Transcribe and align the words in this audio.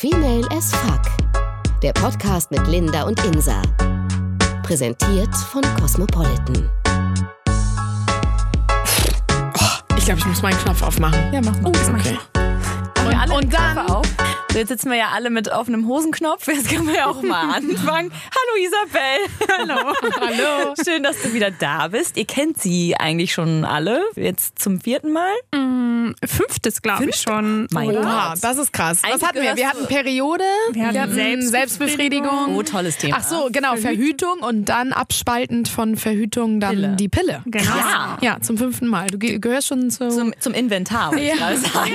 Female 0.00 0.46
as 0.52 0.72
Fuck. 0.74 1.00
Der 1.82 1.94
Podcast 1.94 2.50
mit 2.50 2.66
Linda 2.66 3.04
und 3.04 3.18
Insa. 3.24 3.62
Präsentiert 4.62 5.34
von 5.34 5.62
Cosmopolitan. 5.80 6.68
Ich 9.96 10.04
glaube, 10.04 10.20
ich 10.20 10.26
muss 10.26 10.42
meinen 10.42 10.58
Knopf 10.58 10.82
aufmachen. 10.82 11.32
Ja, 11.32 11.40
mach 11.42 11.58
mal. 11.62 11.72
Oh, 11.72 11.94
okay. 11.94 12.18
Und, 13.06 13.14
Und- 13.32 13.44
und 13.44 13.54
dann- 13.54 13.78
auf. 13.88 14.15
So, 14.56 14.60
jetzt 14.60 14.70
sitzen 14.70 14.88
wir 14.90 14.96
ja 14.96 15.08
alle 15.12 15.28
mit 15.28 15.48
offenem 15.52 15.86
Hosenknopf. 15.86 16.46
Jetzt 16.48 16.70
können 16.70 16.86
wir 16.86 16.94
ja 16.94 17.06
auch 17.08 17.20
mal 17.20 17.42
anfangen. 17.56 18.10
Hallo 18.10 18.64
Isabel. 18.64 19.50
Hallo. 19.58 19.92
Hallo. 20.18 20.74
Schön, 20.82 21.02
dass 21.02 21.20
du 21.20 21.34
wieder 21.34 21.50
da 21.50 21.88
bist. 21.88 22.16
Ihr 22.16 22.24
kennt 22.24 22.56
sie 22.62 22.96
eigentlich 22.96 23.34
schon 23.34 23.66
alle. 23.66 24.02
Jetzt 24.14 24.58
zum 24.58 24.80
vierten 24.80 25.12
Mal. 25.12 25.30
Fünftes, 26.24 26.80
glaube 26.80 27.04
ich 27.10 27.16
schon. 27.16 27.66
Mein? 27.70 27.90
Oha, 27.90 28.30
Gott. 28.30 28.38
das 28.44 28.56
ist 28.56 28.72
krass. 28.72 29.02
Was 29.02 29.22
hatten 29.22 29.42
wir? 29.42 29.56
Wir 29.56 29.68
hatten 29.68 29.86
Periode, 29.88 30.44
Wir 30.72 30.86
hatten 30.86 31.12
Selbstbefriedigung. 31.12 31.50
Selbstbefriedigung. 31.50 32.56
Oh, 32.56 32.62
tolles 32.62 32.96
Thema. 32.96 33.16
Ach 33.20 33.24
so, 33.24 33.48
genau, 33.52 33.76
Verhütung 33.76 34.38
und 34.40 34.66
dann 34.66 34.92
abspaltend 34.94 35.68
von 35.68 35.96
Verhütung 35.96 36.60
dann 36.60 36.70
Pille. 36.70 36.96
die 36.98 37.08
Pille. 37.08 37.42
Genau. 37.44 37.76
Ja. 37.76 38.18
Ja, 38.22 38.40
zum 38.40 38.56
fünften 38.56 38.86
Mal. 38.86 39.08
Du 39.08 39.18
ge- 39.18 39.38
gehörst 39.38 39.66
schon 39.66 39.90
zu. 39.90 40.08
Zum, 40.08 40.32
zum 40.40 40.54
Inventar, 40.54 41.10
wollte 41.10 41.24
ich 41.24 41.28
Ja. 41.30 41.34
gerade 41.36 41.56
sagen. 41.58 41.90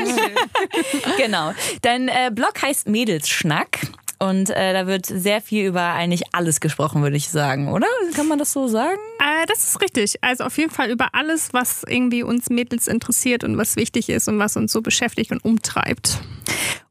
genau. 1.17 1.53
Dein 1.81 2.07
äh, 2.09 2.29
Blog 2.31 2.50
heißt 2.59 2.87
Mädelsschnack. 2.87 3.87
Und 4.19 4.51
äh, 4.51 4.73
da 4.73 4.85
wird 4.85 5.07
sehr 5.07 5.41
viel 5.41 5.65
über 5.65 5.81
eigentlich 5.81 6.21
alles 6.31 6.59
gesprochen, 6.59 7.01
würde 7.01 7.17
ich 7.17 7.29
sagen, 7.29 7.71
oder? 7.71 7.87
Kann 8.15 8.27
man 8.27 8.37
das 8.37 8.53
so 8.53 8.67
sagen? 8.67 8.99
Äh, 9.19 9.47
das 9.47 9.63
ist 9.63 9.81
richtig. 9.81 10.23
Also 10.23 10.43
auf 10.43 10.57
jeden 10.59 10.69
Fall 10.69 10.91
über 10.91 11.15
alles, 11.15 11.53
was 11.53 11.83
irgendwie 11.87 12.21
uns 12.21 12.51
Mädels 12.51 12.87
interessiert 12.87 13.43
und 13.43 13.57
was 13.57 13.77
wichtig 13.77 14.09
ist 14.09 14.27
und 14.27 14.37
was 14.37 14.57
uns 14.57 14.71
so 14.71 14.81
beschäftigt 14.83 15.31
und 15.31 15.43
umtreibt. 15.43 16.19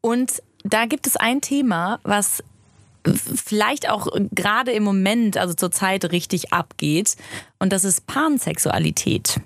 Und 0.01 0.43
da 0.65 0.87
gibt 0.87 1.07
es 1.07 1.17
ein 1.17 1.41
Thema, 1.41 2.01
was 2.03 2.43
vielleicht 3.05 3.89
auch 3.89 4.09
gerade 4.33 4.73
im 4.73 4.83
Moment, 4.83 5.37
also 5.37 5.55
zur 5.55 5.71
Zeit, 5.71 6.11
richtig 6.11 6.53
abgeht. 6.53 7.17
Und 7.61 7.73
das 7.73 7.85
ist 7.85 8.07
Pansexualität. 8.09 9.41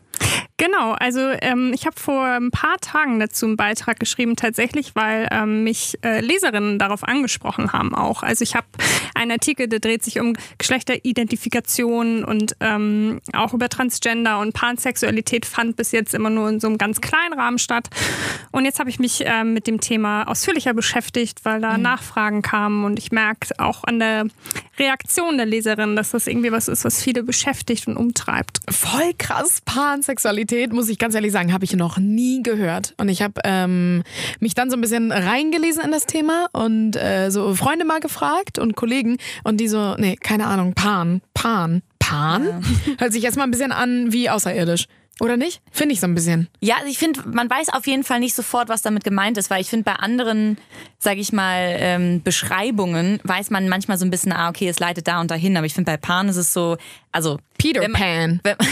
Genau, 0.56 0.92
also 0.92 1.20
ähm, 1.42 1.72
ich 1.74 1.84
habe 1.84 1.98
vor 1.98 2.24
ein 2.24 2.50
paar 2.50 2.76
Tagen 2.78 3.18
dazu 3.18 3.46
einen 3.46 3.56
Beitrag 3.56 3.98
geschrieben, 3.98 4.36
tatsächlich, 4.36 4.94
weil 4.94 5.28
ähm, 5.32 5.64
mich 5.64 5.98
äh, 6.04 6.20
Leserinnen 6.20 6.78
darauf 6.78 7.02
angesprochen 7.02 7.72
haben 7.72 7.94
auch. 7.94 8.22
Also 8.22 8.42
ich 8.42 8.54
habe 8.54 8.66
einen 9.24 9.32
Artikel, 9.32 9.68
der 9.68 9.80
dreht 9.80 10.04
sich 10.04 10.20
um 10.20 10.34
Geschlechteridentifikation 10.58 12.24
und 12.24 12.56
ähm, 12.60 13.20
auch 13.32 13.52
über 13.52 13.68
Transgender 13.68 14.38
und 14.38 14.52
Pansexualität 14.52 15.46
fand 15.46 15.76
bis 15.76 15.92
jetzt 15.92 16.14
immer 16.14 16.30
nur 16.30 16.48
in 16.48 16.60
so 16.60 16.68
einem 16.68 16.78
ganz 16.78 17.00
kleinen 17.00 17.34
Rahmen 17.34 17.58
statt. 17.58 17.88
Und 18.52 18.64
jetzt 18.64 18.78
habe 18.78 18.90
ich 18.90 18.98
mich 18.98 19.22
ähm, 19.24 19.52
mit 19.52 19.66
dem 19.66 19.80
Thema 19.80 20.24
ausführlicher 20.24 20.74
beschäftigt, 20.74 21.44
weil 21.44 21.60
da 21.60 21.78
Nachfragen 21.78 22.42
kamen 22.42 22.84
und 22.84 22.98
ich 22.98 23.10
merke 23.10 23.48
auch 23.58 23.84
an 23.84 23.98
der 23.98 24.26
Reaktion 24.78 25.36
der 25.36 25.46
Leserinnen, 25.46 25.96
dass 25.96 26.10
das 26.10 26.26
irgendwie 26.26 26.52
was 26.52 26.68
ist, 26.68 26.84
was 26.84 27.02
viele 27.02 27.22
beschäftigt 27.22 27.86
und 27.88 27.96
umtreibt. 27.96 28.60
Voll 28.68 29.12
krass. 29.18 29.60
Pansexualität, 29.64 30.72
muss 30.72 30.88
ich 30.88 30.98
ganz 30.98 31.14
ehrlich 31.14 31.32
sagen, 31.32 31.52
habe 31.52 31.64
ich 31.64 31.74
noch 31.74 31.98
nie 31.98 32.42
gehört. 32.42 32.94
Und 32.96 33.08
ich 33.08 33.22
habe 33.22 33.40
ähm, 33.44 34.02
mich 34.40 34.54
dann 34.54 34.70
so 34.70 34.76
ein 34.76 34.80
bisschen 34.80 35.12
reingelesen 35.12 35.84
in 35.84 35.92
das 35.92 36.06
Thema 36.06 36.48
und 36.52 36.96
äh, 36.96 37.30
so 37.30 37.54
Freunde 37.54 37.84
mal 37.84 38.00
gefragt 38.00 38.58
und 38.58 38.76
Kollegen 38.76 39.13
und 39.42 39.58
die 39.58 39.68
so, 39.68 39.94
nee, 39.96 40.16
keine 40.16 40.46
Ahnung, 40.46 40.74
Pan, 40.74 41.22
Pan, 41.34 41.82
Pan? 41.98 42.64
Hört 42.98 43.12
sich 43.12 43.24
erstmal 43.24 43.46
ein 43.46 43.50
bisschen 43.50 43.72
an 43.72 44.12
wie 44.12 44.30
außerirdisch. 44.30 44.86
Oder 45.20 45.36
nicht? 45.36 45.62
Finde 45.70 45.92
ich 45.92 46.00
so 46.00 46.08
ein 46.08 46.14
bisschen. 46.14 46.48
Ja, 46.60 46.76
also 46.76 46.88
ich 46.88 46.98
finde, 46.98 47.20
man 47.28 47.48
weiß 47.48 47.68
auf 47.68 47.86
jeden 47.86 48.02
Fall 48.02 48.18
nicht 48.18 48.34
sofort, 48.34 48.68
was 48.68 48.82
damit 48.82 49.04
gemeint 49.04 49.38
ist, 49.38 49.48
weil 49.48 49.60
ich 49.60 49.68
finde, 49.68 49.84
bei 49.84 49.92
anderen, 49.92 50.58
sage 50.98 51.20
ich 51.20 51.32
mal, 51.32 51.76
ähm, 51.78 52.20
Beschreibungen 52.22 53.20
weiß 53.22 53.50
man 53.50 53.68
manchmal 53.68 53.96
so 53.96 54.04
ein 54.04 54.10
bisschen, 54.10 54.32
ah, 54.32 54.48
okay, 54.48 54.68
es 54.68 54.80
leitet 54.80 55.06
da 55.06 55.20
und 55.20 55.30
dahin. 55.30 55.56
Aber 55.56 55.66
ich 55.66 55.74
finde, 55.74 55.92
bei 55.92 55.96
Pan 55.96 56.28
ist 56.28 56.36
es 56.36 56.52
so, 56.52 56.78
also 57.12 57.38
Peter 57.58 57.80
Wenn 57.80 57.92
man- 57.92 58.00
Pan. 58.00 58.40
Wenn- 58.42 58.56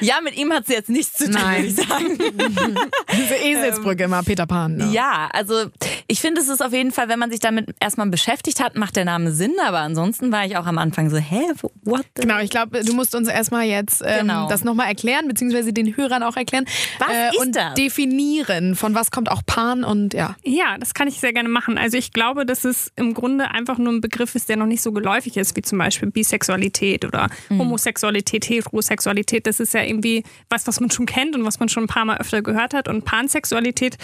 ja, 0.00 0.20
mit 0.22 0.36
ihm 0.36 0.52
hat 0.52 0.66
sie 0.66 0.74
jetzt 0.74 0.88
nichts 0.90 1.14
zu 1.14 1.24
tun, 1.24 1.34
Nein. 1.34 1.64
würde 1.64 1.68
ich 1.68 1.88
sagen. 1.88 2.18
Diese 3.12 3.34
Eselsbrücke 3.34 4.04
immer, 4.04 4.22
Peter 4.22 4.46
Pan. 4.46 4.76
Ne? 4.76 4.88
Ja, 4.92 5.28
also 5.32 5.66
ich 6.06 6.20
finde, 6.20 6.40
es 6.40 6.48
ist 6.48 6.62
auf 6.62 6.72
jeden 6.72 6.92
Fall, 6.92 7.08
wenn 7.08 7.18
man 7.18 7.30
sich 7.30 7.40
damit 7.40 7.74
erstmal 7.80 8.08
beschäftigt 8.08 8.62
hat, 8.62 8.76
macht 8.76 8.96
der 8.96 9.04
Name 9.04 9.32
Sinn. 9.32 9.54
Aber 9.66 9.78
ansonsten 9.80 10.30
war 10.32 10.46
ich 10.46 10.56
auch 10.56 10.66
am 10.66 10.78
Anfang 10.78 11.10
so, 11.10 11.16
hä, 11.16 11.40
what? 11.84 12.04
The? 12.16 12.22
Genau, 12.22 12.38
ich 12.40 12.50
glaube, 12.50 12.84
du 12.84 12.92
musst 12.94 13.14
uns 13.14 13.28
erstmal 13.28 13.64
jetzt 13.64 14.02
ähm, 14.04 14.28
Genau. 14.28 14.48
das 14.48 14.64
nochmal 14.64 14.88
erklären, 14.88 15.26
beziehungsweise 15.28 15.72
den 15.72 15.96
Hörern 15.96 16.22
auch 16.22 16.36
erklären. 16.36 16.64
Äh, 16.64 17.00
Was 17.00 17.34
ist 17.34 17.40
und 17.40 17.56
das? 17.56 17.74
definieren, 17.74 18.74
von 18.76 18.94
was 18.94 19.10
kommt 19.10 19.30
auch 19.30 19.42
Pan 19.46 19.84
und 19.84 20.14
ja. 20.14 20.36
Ja, 20.44 20.76
das 20.78 20.94
kann 20.94 21.08
ich 21.08 21.20
sehr 21.20 21.32
gerne 21.32 21.48
machen. 21.48 21.78
Also 21.78 21.96
ich 21.96 22.12
glaube, 22.12 22.46
dass 22.46 22.64
es 22.64 22.92
im 22.96 23.14
Grunde 23.14 23.50
einfach 23.50 23.78
nur 23.78 23.92
ein 23.92 24.00
Begriff 24.00 24.34
ist, 24.34 24.48
der 24.48 24.56
noch 24.56 24.66
nicht 24.66 24.82
so 24.82 24.92
geläufig 24.92 25.36
ist, 25.36 25.56
wie 25.56 25.62
zum 25.62 25.78
Beispiel 25.78 26.10
Bisexualität 26.10 26.67
oder 27.04 27.28
Homosexualität, 27.50 28.48
Heterosexualität. 28.48 29.46
Das 29.46 29.60
ist 29.60 29.74
ja 29.74 29.82
irgendwie 29.82 30.22
was, 30.48 30.66
was 30.66 30.80
man 30.80 30.90
schon 30.90 31.06
kennt 31.06 31.34
und 31.34 31.44
was 31.44 31.58
man 31.60 31.68
schon 31.68 31.84
ein 31.84 31.88
paar 31.88 32.04
Mal 32.04 32.18
öfter 32.18 32.42
gehört 32.42 32.74
hat. 32.74 32.88
Und 32.88 33.04
Pansexualität 33.04 33.96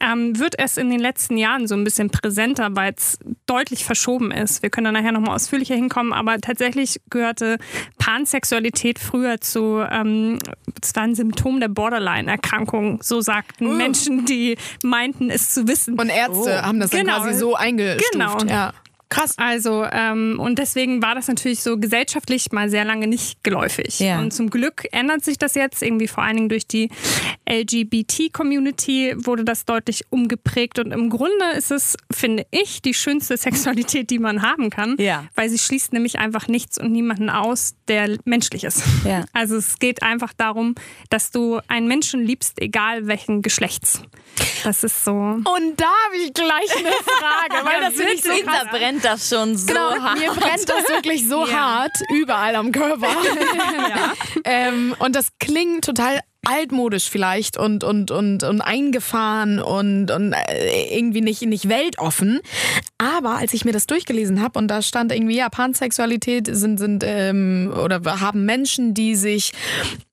ähm, 0.00 0.38
wird 0.38 0.58
erst 0.58 0.78
in 0.78 0.90
den 0.90 1.00
letzten 1.00 1.36
Jahren 1.36 1.66
so 1.66 1.74
ein 1.74 1.84
bisschen 1.84 2.10
präsenter, 2.10 2.68
weil 2.74 2.94
es 2.96 3.18
deutlich 3.46 3.84
verschoben 3.84 4.30
ist. 4.30 4.62
Wir 4.62 4.70
können 4.70 4.84
da 4.86 4.92
nachher 4.92 5.12
nochmal 5.12 5.34
ausführlicher 5.34 5.74
hinkommen, 5.74 6.12
aber 6.12 6.38
tatsächlich 6.38 7.00
gehörte 7.10 7.58
Pansexualität 7.98 8.98
früher 8.98 9.40
zu, 9.40 9.84
ähm, 9.90 10.38
es 10.82 10.94
war 10.94 11.04
ein 11.04 11.14
Symptom 11.14 11.60
der 11.60 11.68
Borderline-Erkrankung, 11.68 13.00
so 13.02 13.20
sagten 13.20 13.76
Menschen, 13.76 14.24
die 14.26 14.56
meinten, 14.82 15.30
es 15.30 15.50
zu 15.50 15.66
wissen. 15.68 15.98
Und 15.98 16.08
Ärzte 16.08 16.62
haben 16.62 16.80
das 16.80 16.90
dann 16.90 17.00
Genau. 17.02 17.20
quasi 17.20 17.38
so 17.38 17.54
eingestuft. 17.54 18.12
Genau. 18.12 18.38
Ja. 18.44 18.72
Krass. 19.12 19.34
Also, 19.36 19.84
ähm, 19.84 20.40
und 20.40 20.58
deswegen 20.58 21.02
war 21.02 21.14
das 21.14 21.28
natürlich 21.28 21.62
so 21.62 21.76
gesellschaftlich 21.76 22.50
mal 22.50 22.70
sehr 22.70 22.84
lange 22.84 23.06
nicht 23.06 23.44
geläufig. 23.44 24.00
Ja. 24.00 24.18
Und 24.18 24.32
zum 24.32 24.48
Glück 24.48 24.86
ändert 24.90 25.22
sich 25.22 25.36
das 25.36 25.54
jetzt, 25.54 25.82
irgendwie 25.82 26.08
vor 26.08 26.24
allen 26.24 26.36
Dingen 26.36 26.48
durch 26.48 26.66
die 26.66 26.88
LGBT-Community 27.48 29.14
wurde 29.16 29.44
das 29.44 29.66
deutlich 29.66 30.04
umgeprägt. 30.08 30.78
Und 30.78 30.92
im 30.92 31.10
Grunde 31.10 31.44
ist 31.56 31.70
es, 31.70 31.96
finde 32.10 32.46
ich, 32.50 32.80
die 32.80 32.94
schönste 32.94 33.36
Sexualität, 33.36 34.08
die 34.08 34.18
man 34.18 34.40
haben 34.40 34.70
kann. 34.70 34.96
Ja. 34.98 35.24
Weil 35.34 35.50
sie 35.50 35.58
schließt 35.58 35.92
nämlich 35.92 36.18
einfach 36.18 36.48
nichts 36.48 36.78
und 36.78 36.90
niemanden 36.92 37.28
aus, 37.28 37.74
der 37.88 38.16
menschlich 38.24 38.64
ist. 38.64 38.82
Ja. 39.04 39.24
Also 39.34 39.56
es 39.56 39.78
geht 39.78 40.02
einfach 40.02 40.32
darum, 40.32 40.74
dass 41.10 41.30
du 41.30 41.60
einen 41.68 41.86
Menschen 41.86 42.24
liebst, 42.24 42.62
egal 42.62 43.06
welchen 43.06 43.42
Geschlechts. 43.42 44.02
Das 44.64 44.84
ist 44.84 45.04
so. 45.04 45.12
Und 45.12 45.44
da 45.76 45.90
habe 46.06 46.16
ich 46.16 46.32
gleich 46.32 46.76
eine 46.76 46.92
Frage, 46.92 47.66
weil 47.66 47.80
das 47.80 47.94
finde 47.94 48.12
ich 48.12 48.22
so 48.22 48.30
krass. 48.44 48.66
brennt 48.70 49.01
das 49.04 49.28
schon 49.28 49.56
so 49.56 49.66
Genau, 49.66 49.90
hart. 50.00 50.18
mir 50.18 50.30
brennt 50.32 50.68
das 50.68 50.88
wirklich 50.88 51.28
so 51.28 51.46
Ja. 51.46 51.52
hart, 51.80 51.92
überall 52.14 52.56
am 52.56 52.72
Körper. 52.72 53.08
ähm, 54.44 54.94
und 54.98 55.14
das 55.16 55.28
klingt 55.38 55.84
total 55.84 56.20
altmodisch 56.44 57.08
vielleicht 57.08 57.56
und, 57.56 57.84
und, 57.84 58.10
und, 58.10 58.42
und 58.42 58.60
eingefahren 58.60 59.60
und, 59.60 60.10
und 60.10 60.32
äh, 60.32 60.96
irgendwie 60.98 61.20
nicht, 61.20 61.42
nicht 61.42 61.68
weltoffen. 61.68 62.40
Aber 62.98 63.36
als 63.36 63.54
ich 63.54 63.64
mir 63.64 63.70
das 63.72 63.86
durchgelesen 63.86 64.42
habe 64.42 64.58
und 64.58 64.66
da 64.68 64.82
stand 64.82 65.12
irgendwie, 65.12 65.36
ja, 65.36 65.48
Pansexualität 65.48 66.48
sind, 66.50 66.78
sind 66.78 67.04
ähm, 67.06 67.72
oder 67.80 68.00
haben 68.20 68.44
Menschen, 68.44 68.92
die 68.92 69.14
sich 69.14 69.52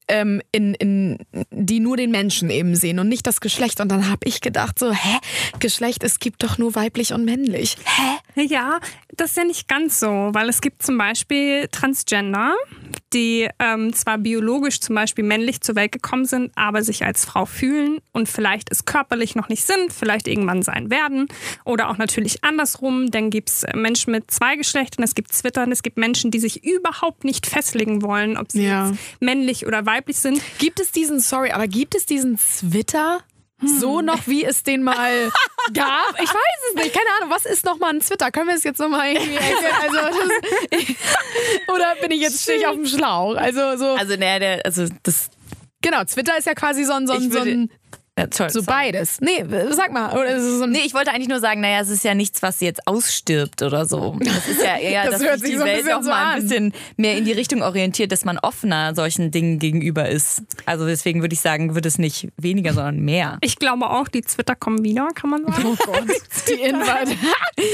ähm, 0.09 0.41
in, 0.51 0.73
in, 0.73 1.17
die 1.51 1.79
nur 1.79 1.95
den 1.95 2.11
Menschen 2.11 2.49
eben 2.49 2.75
sehen 2.75 2.99
und 2.99 3.07
nicht 3.07 3.25
das 3.25 3.39
Geschlecht. 3.39 3.79
Und 3.79 3.89
dann 3.89 4.09
habe 4.09 4.27
ich 4.27 4.41
gedacht 4.41 4.77
so, 4.77 4.91
hä, 4.91 5.17
Geschlecht, 5.59 6.03
es 6.03 6.19
gibt 6.19 6.43
doch 6.43 6.57
nur 6.57 6.75
weiblich 6.75 7.13
und 7.13 7.23
männlich. 7.23 7.77
Hä? 7.85 8.43
Ja, 8.43 8.79
das 9.15 9.31
ist 9.31 9.37
ja 9.37 9.45
nicht 9.45 9.67
ganz 9.67 9.99
so, 9.99 10.07
weil 10.07 10.49
es 10.49 10.61
gibt 10.61 10.83
zum 10.83 10.97
Beispiel 10.97 11.67
Transgender, 11.71 12.55
die 13.13 13.47
ähm, 13.59 13.93
zwar 13.93 14.17
biologisch 14.17 14.79
zum 14.81 14.95
Beispiel 14.95 15.23
männlich 15.23 15.61
zur 15.61 15.75
Welt 15.75 15.91
gekommen 15.91 16.25
sind, 16.25 16.51
aber 16.55 16.83
sich 16.83 17.03
als 17.05 17.25
Frau 17.25 17.45
fühlen 17.45 17.99
und 18.11 18.29
vielleicht 18.29 18.71
es 18.71 18.85
körperlich 18.85 19.35
noch 19.35 19.49
nicht 19.49 19.63
sind, 19.63 19.91
vielleicht 19.93 20.27
irgendwann 20.27 20.61
sein 20.61 20.89
werden. 20.89 21.27
Oder 21.65 21.89
auch 21.89 21.97
natürlich 21.97 22.43
andersrum, 22.43 23.11
dann 23.11 23.29
gibt 23.29 23.49
es 23.49 23.65
Menschen 23.73 24.11
mit 24.11 24.29
zwei 24.31 24.55
Geschlechtern, 24.55 25.03
es 25.03 25.15
gibt 25.15 25.33
Zwittern, 25.33 25.71
es 25.71 25.83
gibt 25.83 25.97
Menschen, 25.97 26.31
die 26.31 26.39
sich 26.39 26.63
überhaupt 26.63 27.23
nicht 27.23 27.47
festlegen 27.47 28.01
wollen, 28.01 28.37
ob 28.37 28.51
sie 28.51 28.63
Ja. 28.65 28.89
jetzt 28.89 28.99
männlich 29.19 29.65
oder 29.65 29.85
weiblich 29.85 30.17
sind. 30.17 30.41
Gibt 30.59 30.79
es 30.79 30.91
diesen, 30.91 31.19
sorry, 31.19 31.51
aber 31.51 31.67
gibt 31.67 31.95
es 31.95 32.05
diesen 32.05 32.37
So 33.65 34.01
noch, 34.01 34.27
wie 34.27 34.45
es 34.45 34.63
den 34.63 34.83
mal 34.83 35.31
gab? 35.73 36.13
Ich 36.21 36.29
weiß 36.29 36.59
es 36.69 36.75
nicht. 36.75 36.93
Keine 36.93 37.09
Ahnung. 37.17 37.29
Was 37.29 37.45
ist 37.45 37.65
nochmal 37.65 37.93
ein 37.93 37.99
Twitter? 37.99 38.31
Können 38.31 38.47
wir 38.47 38.55
es 38.55 38.63
jetzt 38.63 38.79
nochmal 38.79 39.13
irgendwie 39.13 39.35
erklären? 39.35 39.75
Also, 39.81 39.97
das, 40.71 40.85
oder 41.75 41.95
bin 42.01 42.11
ich 42.11 42.21
jetzt 42.21 42.41
stehe 42.43 42.59
ich 42.59 42.67
auf 42.67 42.75
dem 42.75 42.85
Schlauch? 42.85 43.35
Also, 43.35 43.77
so. 43.77 43.93
Also, 43.93 44.15
naja, 44.15 44.39
der, 44.39 44.65
also 44.65 44.85
das 45.03 45.29
genau, 45.81 46.03
Twitter 46.05 46.37
ist 46.37 46.45
ja 46.47 46.53
quasi 46.53 46.83
so 46.83 46.93
ein, 46.93 47.07
so 47.07 47.13
ein 47.13 47.69
Ja, 48.17 48.27
toll, 48.27 48.49
So 48.49 48.61
sorry. 48.61 48.65
beides. 48.91 49.21
Nee, 49.21 49.45
sag 49.71 49.91
mal. 49.93 50.11
Oder 50.13 50.35
ist 50.35 50.43
es 50.43 50.59
so 50.59 50.65
Nee, 50.65 50.81
ich 50.85 50.93
wollte 50.93 51.11
eigentlich 51.11 51.29
nur 51.29 51.39
sagen, 51.39 51.61
naja, 51.61 51.79
es 51.81 51.89
ist 51.89 52.03
ja 52.03 52.13
nichts, 52.13 52.41
was 52.41 52.59
jetzt 52.59 52.85
ausstirbt 52.85 53.61
oder 53.61 53.85
so. 53.85 54.17
Das 54.19 54.47
ist 54.47 54.61
ja 54.61 54.77
eher, 54.77 55.05
Das 55.09 55.19
dass 55.19 55.23
hört 55.23 55.39
sich 55.39 55.51
die 55.51 55.55
so 55.57 55.63
ein 55.63 55.67
Welt 55.69 55.77
bisschen 55.83 55.91
noch 55.97 56.03
so 56.03 56.09
mal 56.09 56.33
ein 56.35 56.41
bisschen 56.41 56.73
mehr 56.97 57.17
in 57.17 57.25
die 57.25 57.31
Richtung 57.31 57.61
orientiert, 57.61 58.11
dass 58.11 58.25
man 58.25 58.37
offener 58.39 58.93
solchen 58.95 59.31
Dingen 59.31 59.59
gegenüber 59.59 60.09
ist. 60.09 60.41
Also 60.65 60.85
deswegen 60.85 61.21
würde 61.21 61.33
ich 61.33 61.39
sagen, 61.41 61.75
wird 61.75 61.85
es 61.85 61.97
nicht 61.97 62.27
weniger, 62.37 62.73
sondern 62.73 62.99
mehr. 62.99 63.37
Ich 63.41 63.57
glaube 63.57 63.89
auch, 63.89 64.07
die 64.09 64.21
Twitter 64.21 64.55
kommen 64.55 64.83
wieder, 64.83 65.07
kann 65.15 65.29
man 65.29 65.45
sagen. 65.45 65.63
Oh 65.65 65.75
Gott. 65.85 66.03
Die, 66.47 66.53
Inva 66.53 67.03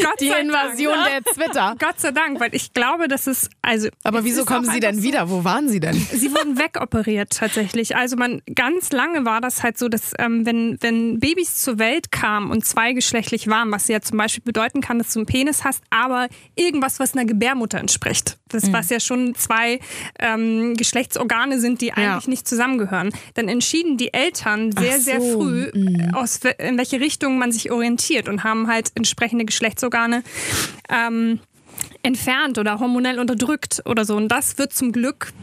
Gott 0.04 0.16
die 0.20 0.28
Invasion 0.28 0.94
Dank. 0.94 1.10
der 1.26 1.34
Twitter. 1.34 1.76
Gott 1.80 2.00
sei 2.00 2.12
Dank, 2.12 2.40
weil 2.42 2.54
ich 2.54 2.74
glaube, 2.74 3.08
dass 3.08 3.26
es 3.28 3.50
also. 3.62 3.88
Aber 4.04 4.20
es 4.20 4.26
wieso 4.26 4.44
kommen 4.44 4.68
auch 4.68 4.74
sie 4.74 4.80
denn 4.82 5.02
wieder? 5.02 5.30
Wo 5.30 5.44
waren 5.46 5.70
sie 5.70 5.80
denn? 5.80 5.94
Sie 5.96 6.32
wurden 6.34 6.58
wegoperiert 6.60 7.30
tatsächlich. 7.32 7.96
Also 7.96 8.18
man 8.18 8.42
ganz 8.54 8.92
lange 8.92 9.24
war 9.24 9.40
das 9.40 9.64
halt 9.64 9.78
so, 9.78 9.88
dass 9.88 10.12
ähm, 10.20 10.35
wenn, 10.44 10.78
wenn 10.82 11.20
Babys 11.20 11.62
zur 11.62 11.78
Welt 11.78 12.12
kamen 12.12 12.50
und 12.50 12.66
zweigeschlechtlich 12.66 13.48
waren, 13.48 13.72
was 13.72 13.88
ja 13.88 14.02
zum 14.02 14.18
Beispiel 14.18 14.42
bedeuten 14.44 14.82
kann, 14.82 14.98
dass 14.98 15.14
du 15.14 15.20
einen 15.20 15.28
Penis 15.28 15.64
hast, 15.64 15.84
aber 15.92 16.28
irgendwas, 16.56 17.00
was 17.00 17.14
einer 17.14 17.26
Gebärmutter 17.26 17.78
entspricht. 17.78 18.40
Das, 18.48 18.72
was 18.74 18.90
ja 18.90 19.00
schon 19.00 19.36
zwei 19.36 19.80
ähm, 20.20 20.76
Geschlechtsorgane 20.78 21.60
sind, 21.60 21.82
die 21.82 21.94
eigentlich 21.94 22.28
nicht 22.28 22.48
zusammengehören. 22.48 23.12
Dann 23.34 23.50
entschieden 23.50 23.98
die 23.98 24.14
Eltern 24.14 24.72
sehr, 24.72 24.96
Ach 24.98 25.02
sehr 25.02 25.22
so, 25.22 25.40
früh, 25.42 25.64
äh, 25.66 26.12
aus 26.14 26.44
we- 26.44 26.56
in 26.58 26.78
welche 26.78 27.00
Richtung 27.00 27.38
man 27.38 27.52
sich 27.52 27.72
orientiert 27.72 28.30
und 28.30 28.44
haben 28.44 28.68
halt 28.68 28.92
entsprechende 28.96 29.46
Geschlechtsorgane 29.46 30.24
ähm, 30.90 31.40
entfernt 32.04 32.58
oder 32.58 32.80
hormonell 32.80 33.20
unterdrückt 33.20 33.82
oder 33.86 34.06
so. 34.06 34.16
Und 34.16 34.30
das 34.30 34.58
wird 34.58 34.72
zum 34.74 34.92
Glück 34.92 35.34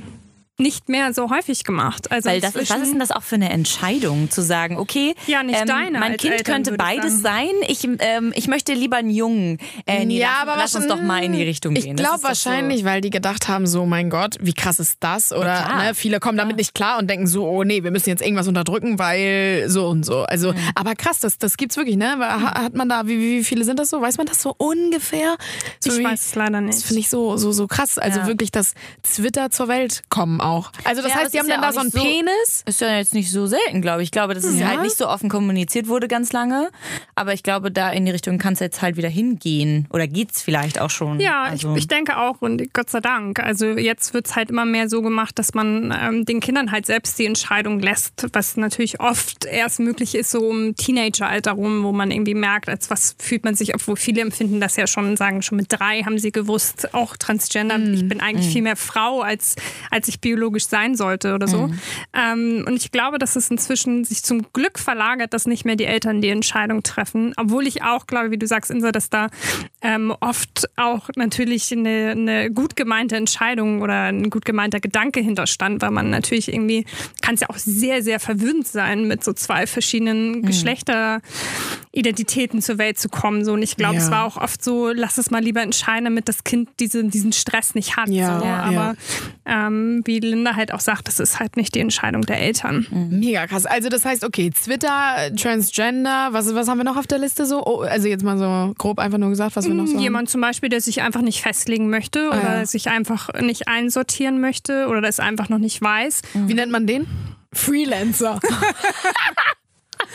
nicht 0.58 0.88
mehr 0.88 1.12
so 1.14 1.30
häufig 1.30 1.64
gemacht. 1.64 2.12
Also 2.12 2.28
Weil 2.28 2.40
das 2.40 2.54
ist, 2.54 2.70
was 2.70 2.82
ist 2.82 2.92
denn 2.92 2.98
das 3.00 3.10
auch 3.10 3.22
für 3.22 3.36
eine 3.36 3.50
Entscheidung, 3.50 4.30
zu 4.30 4.42
sagen, 4.42 4.76
okay, 4.78 5.14
Ja, 5.26 5.42
nicht 5.42 5.58
ähm, 5.60 5.66
deine 5.66 5.98
mein 5.98 6.16
Kind 6.18 6.34
Eltern, 6.34 6.54
könnte 6.56 6.70
ich 6.72 6.76
beides 6.76 7.20
sein. 7.22 7.48
Ich, 7.68 7.84
ähm, 7.98 8.32
ich 8.36 8.48
möchte 8.48 8.74
lieber 8.74 8.98
einen 8.98 9.10
Jungen. 9.10 9.58
Äh, 9.86 10.04
nee, 10.04 10.20
lass, 10.20 10.46
lass 10.56 10.74
uns 10.76 10.86
doch 10.88 11.00
mal 11.00 11.24
in 11.24 11.32
die 11.32 11.42
Richtung 11.42 11.74
ich 11.74 11.84
gehen. 11.84 11.96
Das 11.96 12.04
glaube 12.06 12.22
doch 12.22 12.22
so- 12.22 12.28
wahrscheinlich, 12.50 12.84
weil 12.84 13.00
die 13.00 13.10
gedacht 13.10 13.48
haben, 13.48 13.66
so 13.66 13.86
mein 13.86 14.10
Gott, 14.10 14.36
wie 14.40 14.52
krass 14.52 14.78
ist 14.78 14.98
das? 15.00 15.32
Oder 15.32 15.62
klar. 15.64 15.82
ne, 15.84 15.94
viele 15.94 16.20
kommen 16.20 16.36
damit 16.38 16.56
nicht 16.58 16.74
klar 16.74 16.98
und 16.98 17.08
denken 17.08 17.26
so, 17.26 17.48
oh 17.48 17.64
nee, 17.64 17.82
wir 17.82 17.90
müssen 17.90 18.10
jetzt 18.10 18.22
irgendwas 18.22 18.46
unterdrücken, 18.46 18.98
weil 18.98 19.64
so 19.68 19.88
und 19.88 20.04
so. 20.04 20.22
Also, 20.24 20.52
Mhm. 20.52 20.58
aber 20.74 20.94
krass, 20.94 21.18
das, 21.18 21.38
das 21.38 21.56
gibt's 21.56 21.76
wirklich, 21.76 21.96
ne? 21.96 22.18
Ha- 22.20 22.62
Hat 22.62 22.74
man 22.74 22.88
da, 22.90 23.06
wie, 23.06 23.18
wie 23.18 23.44
viele 23.44 23.64
sind 23.64 23.78
das 23.78 23.88
so? 23.90 24.00
Weiß 24.02 24.18
man 24.18 24.26
das 24.26 24.42
so 24.42 24.54
ungefähr? 24.58 25.36
So 25.80 25.90
Ich 25.92 25.98
wie- 25.98 26.04
weiß 26.04 26.26
es 26.26 26.34
leider 26.34 26.60
nicht. 26.60 26.74
Das 26.78 26.84
finde 26.84 27.00
ich 27.00 27.08
so, 27.08 27.36
so, 27.38 27.52
so 27.52 27.66
krass. 27.66 27.98
Also 27.98 28.20
Ja. 28.20 28.26
wirklich, 28.26 28.52
dass 28.52 28.74
Twitter 29.02 29.50
zur 29.50 29.68
Welt 29.68 30.02
kommen 30.10 30.40
auch. 30.44 30.70
Also 30.84 31.02
das 31.02 31.12
Ja, 31.12 31.18
heißt, 31.18 31.32
die 31.34 31.38
es 31.38 31.42
haben 31.44 31.50
ist 31.50 31.56
dann 31.56 31.62
ja 31.62 31.66
da 31.68 31.72
so 31.72 31.80
einen 31.80 31.90
so- 31.90 31.98
Penis. 32.00 32.62
Ist 32.66 32.80
ja 32.80 32.96
jetzt 32.96 33.14
nicht 33.14 33.30
so 33.30 33.46
selten, 33.46 33.80
glaube 33.82 34.02
ich. 34.02 34.06
Ich 34.08 34.10
glaube, 34.12 34.34
dass 34.34 34.44
es 34.44 34.58
Ja? 34.58 34.66
halt 34.68 34.82
nicht 34.82 34.96
so 34.96 35.08
offen 35.08 35.28
kommuniziert 35.28 35.88
wurde 35.88 36.08
ganz 36.08 36.32
lange. 36.32 36.70
Aber 37.14 37.32
ich 37.32 37.42
glaube, 37.42 37.70
da 37.70 37.90
in 37.90 38.04
die 38.06 38.12
Richtung 38.12 38.38
kann 38.38 38.54
es 38.54 38.60
jetzt 38.60 38.82
halt 38.82 38.96
wieder 38.96 39.08
hingehen. 39.08 39.86
Oder 39.90 40.06
geht's 40.06 40.42
vielleicht 40.42 40.80
auch 40.80 40.90
schon. 40.90 41.20
Ja, 41.20 41.42
also, 41.44 41.72
ich, 41.72 41.78
ich 41.82 41.88
denke 41.88 42.16
auch 42.18 42.40
und 42.40 42.72
Gott 42.74 42.90
sei 42.90 43.00
Dank. 43.00 43.40
Also 43.40 43.66
jetzt 43.66 44.14
wird 44.14 44.26
es 44.26 44.36
halt 44.36 44.50
immer 44.50 44.64
mehr 44.64 44.88
so 44.88 45.02
gemacht, 45.02 45.38
dass 45.38 45.54
man 45.54 45.94
ähm, 45.98 46.24
den 46.24 46.40
Kindern 46.40 46.70
halt 46.72 46.86
selbst 46.86 47.18
die 47.18 47.26
Entscheidung 47.26 47.80
lässt, 47.80 48.26
was 48.32 48.56
natürlich 48.56 49.00
oft 49.00 49.44
erst 49.44 49.80
möglich 49.80 50.14
ist, 50.14 50.30
so 50.30 50.50
im 50.50 50.74
Teenageralter 50.76 51.52
rum, 51.52 51.82
wo 51.84 51.92
man 51.92 52.10
irgendwie 52.10 52.34
merkt, 52.34 52.68
als 52.68 52.90
was 52.90 53.16
fühlt 53.18 53.44
man 53.44 53.54
sich, 53.54 53.74
obwohl 53.74 53.96
viele 53.96 54.20
empfinden 54.20 54.60
das 54.60 54.76
ja 54.76 54.86
schon, 54.86 55.16
sagen 55.16 55.42
schon 55.42 55.56
mit 55.56 55.66
drei 55.70 56.02
haben 56.02 56.18
sie 56.18 56.32
gewusst, 56.32 56.94
auch 56.94 57.16
Transgender, 57.16 57.78
ich 57.78 58.06
bin 58.08 58.20
eigentlich 58.20 58.52
viel 58.52 58.62
mehr 58.62 58.76
Frau, 58.76 59.20
als, 59.20 59.56
als 59.90 60.08
ich 60.08 60.20
biologisch 60.32 60.66
sein 60.66 60.96
sollte 60.96 61.34
oder 61.34 61.46
so. 61.46 61.70
Ähm, 62.14 62.64
und 62.66 62.76
ich 62.76 62.90
glaube, 62.90 63.18
dass 63.18 63.36
es 63.36 63.50
inzwischen 63.50 64.04
sich 64.04 64.22
zum 64.22 64.46
Glück 64.54 64.78
verlagert, 64.78 65.34
dass 65.34 65.46
nicht 65.46 65.66
mehr 65.66 65.76
die 65.76 65.84
Eltern 65.84 66.22
die 66.22 66.30
Entscheidung 66.30 66.82
treffen. 66.82 67.34
Obwohl 67.36 67.66
ich 67.66 67.82
auch 67.82 68.06
glaube, 68.06 68.30
wie 68.30 68.38
du 68.38 68.46
sagst, 68.46 68.70
Insa, 68.70 68.92
dass 68.92 69.10
da 69.10 69.28
ähm, 69.82 70.14
oft 70.20 70.70
auch 70.76 71.10
natürlich 71.16 71.70
eine, 71.72 72.12
eine 72.12 72.50
gut 72.50 72.76
gemeinte 72.76 73.16
Entscheidung 73.16 73.82
oder 73.82 74.04
ein 74.04 74.30
gut 74.30 74.46
gemeinter 74.46 74.80
Gedanke 74.80 75.20
hinterstand, 75.20 75.82
weil 75.82 75.90
man 75.90 76.08
natürlich 76.08 76.50
irgendwie 76.52 76.86
kann 77.20 77.34
es 77.34 77.42
ja 77.42 77.50
auch 77.50 77.58
sehr, 77.58 78.02
sehr 78.02 78.18
verwöhnt 78.18 78.66
sein, 78.66 79.06
mit 79.06 79.22
so 79.22 79.34
zwei 79.34 79.66
verschiedenen 79.66 80.42
Geschlechteridentitäten 81.92 82.62
zur 82.62 82.78
Welt 82.78 82.98
zu 82.98 83.08
kommen. 83.08 83.44
So. 83.44 83.52
Und 83.52 83.62
ich 83.62 83.76
glaube, 83.76 83.96
Ja. 83.96 84.00
es 84.00 84.10
war 84.10 84.24
auch 84.24 84.36
oft 84.36 84.62
so, 84.64 84.90
lass 84.92 85.18
es 85.18 85.30
mal 85.30 85.42
lieber 85.42 85.60
entscheiden, 85.62 86.04
damit 86.04 86.28
das 86.28 86.42
Kind 86.44 86.68
diese, 86.80 87.04
diesen 87.04 87.32
Stress 87.32 87.74
nicht 87.74 87.96
hat. 87.96 88.08
Ja, 88.08 88.38
so. 88.40 88.44
ja. 88.46 88.62
Aber 88.62 88.94
ähm, 89.44 90.00
wie 90.04 90.18
Linda 90.20 90.56
halt 90.56 90.72
auch 90.72 90.80
sagt, 90.80 91.06
das 91.08 91.20
ist 91.20 91.38
halt 91.38 91.56
nicht 91.56 91.74
die 91.74 91.80
Entscheidung 91.80 92.22
der 92.22 92.38
Eltern. 92.40 92.86
Mega 93.10 93.46
krass. 93.46 93.66
Also 93.66 93.88
das 93.88 94.04
heißt, 94.04 94.24
okay, 94.24 94.50
Twitter, 94.50 95.16
Transgender, 95.36 96.28
was, 96.32 96.54
was 96.54 96.68
haben 96.68 96.78
wir 96.78 96.84
noch 96.84 96.96
auf 96.96 97.06
der 97.06 97.18
Liste 97.18 97.44
so? 97.46 97.62
Oh, 97.64 97.80
also 97.82 98.08
jetzt 98.08 98.24
mal 98.24 98.38
so 98.38 98.74
grob 98.78 98.98
einfach 98.98 99.18
nur 99.18 99.30
gesagt, 99.30 99.56
was 99.56 99.66
wir 99.66 99.74
noch 99.74 99.86
so 99.86 99.94
haben. 99.94 100.00
Jemand 100.02 100.30
zum 100.30 100.40
Beispiel, 100.40 100.68
der 100.70 100.80
sich 100.80 101.02
einfach 101.02 101.20
nicht 101.22 101.42
festlegen 101.42 101.90
möchte 101.90 102.28
oder 102.28 102.42
Ah, 102.42 102.58
ja. 102.60 102.66
sich 102.66 102.88
einfach 102.88 103.28
nicht 103.40 103.68
einsortieren 103.68 104.40
möchte 104.40 104.86
oder 104.88 105.00
das 105.00 105.20
einfach 105.20 105.48
noch 105.48 105.58
nicht 105.58 105.80
weiß. 105.82 106.22
Wie 106.34 106.54
nennt 106.54 106.72
man 106.72 106.86
den? 106.86 107.06
Freelancer. 107.52 108.40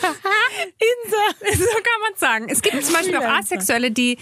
so 0.00 1.64
kann 1.74 2.00
man 2.02 2.12
sagen. 2.16 2.46
Es 2.48 2.62
gibt 2.62 2.82
zum 2.84 2.94
Beispiel 2.94 3.16
auch 3.16 3.24
Asexuelle, 3.24 3.90
die 3.90 4.18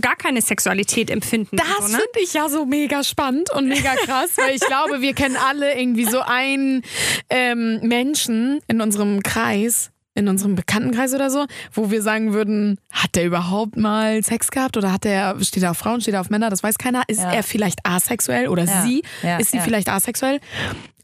gar 0.00 0.16
keine 0.16 0.42
Sexualität 0.42 1.10
empfinden. 1.10 1.56
Das 1.56 1.66
so, 1.66 1.96
ne? 1.96 1.98
finde 1.98 2.20
ich 2.22 2.32
ja 2.34 2.48
so 2.48 2.66
mega 2.66 3.02
spannend 3.04 3.50
und 3.52 3.68
mega 3.68 3.94
krass, 4.04 4.30
weil 4.36 4.54
ich 4.54 4.60
glaube, 4.62 5.00
wir 5.00 5.14
kennen 5.14 5.36
alle 5.36 5.78
irgendwie 5.78 6.04
so 6.04 6.20
einen 6.20 6.82
ähm, 7.28 7.80
Menschen 7.82 8.60
in 8.68 8.80
unserem 8.80 9.22
Kreis, 9.22 9.90
in 10.14 10.28
unserem 10.28 10.54
Bekanntenkreis 10.56 11.14
oder 11.14 11.30
so, 11.30 11.46
wo 11.72 11.90
wir 11.90 12.02
sagen 12.02 12.32
würden, 12.32 12.78
hat 12.92 13.14
der 13.14 13.24
überhaupt 13.24 13.76
mal 13.76 14.22
Sex 14.24 14.50
gehabt 14.50 14.76
oder 14.76 14.92
hat 14.92 15.04
der, 15.04 15.36
steht 15.42 15.62
er 15.62 15.70
auf 15.70 15.78
Frauen, 15.78 16.00
steht 16.00 16.14
er 16.14 16.20
auf 16.20 16.30
Männer, 16.30 16.50
das 16.50 16.62
weiß 16.62 16.78
keiner. 16.78 17.02
Ist 17.06 17.20
Ja. 17.20 17.32
er 17.32 17.42
vielleicht 17.42 17.78
asexuell 17.84 18.48
oder 18.48 18.64
Ja. 18.64 18.82
sie? 18.82 19.02
Ja, 19.22 19.38
Ist 19.38 19.52
sie 19.52 19.60
vielleicht 19.60 19.88
asexuell? 19.88 20.40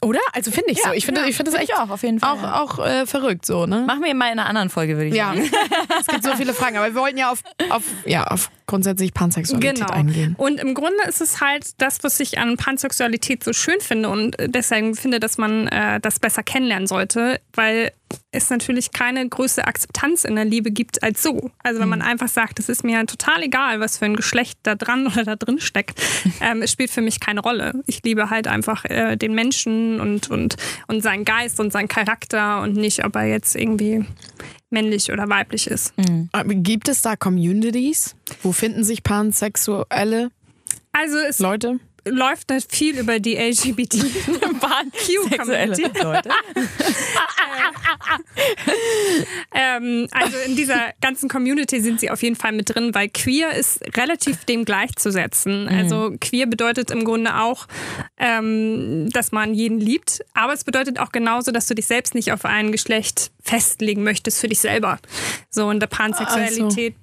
Oder? 0.01 0.19
Also 0.33 0.51
finde 0.51 0.71
ich 0.71 0.81
so. 0.81 0.91
Ich 0.91 1.05
finde, 1.05 1.21
ich 1.27 1.35
finde 1.35 1.51
das 1.51 1.59
echt 1.61 1.73
auch, 1.75 1.89
auf 1.89 2.03
jeden 2.03 2.19
Fall. 2.19 2.37
auch, 2.37 2.77
auch 2.79 2.85
äh, 2.85 3.05
verrückt 3.05 3.45
so, 3.45 3.65
ne? 3.65 3.81
Machen 3.87 4.03
wir 4.03 4.13
mal 4.15 4.25
in 4.31 4.39
einer 4.39 4.47
anderen 4.47 4.69
Folge, 4.69 4.95
würde 4.95 5.07
ich 5.07 5.15
Ja, 5.15 5.27
sagen. 5.33 5.49
es 5.99 6.07
gibt 6.07 6.23
so 6.23 6.35
viele 6.35 6.53
Fragen, 6.53 6.77
aber 6.77 6.93
wir 6.93 7.01
wollten 7.01 7.17
ja 7.17 7.31
auf, 7.31 7.41
auf, 7.69 7.83
ja, 8.05 8.25
auf 8.25 8.49
grundsätzlich 8.67 9.13
Pansexualität 9.13 9.75
Genau. 9.75 9.89
eingehen. 9.91 10.35
Und 10.37 10.59
im 10.59 10.73
Grunde 10.73 11.03
ist 11.07 11.21
es 11.21 11.41
halt 11.41 11.81
das, 11.81 12.03
was 12.03 12.19
ich 12.19 12.37
an 12.37 12.57
Pansexualität 12.57 13.43
so 13.43 13.53
schön 13.53 13.79
finde 13.79 14.09
und 14.09 14.35
deswegen 14.39 14.93
finde, 14.95 15.19
dass 15.19 15.37
man 15.37 15.67
äh, 15.67 15.99
das 15.99 16.19
besser 16.19 16.43
kennenlernen 16.43 16.87
sollte, 16.87 17.39
weil 17.53 17.91
es 18.31 18.49
natürlich 18.49 18.91
keine 18.91 19.27
größere 19.27 19.67
Akzeptanz 19.67 20.23
in 20.23 20.35
der 20.35 20.45
Liebe 20.45 20.71
gibt 20.71 21.03
als 21.03 21.21
so. 21.23 21.51
Also 21.63 21.79
wenn 21.81 21.89
man 21.89 22.01
einfach 22.01 22.27
sagt, 22.29 22.59
es 22.59 22.69
ist 22.69 22.83
mir 22.83 23.05
total 23.05 23.43
egal, 23.43 23.79
was 23.79 23.97
für 23.97 24.05
ein 24.05 24.15
Geschlecht 24.15 24.59
da 24.63 24.75
dran 24.75 25.07
oder 25.13 25.23
da 25.23 25.35
drin 25.35 25.59
steckt, 25.59 26.01
ähm, 26.41 26.61
es 26.61 26.71
spielt 26.71 26.89
für 26.91 27.01
mich 27.01 27.19
keine 27.19 27.41
Rolle. 27.41 27.73
Ich 27.85 28.03
liebe 28.03 28.29
halt 28.29 28.47
einfach 28.47 28.85
äh, 28.85 29.15
den 29.17 29.33
Menschen 29.33 29.99
und, 29.99 30.29
und, 30.29 30.55
und 30.87 31.01
seinen 31.01 31.25
Geist 31.25 31.59
und 31.59 31.71
seinen 31.71 31.87
Charakter 31.87 32.61
und 32.61 32.75
nicht, 32.75 33.03
ob 33.05 33.15
er 33.15 33.25
jetzt 33.25 33.55
irgendwie 33.55 34.05
männlich 34.69 35.11
oder 35.11 35.29
weiblich 35.29 35.67
ist. 35.67 35.93
Aber 36.31 36.53
Gibt 36.55 36.87
es 36.89 37.01
da 37.01 37.15
Communities? 37.15 38.15
Wo 38.43 38.51
finden 38.51 38.83
sich 38.83 39.03
pansexuelle 39.03 40.29
Also 40.91 41.17
es 41.17 41.39
Leute? 41.39 41.79
Läuft 42.09 42.51
da 42.51 42.57
viel 42.67 42.99
über 42.99 43.19
die 43.19 43.35
LGBTQ-Community. 43.35 45.83
Leute. 46.01 46.29
Ähm, 49.53 50.07
also 50.11 50.37
in 50.45 50.55
dieser 50.55 50.93
ganzen 51.01 51.29
Community 51.29 51.81
sind 51.81 51.99
sie 51.99 52.11
auf 52.11 52.21
jeden 52.21 52.35
Fall 52.35 52.51
mit 52.51 52.73
drin, 52.73 52.93
weil 52.93 53.09
queer 53.09 53.51
ist 53.51 53.79
relativ 53.97 54.45
dem 54.45 54.65
gleichzusetzen. 54.65 55.67
Also 55.67 56.13
queer 56.19 56.45
bedeutet 56.45 56.91
im 56.91 57.03
Grunde 57.03 57.35
auch, 57.35 57.67
ähm, 58.17 59.09
dass 59.11 59.31
man 59.31 59.53
jeden 59.53 59.79
liebt, 59.79 60.23
aber 60.33 60.53
es 60.53 60.63
bedeutet 60.63 60.99
auch 60.99 61.11
genauso, 61.11 61.51
dass 61.51 61.67
du 61.67 61.73
dich 61.73 61.87
selbst 61.87 62.13
nicht 62.13 62.31
auf 62.31 62.45
ein 62.45 62.71
Geschlecht 62.71 63.31
festlegen 63.41 64.03
möchtest 64.03 64.39
für 64.39 64.47
dich 64.47 64.59
selber. 64.59 64.99
So 65.49 65.71
in 65.71 65.79
der 65.79 65.87
Pansexualität 65.87 66.95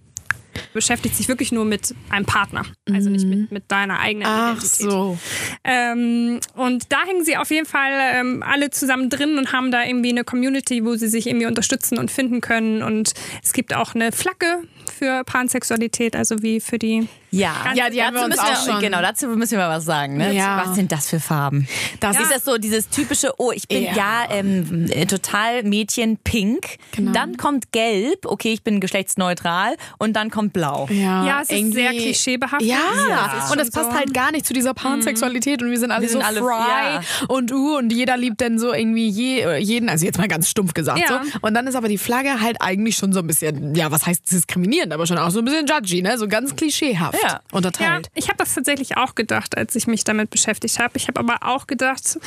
beschäftigt 0.72 1.16
sich 1.16 1.28
wirklich 1.28 1.52
nur 1.52 1.64
mit 1.64 1.94
einem 2.10 2.26
Partner, 2.26 2.64
also 2.92 3.10
nicht 3.10 3.26
mit, 3.26 3.50
mit 3.50 3.64
deiner 3.68 4.00
eigenen 4.00 4.26
Ach 4.28 4.56
Identität. 4.58 4.90
so. 4.90 5.18
Ähm, 5.64 6.40
und 6.54 6.92
da 6.92 7.04
hängen 7.06 7.24
sie 7.24 7.36
auf 7.36 7.50
jeden 7.50 7.66
Fall 7.66 7.92
ähm, 8.14 8.42
alle 8.42 8.70
zusammen 8.70 9.10
drin 9.10 9.38
und 9.38 9.52
haben 9.52 9.70
da 9.70 9.84
irgendwie 9.84 10.10
eine 10.10 10.24
Community, 10.24 10.84
wo 10.84 10.94
sie 10.96 11.08
sich 11.08 11.26
irgendwie 11.26 11.46
unterstützen 11.46 11.98
und 11.98 12.10
finden 12.10 12.40
können. 12.40 12.82
Und 12.82 13.14
es 13.42 13.52
gibt 13.52 13.74
auch 13.74 13.94
eine 13.94 14.12
Flagge 14.12 14.62
für 14.98 15.24
Pansexualität, 15.24 16.16
also 16.16 16.42
wie 16.42 16.60
für 16.60 16.78
die 16.78 17.08
Ja, 17.36 17.72
Ja, 17.74 17.90
die 17.90 18.02
haben 18.02 18.14
wir 18.14 18.20
dazu 18.20 18.32
uns 18.32 18.36
müssen 18.42 18.56
auch 18.56 18.72
schon- 18.74 18.80
Genau, 18.80 19.00
dazu 19.00 19.26
müssen 19.28 19.52
wir 19.52 19.58
mal 19.58 19.76
was 19.76 19.84
sagen. 19.84 20.16
Ne? 20.16 20.32
Ja. 20.32 20.62
Was 20.64 20.74
sind 20.74 20.92
das 20.92 21.08
für 21.08 21.20
Farben? 21.20 21.66
Das 22.00 22.18
ist 22.20 22.30
das 22.32 22.44
so 22.44 22.58
dieses 22.58 22.88
typische, 22.88 23.32
oh, 23.38 23.50
ich 23.52 23.66
bin 23.68 23.82
ja, 23.84 23.92
Ja. 23.94 24.24
ähm, 24.30 24.86
äh, 24.90 25.06
total 25.06 25.62
Mädchen 25.62 26.18
pink. 26.18 26.76
Genau. 26.92 27.12
Dann 27.12 27.36
kommt 27.36 27.72
gelb, 27.72 28.26
okay, 28.26 28.52
ich 28.52 28.62
bin 28.62 28.80
geschlechtsneutral. 28.80 29.74
Und 29.98 30.14
dann 30.14 30.30
kommt 30.30 30.52
blau. 30.52 30.86
Ja, 30.90 31.24
Ja, 31.26 31.40
es 31.42 31.50
ist 31.50 31.72
sehr 31.72 31.90
klischeebehaftet. 31.90 32.62
Ja, 32.68 32.76
Ja, 33.08 33.32
das 33.36 33.50
und 33.50 33.58
das 33.60 33.70
passt 33.70 33.90
so. 33.90 33.96
halt 33.96 34.12
gar 34.14 34.32
nicht 34.32 34.46
zu 34.46 34.52
dieser 34.54 34.74
Pansexualität 34.74 35.62
und 35.62 35.70
wir 35.70 35.78
sind 35.78 35.90
alle 35.90 36.02
Wir 36.02 36.08
sind 36.08 36.20
so 36.22 36.26
alle- 36.26 36.40
fry 36.40 36.48
ja. 36.48 37.00
und 37.28 37.52
uh 37.52 37.76
und 37.78 37.92
jeder 37.92 38.16
liebt 38.16 38.40
dann 38.40 38.58
so 38.58 38.72
irgendwie 38.72 39.08
je, 39.08 39.58
jeden, 39.58 39.88
also 39.88 40.04
jetzt 40.04 40.18
mal 40.18 40.28
ganz 40.28 40.48
stumpf 40.48 40.74
gesagt 40.74 40.98
Ja. 41.00 41.22
so. 41.24 41.38
Und 41.40 41.54
dann 41.54 41.66
ist 41.66 41.74
aber 41.76 41.88
die 41.88 41.98
Flagge 41.98 42.40
halt 42.40 42.56
eigentlich 42.60 42.96
schon 42.96 43.12
so 43.12 43.20
ein 43.20 43.26
bisschen, 43.26 43.74
ja, 43.74 43.90
was 43.90 44.06
heißt 44.06 44.30
diskriminierend, 44.30 44.92
aber 44.92 45.06
schon 45.06 45.18
auch 45.18 45.30
so 45.30 45.38
ein 45.40 45.44
bisschen 45.44 45.66
judgy, 45.66 46.02
ne, 46.02 46.18
so 46.18 46.28
ganz 46.28 46.54
klischeehaft 46.56 47.18
Ja. 47.24 47.30
Ja, 47.30 47.40
unterteilt. 47.52 48.08
ich 48.14 48.28
habe 48.28 48.36
das 48.38 48.54
tatsächlich 48.54 48.96
auch 48.96 49.14
gedacht, 49.14 49.56
als 49.56 49.74
ich 49.74 49.86
mich 49.86 50.04
damit 50.04 50.30
beschäftigt 50.30 50.78
habe. 50.78 50.96
Ich 50.96 51.08
habe 51.08 51.20
aber 51.20 51.38
auch 51.42 51.66
gedacht, 51.66 52.18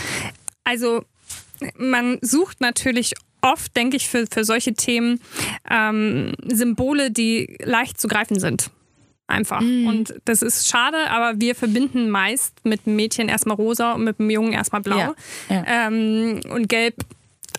also 0.64 1.04
man 1.78 2.18
sucht 2.22 2.62
natürlich 2.62 3.14
oft, 3.42 3.76
denke 3.76 3.98
ich, 3.98 4.08
für, 4.10 4.26
für 4.28 4.44
solche 4.44 4.74
Themen 4.74 5.20
ähm, 5.70 6.34
Symbole, 6.48 7.12
die 7.12 7.58
leicht 7.64 8.02
zu 8.02 8.08
greifen 8.08 8.40
sind. 8.40 8.72
Einfach. 9.30 9.60
Und 9.60 10.16
das 10.24 10.42
ist 10.42 10.70
schade, 10.70 11.10
aber 11.10 11.40
wir 11.42 11.54
verbinden 11.54 12.10
meist 12.10 12.54
mit 12.64 12.86
dem 12.86 12.96
Mädchen 12.96 13.28
erstmal 13.28 13.58
rosa 13.58 13.92
und 13.92 14.06
mit 14.06 14.20
dem 14.20 14.30
Jungen 14.30 14.54
erstmal 14.54 14.82
blau. 14.82 14.98
Ja, 14.98 15.16
ja. 15.50 15.64
Ähm, 15.68 16.40
und 16.50 16.70
gelb 16.70 16.96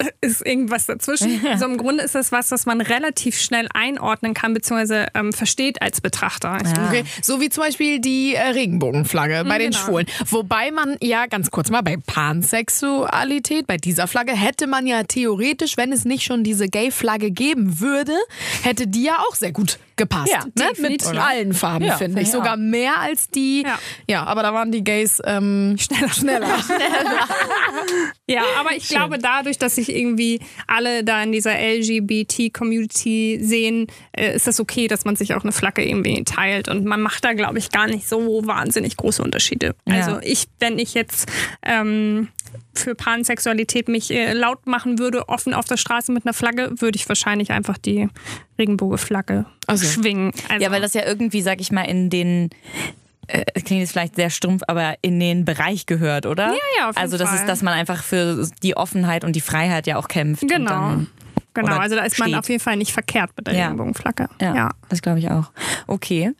ist 0.20 0.44
irgendwas 0.46 0.86
dazwischen. 0.86 1.44
Also 1.46 1.66
im 1.66 1.76
Grunde 1.76 2.04
ist 2.04 2.14
das 2.14 2.32
was, 2.32 2.50
was 2.50 2.66
man 2.66 2.80
relativ 2.80 3.38
schnell 3.38 3.68
einordnen 3.72 4.34
kann, 4.34 4.54
beziehungsweise 4.54 5.06
ähm, 5.14 5.32
versteht 5.32 5.82
als 5.82 6.00
Betrachter. 6.00 6.58
Ja. 6.64 6.86
Okay, 6.86 7.04
so 7.22 7.40
wie 7.40 7.48
zum 7.48 7.64
Beispiel 7.64 8.00
die 8.00 8.34
äh, 8.34 8.40
Regenbogenflagge 8.40 9.44
bei 9.46 9.58
den 9.58 9.70
genau. 9.70 9.84
Schwulen. 9.84 10.06
Wobei 10.26 10.70
man 10.70 10.96
ja 11.00 11.26
ganz 11.26 11.50
kurz 11.50 11.70
mal 11.70 11.82
bei 11.82 11.96
Pansexualität, 11.96 13.66
bei 13.66 13.76
dieser 13.76 14.06
Flagge, 14.06 14.32
hätte 14.32 14.66
man 14.66 14.86
ja 14.86 15.04
theoretisch, 15.04 15.76
wenn 15.76 15.92
es 15.92 16.04
nicht 16.04 16.24
schon 16.24 16.44
diese 16.44 16.68
Gay-Flagge 16.68 17.30
geben 17.30 17.80
würde, 17.80 18.14
hätte 18.62 18.86
die 18.86 19.04
ja 19.04 19.18
auch 19.18 19.34
sehr 19.34 19.52
gut 19.52 19.78
gepasst. 19.98 20.32
Ja, 20.32 20.44
ne? 20.44 20.50
Mit 20.56 20.78
definitiv. 20.78 21.20
allen 21.20 21.52
Farben, 21.52 21.84
Ja, 21.84 21.96
finde 21.96 22.22
ich. 22.22 22.30
Sogar 22.30 22.56
mehr 22.56 22.98
als 23.00 23.28
die. 23.28 23.62
Ja. 23.62 23.78
Ja. 24.08 24.24
aber 24.24 24.42
da 24.42 24.54
waren 24.54 24.72
die 24.72 24.82
Gays 24.82 25.20
ähm, 25.24 25.76
schneller. 25.78 26.08
schneller. 26.12 26.48
Ja, 28.30 28.42
aber 28.58 28.72
ich 28.76 28.88
glaube, 28.88 29.18
dadurch, 29.18 29.56
dass 29.56 29.76
sich 29.76 29.88
irgendwie 29.88 30.40
alle 30.66 31.02
da 31.02 31.22
in 31.22 31.32
dieser 31.32 31.52
LGBT-Community 31.58 33.38
sehen, 33.42 33.86
äh, 34.12 34.34
ist 34.36 34.46
das 34.46 34.60
okay, 34.60 34.86
dass 34.86 35.06
man 35.06 35.16
sich 35.16 35.34
auch 35.34 35.42
eine 35.42 35.52
Flagge 35.52 35.82
irgendwie 35.88 36.22
teilt. 36.24 36.68
Und 36.68 36.84
man 36.84 37.00
macht 37.00 37.24
da, 37.24 37.32
glaube 37.32 37.58
ich, 37.58 37.70
gar 37.70 37.86
nicht 37.86 38.06
so 38.06 38.46
wahnsinnig 38.46 38.96
große 38.98 39.22
Unterschiede. 39.22 39.74
Also 39.86 40.18
ich, 40.20 40.44
wenn 40.58 40.78
ich 40.78 40.92
jetzt 40.92 41.30
ähm, 41.62 42.28
für 42.74 42.94
Pansexualität 42.94 43.88
mich 43.88 44.10
äh, 44.10 44.32
laut 44.32 44.66
machen 44.66 44.98
würde, 44.98 45.28
offen 45.28 45.54
auf 45.54 45.64
der 45.66 45.76
Straße 45.76 46.12
mit 46.12 46.24
einer 46.26 46.32
Flagge, 46.34 46.70
würde 46.78 46.96
ich 46.96 47.08
wahrscheinlich 47.08 47.50
einfach 47.52 47.78
die 47.78 48.08
Regenbogenflagge 48.58 49.46
Ach 49.66 49.76
so. 49.76 49.86
schwingen. 49.86 50.32
Also, 50.48 50.64
Ja, 50.64 50.70
weil 50.70 50.80
das 50.80 50.94
ja 50.94 51.04
irgendwie, 51.06 51.42
sag 51.42 51.60
ich 51.60 51.70
mal, 51.72 51.82
in 51.84 52.10
den 52.10 52.50
äh, 53.26 53.44
klingt 53.60 53.80
jetzt 53.82 53.92
vielleicht 53.92 54.16
sehr 54.16 54.30
stumpf, 54.30 54.62
aber 54.68 54.94
in 55.02 55.20
den 55.20 55.44
Bereich 55.44 55.84
gehört, 55.86 56.24
oder? 56.26 56.48
Ja, 56.48 56.58
ja, 56.78 56.88
auf 56.88 56.96
jeden 56.96 56.98
Also 56.98 57.18
das 57.18 57.28
Fall. 57.28 57.38
ist, 57.40 57.46
dass 57.48 57.62
man 57.62 57.74
einfach 57.74 58.02
für 58.02 58.48
die 58.62 58.76
Offenheit 58.76 59.22
und 59.24 59.34
die 59.36 59.40
Freiheit 59.42 59.86
ja 59.86 59.96
auch 59.96 60.08
kämpft. 60.08 60.46
Genau. 60.48 60.70
Dann, 60.70 61.06
Genau, 61.54 61.76
also 61.78 61.96
da 61.96 62.02
ist 62.04 62.18
man 62.20 62.28
steht. 62.28 62.38
auf 62.38 62.48
jeden 62.48 62.60
Fall 62.60 62.76
nicht 62.76 62.92
verkehrt 62.92 63.30
mit 63.36 63.48
der 63.48 63.54
Ja. 63.54 63.64
Regenbogenflagge. 63.64 64.28
ja, 64.40 64.54
ja. 64.54 64.70
das 64.90 65.02
glaube 65.02 65.18
ich 65.18 65.28
auch. 65.30 65.50
Okay. 65.88 66.30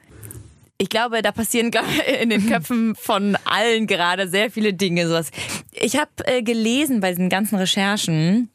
Ich 0.80 0.88
glaube, 0.88 1.23
da 1.23 1.32
passieren 1.32 1.73
in 2.23 2.30
den 2.30 2.49
Köpfen 2.49 2.94
von 2.94 3.37
allen 3.44 3.87
gerade 3.87 4.28
sehr 4.28 4.50
viele 4.50 4.73
Dinge. 4.73 5.08
Sowas. 5.08 5.30
Ich 5.73 5.97
habe 5.97 6.11
äh, 6.25 6.42
gelesen 6.42 7.00
bei 7.00 7.11
diesen 7.11 7.28
ganzen 7.28 7.56
Recherchen, 7.56 8.49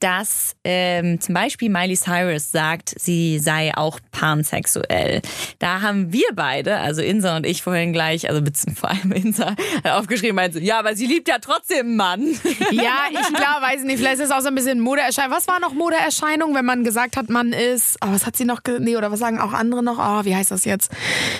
dass 0.00 0.56
ähm, 0.64 1.20
zum 1.20 1.34
Beispiel 1.34 1.68
Miley 1.68 1.96
Cyrus 1.96 2.50
sagt, 2.50 2.94
sie 2.98 3.38
sei 3.38 3.76
auch 3.76 4.00
pansexuell. 4.10 5.22
Da 5.58 5.82
haben 5.82 6.12
wir 6.12 6.26
beide, 6.34 6.78
also 6.78 7.02
Insa 7.02 7.36
und 7.36 7.46
ich 7.46 7.62
vorhin 7.62 7.92
gleich, 7.92 8.28
also 8.28 8.42
vor 8.74 8.90
allem 8.90 9.12
Insa, 9.12 9.54
aufgeschrieben, 9.84 10.36
meinte, 10.36 10.60
ja, 10.60 10.78
aber 10.78 10.96
sie 10.96 11.06
liebt 11.06 11.28
ja 11.28 11.38
trotzdem 11.38 11.86
einen 11.86 11.96
Mann. 11.96 12.22
ja, 12.72 13.08
ich 13.10 13.34
klar, 13.34 13.60
weiß 13.60 13.84
nicht. 13.84 13.98
Vielleicht 13.98 14.20
ist 14.20 14.26
es 14.26 14.30
auch 14.30 14.40
so 14.40 14.48
ein 14.48 14.54
bisschen 14.54 14.80
Modeerscheinung. 14.80 15.30
Was 15.30 15.46
war 15.46 15.60
noch 15.60 15.74
Modeerscheinung, 15.74 16.54
wenn 16.54 16.64
man 16.64 16.84
gesagt 16.84 17.16
hat, 17.16 17.28
man 17.28 17.52
ist. 17.52 17.98
Oh, 18.02 18.08
was 18.10 18.26
hat 18.26 18.36
sie 18.36 18.44
noch. 18.44 18.60
Nee, 18.78 18.96
oder 18.96 19.12
was 19.12 19.20
sagen 19.20 19.38
auch 19.38 19.52
andere 19.52 19.82
noch? 19.82 19.98
Oh, 19.98 20.24
wie 20.24 20.34
heißt 20.34 20.50
das 20.50 20.64
jetzt? 20.64 20.90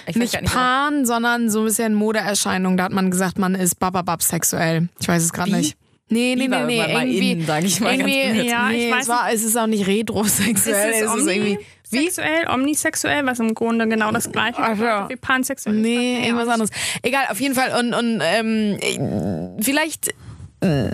Ich 0.06 0.16
nicht 0.16 0.26
nicht, 0.40 0.52
Pan, 0.52 1.04
sondern 1.06 1.50
so 1.50 1.60
ein 1.60 1.64
bisschen 1.66 1.94
Modeerscheinung. 1.94 2.76
Da 2.76 2.84
hat 2.84 2.92
man 2.92 3.10
gesagt, 3.10 3.38
man 3.38 3.54
ist 3.54 3.78
bababab 3.78 4.22
sexuell. 4.22 4.88
Ich 5.00 5.08
weiß 5.08 5.22
es 5.22 5.32
gerade 5.32 5.52
nicht. 5.52 5.76
Nee, 6.08 6.36
nee, 6.36 6.44
Wie 6.44 6.48
nee, 6.48 6.64
nee. 6.66 6.76
mal- 6.78 6.92
mal 6.92 7.08
Irgendwie, 7.08 7.32
innen, 7.32 7.46
sag 7.46 7.64
ich 7.64 7.80
mal 7.80 7.92
irgendwie. 7.94 8.48
Ja, 8.48 8.70
ich 8.70 8.76
nee, 8.76 8.90
weiß 8.92 9.02
es, 9.02 9.08
war, 9.08 9.32
es 9.32 9.42
ist 9.42 9.56
auch 9.56 9.66
nicht 9.66 9.86
retrosexuell. 9.88 10.90
Ist 10.92 11.00
es 11.02 11.10
es 11.12 11.16
ist 11.22 11.26
irgendwie. 11.26 11.58
Wie? 11.90 11.98
Sexuell, 12.04 12.48
omnisexuell, 12.48 13.26
was 13.26 13.38
im 13.38 13.54
Grunde 13.54 13.86
genau 13.88 14.10
das 14.12 14.30
gleiche 14.30 14.58
Ach 14.58 14.70
so. 14.76 14.82
bedeutet 14.82 15.08
wie 15.10 15.16
pansexuell. 15.16 15.76
Nee, 15.76 16.25
irgendwas 16.26 16.48
anderes. 16.48 16.70
Egal, 17.02 17.26
auf 17.30 17.40
jeden 17.40 17.54
Fall. 17.54 17.72
Und, 17.78 17.94
und 17.94 18.20
ähm, 18.25 19.56
vielleicht 19.60 20.12
äh, 20.60 20.90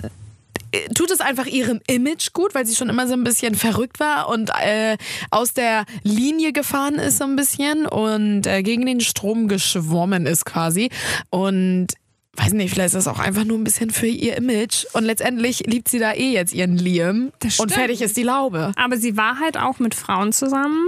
tut 0.95 1.09
es 1.11 1.19
einfach 1.19 1.45
ihrem 1.47 1.79
Image 1.87 2.33
gut, 2.33 2.53
weil 2.55 2.65
sie 2.65 2.75
schon 2.75 2.89
immer 2.89 3.07
so 3.07 3.13
ein 3.13 3.23
bisschen 3.23 3.55
verrückt 3.55 3.99
war 3.99 4.29
und 4.29 4.49
äh, 4.63 4.97
aus 5.31 5.53
der 5.53 5.85
Linie 6.03 6.53
gefahren 6.53 6.95
ist 6.95 7.17
so 7.19 7.23
ein 7.23 7.35
bisschen 7.35 7.85
und 7.87 8.45
äh, 8.47 8.61
gegen 8.63 8.85
den 8.85 8.99
Strom 8.99 9.47
geschwommen 9.47 10.25
ist 10.27 10.45
quasi. 10.45 10.89
Und 11.29 11.87
weiß 12.35 12.53
nicht, 12.53 12.71
vielleicht 12.73 12.87
ist 12.95 13.05
das 13.05 13.07
auch 13.07 13.19
einfach 13.19 13.43
nur 13.43 13.57
ein 13.59 13.63
bisschen 13.63 13.91
für 13.91 14.07
ihr 14.07 14.35
Image. 14.37 14.85
Und 14.93 15.03
letztendlich 15.03 15.59
liebt 15.67 15.87
sie 15.87 15.99
da 15.99 16.13
eh 16.13 16.31
jetzt 16.31 16.51
ihren 16.53 16.77
Liam. 16.77 17.31
Das 17.39 17.59
Und 17.59 17.71
fertig 17.71 18.01
ist 18.01 18.17
die 18.17 18.23
Laube. 18.23 18.71
Aber 18.75 18.97
sie 18.97 19.15
war 19.17 19.39
halt 19.39 19.57
auch 19.57 19.77
mit 19.79 19.93
Frauen 19.93 20.33
zusammen. 20.33 20.83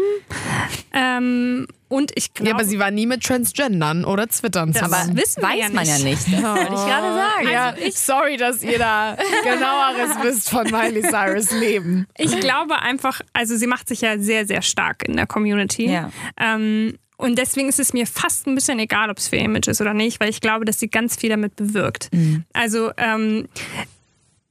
Ähm, 0.93 1.67
und 1.87 2.11
ich 2.15 2.33
glaube. 2.33 2.49
Ja, 2.49 2.55
aber 2.55 2.65
sie 2.65 2.79
war 2.79 2.89
nie 2.91 3.05
mit 3.05 3.23
Transgendern 3.23 4.05
oder 4.05 4.27
Twittern 4.27 4.71
Das 4.73 4.83
zusammen. 4.83 5.11
Aber 5.11 5.19
wissen 5.21 5.41
wir 5.41 5.49
weiß 5.49 5.59
ja 5.59 5.69
man 5.69 5.85
ja 5.85 5.97
nicht. 5.99 6.27
nicht. 6.27 6.33
Das 6.33 6.43
wollte 6.43 6.61
ich 6.63 6.67
gerade 6.67 7.13
sagen. 7.15 7.47
Ja, 7.51 7.65
Also 7.69 7.81
ich- 7.85 7.99
sorry, 7.99 8.37
dass 8.37 8.63
ihr 8.63 8.79
da 8.79 9.15
genaueres 9.43 10.11
wisst 10.23 10.49
von 10.49 10.63
Miley 10.71 11.03
Cyrus 11.03 11.51
Leben. 11.51 12.07
Ich 12.17 12.39
glaube 12.39 12.79
einfach, 12.81 13.21
also 13.33 13.55
sie 13.55 13.67
macht 13.67 13.87
sich 13.87 14.01
ja 14.01 14.17
sehr, 14.17 14.47
sehr 14.47 14.61
stark 14.61 15.07
in 15.07 15.15
der 15.15 15.27
Community. 15.27 15.91
Ja. 15.91 16.11
Ähm, 16.39 16.97
und 17.17 17.37
deswegen 17.37 17.69
ist 17.69 17.79
es 17.79 17.93
mir 17.93 18.05
fast 18.07 18.47
ein 18.47 18.55
bisschen 18.55 18.79
egal, 18.79 19.09
ob 19.09 19.17
es 19.17 19.27
für 19.27 19.37
Image 19.37 19.67
ist 19.67 19.81
oder 19.81 19.93
nicht, 19.93 20.19
weil 20.19 20.29
ich 20.29 20.41
glaube, 20.41 20.65
dass 20.65 20.79
sie 20.79 20.89
ganz 20.89 21.15
viel 21.15 21.29
damit 21.29 21.55
bewirkt. 21.55 22.09
Also 22.53 22.91
ähm, 22.97 23.47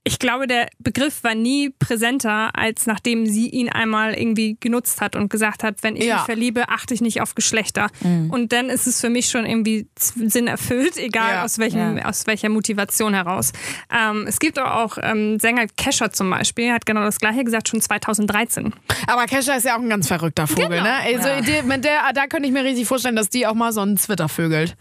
ich 0.07 0.19
glaube, 0.19 0.47
der 0.47 0.69
Begriff 0.79 1.25
war 1.25 1.35
nie 1.35 1.71
präsenter, 1.71 2.51
als 2.55 2.85
nachdem 2.87 3.25
sie 3.25 3.49
ihn 3.49 3.71
einmal 3.71 4.13
irgendwie 4.13 4.59
genutzt 4.61 5.01
hat 5.01 5.17
und 5.17 5.31
gesagt 5.31 5.63
hat, 5.63 5.83
wenn 5.83 5.97
ich 5.97 6.05
Ja. 6.05 6.17
mich 6.17 6.25
verliebe, 6.25 6.69
achte 6.69 6.93
ich 6.93 7.01
nicht 7.01 7.23
auf 7.23 7.35
Geschlechter. 7.35 7.89
Und 8.03 8.53
dann 8.53 8.69
ist 8.69 8.87
es 8.87 9.01
für 9.01 9.09
mich 9.09 9.31
schon 9.31 9.47
irgendwie 9.47 9.87
Sinn 9.97 10.47
erfüllt, 10.47 10.99
egal 10.99 11.33
Ja. 11.37 11.45
aus, 11.45 11.59
welchem, 11.59 11.97
Ja. 11.97 12.05
aus 12.05 12.27
welcher 12.27 12.51
Motivation 12.51 13.15
heraus. 13.15 13.53
Ähm, 13.91 14.27
es 14.29 14.39
gibt 14.39 14.59
auch 14.59 14.99
ähm, 15.01 15.39
Sänger 15.41 15.67
Kesha 15.77 16.13
zum 16.13 16.29
Beispiel, 16.29 16.71
hat 16.73 16.85
genau 16.85 17.03
das 17.03 17.19
gleiche 17.19 17.43
gesagt, 17.43 17.69
schon 17.71 17.81
2013. 17.81 18.75
Aber 19.07 19.25
Kesha 19.25 19.55
ist 19.55 19.65
ja 19.65 19.75
auch 19.77 19.81
ein 19.81 19.89
ganz 19.89 20.07
verrückter 20.09 20.47
Vogel, 20.47 20.69
Genau. 20.69 20.83
ne? 20.83 20.93
Also 21.03 21.29
Ja. 21.29 21.41
die, 21.41 21.63
mit 21.67 21.83
der, 21.85 22.13
da 22.15 22.27
könnte 22.27 22.47
ich 22.47 22.53
mir 22.53 22.65
richtig 22.65 22.87
vorstellen, 22.87 23.17
dass 23.17 23.31
die 23.31 23.47
auch 23.47 23.55
mal 23.55 23.73
so 23.73 23.81
einen 23.81 23.97
Twitter 23.97 24.29
vögelt. 24.29 24.77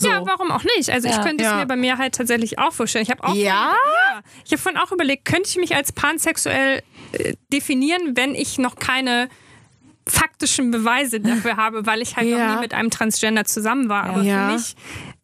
So. 0.00 0.08
Ja, 0.08 0.22
warum 0.24 0.50
auch 0.52 0.62
nicht? 0.76 0.90
Also 0.90 1.08
ich 1.08 1.16
Ja. 1.16 1.22
könnte 1.24 1.44
es 1.44 1.52
mir 1.54 1.66
bei 1.66 1.74
mir 1.76 1.98
halt 1.98 2.14
tatsächlich 2.14 2.58
auch 2.58 2.72
vorstellen. 2.72 3.02
Ich 3.02 3.10
habe 3.10 3.24
auch 3.24 3.34
Ja? 3.34 3.72
ja, 3.74 4.20
ich 4.44 4.52
habe 4.52 4.62
vorhin 4.62 4.80
auch 4.80 4.92
überlegt, 4.92 5.24
könnte 5.24 5.48
ich 5.48 5.56
mich 5.56 5.74
als 5.74 5.90
pansexuell 5.92 6.82
äh, 7.12 7.34
definieren, 7.52 8.16
wenn 8.16 8.34
ich 8.36 8.58
noch 8.58 8.76
keine 8.76 9.28
faktischen 10.06 10.70
Beweise 10.70 11.20
dafür 11.20 11.56
habe, 11.58 11.84
weil 11.84 12.00
ich 12.00 12.16
halt 12.16 12.28
noch 12.30 12.54
nie 12.54 12.60
mit 12.60 12.74
einem 12.74 12.90
Transgender 12.90 13.44
zusammen 13.44 13.88
war. 13.88 14.04
Aber 14.04 14.22
für 14.22 14.52
mich 14.52 14.76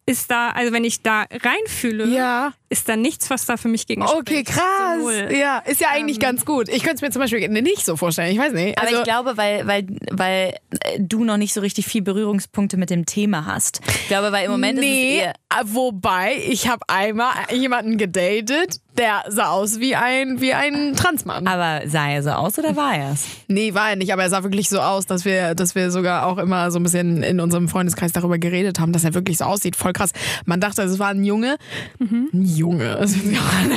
ist 0.07 0.29
da, 0.29 0.49
also 0.49 0.71
wenn 0.71 0.83
ich 0.83 1.01
da 1.01 1.25
reinfühle, 1.31 2.05
Ja. 2.05 2.53
ist 2.69 2.87
da 2.87 2.95
nichts, 2.95 3.29
was 3.31 3.45
da 3.47 3.57
für 3.57 3.69
mich 3.69 3.87
gegen 3.87 4.03
Okay, 4.03 4.43
krass. 4.43 4.97
Sowohl- 4.99 5.31
Ja, 5.35 5.59
ist 5.65 5.81
ja 5.81 5.87
eigentlich 5.89 6.19
ganz 6.19 6.45
gut. 6.45 6.69
Ich 6.69 6.83
könnte 6.83 6.97
es 6.97 7.01
mir 7.01 7.09
zum 7.09 7.21
Beispiel 7.23 7.47
nicht 7.49 7.83
so 7.85 7.95
vorstellen. 7.97 8.31
Ich 8.31 8.37
weiß 8.37 8.53
nicht. 8.53 8.77
Aber 8.77 8.87
Also, 8.87 8.99
ich 8.99 9.03
glaube, 9.05 9.37
weil, 9.37 9.65
weil, 9.65 9.87
weil 10.11 10.55
äh, 10.81 10.99
du 10.99 11.23
noch 11.23 11.37
nicht 11.37 11.53
so 11.53 11.61
richtig 11.61 11.87
viel 11.87 12.03
Berührungspunkte 12.03 12.77
mit 12.77 12.91
dem 12.91 13.05
Thema 13.07 13.45
hast. 13.47 13.81
Ich 13.87 14.07
glaube, 14.07 14.31
weil 14.31 14.45
im 14.45 14.51
Moment 14.51 14.79
nee, 14.79 15.15
ist 15.17 15.17
es 15.17 15.23
eher. 15.23 15.29
äh, 15.31 15.63
wobei 15.65 16.35
ich 16.49 16.67
habe 16.67 16.81
einmal 16.87 17.33
jemanden 17.51 17.97
gedatet, 17.97 18.81
Der 18.97 19.23
sah 19.27 19.49
aus 19.49 19.79
wie 19.79 19.95
ein, 19.95 20.39
wie 20.39 20.53
ein 20.53 20.95
Transmann. 20.95 21.47
Aber 21.47 21.81
sah 21.87 22.07
er 22.09 22.23
so 22.23 22.29
aus 22.29 22.57
oder 22.57 22.75
war 22.77 22.95
er 22.95 23.11
es? 23.11 23.25
Nee, 23.47 23.73
war 23.73 23.89
er 23.89 23.95
nicht, 23.97 24.13
aber 24.13 24.23
er 24.23 24.29
sah 24.29 24.43
wirklich 24.43 24.69
so 24.69 24.79
aus, 24.79 25.05
dass 25.05 25.25
wir, 25.25 25.53
dass 25.53 25.75
wir 25.75 25.91
sogar 25.91 26.25
auch 26.25 26.37
immer 26.37 26.71
so 26.71 26.79
ein 26.79 26.83
bisschen 26.83 27.21
in 27.21 27.39
unserem 27.41 27.67
Freundeskreis 27.67 28.13
darüber 28.13 28.37
geredet 28.37 28.79
haben, 28.79 28.93
dass 28.93 29.03
er 29.03 29.13
wirklich 29.13 29.37
so 29.37 29.45
aussieht. 29.45 29.75
Voll 29.75 29.91
krass. 29.93 30.11
Man 30.45 30.61
dachte, 30.61 30.81
es 30.83 30.97
war 30.97 31.09
ein 31.09 31.23
Junge. 31.25 31.57
Ein 31.99 32.29
Junge. 32.45 32.95
Also, 33.05 33.17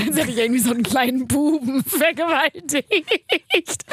als 0.06 0.16
hätte 0.16 0.30
ich 0.30 0.38
irgendwie 0.38 0.60
so 0.60 0.70
einen 0.70 0.82
kleinen 0.82 1.26
Buben 1.26 1.82
vergewaltigt. 1.86 3.84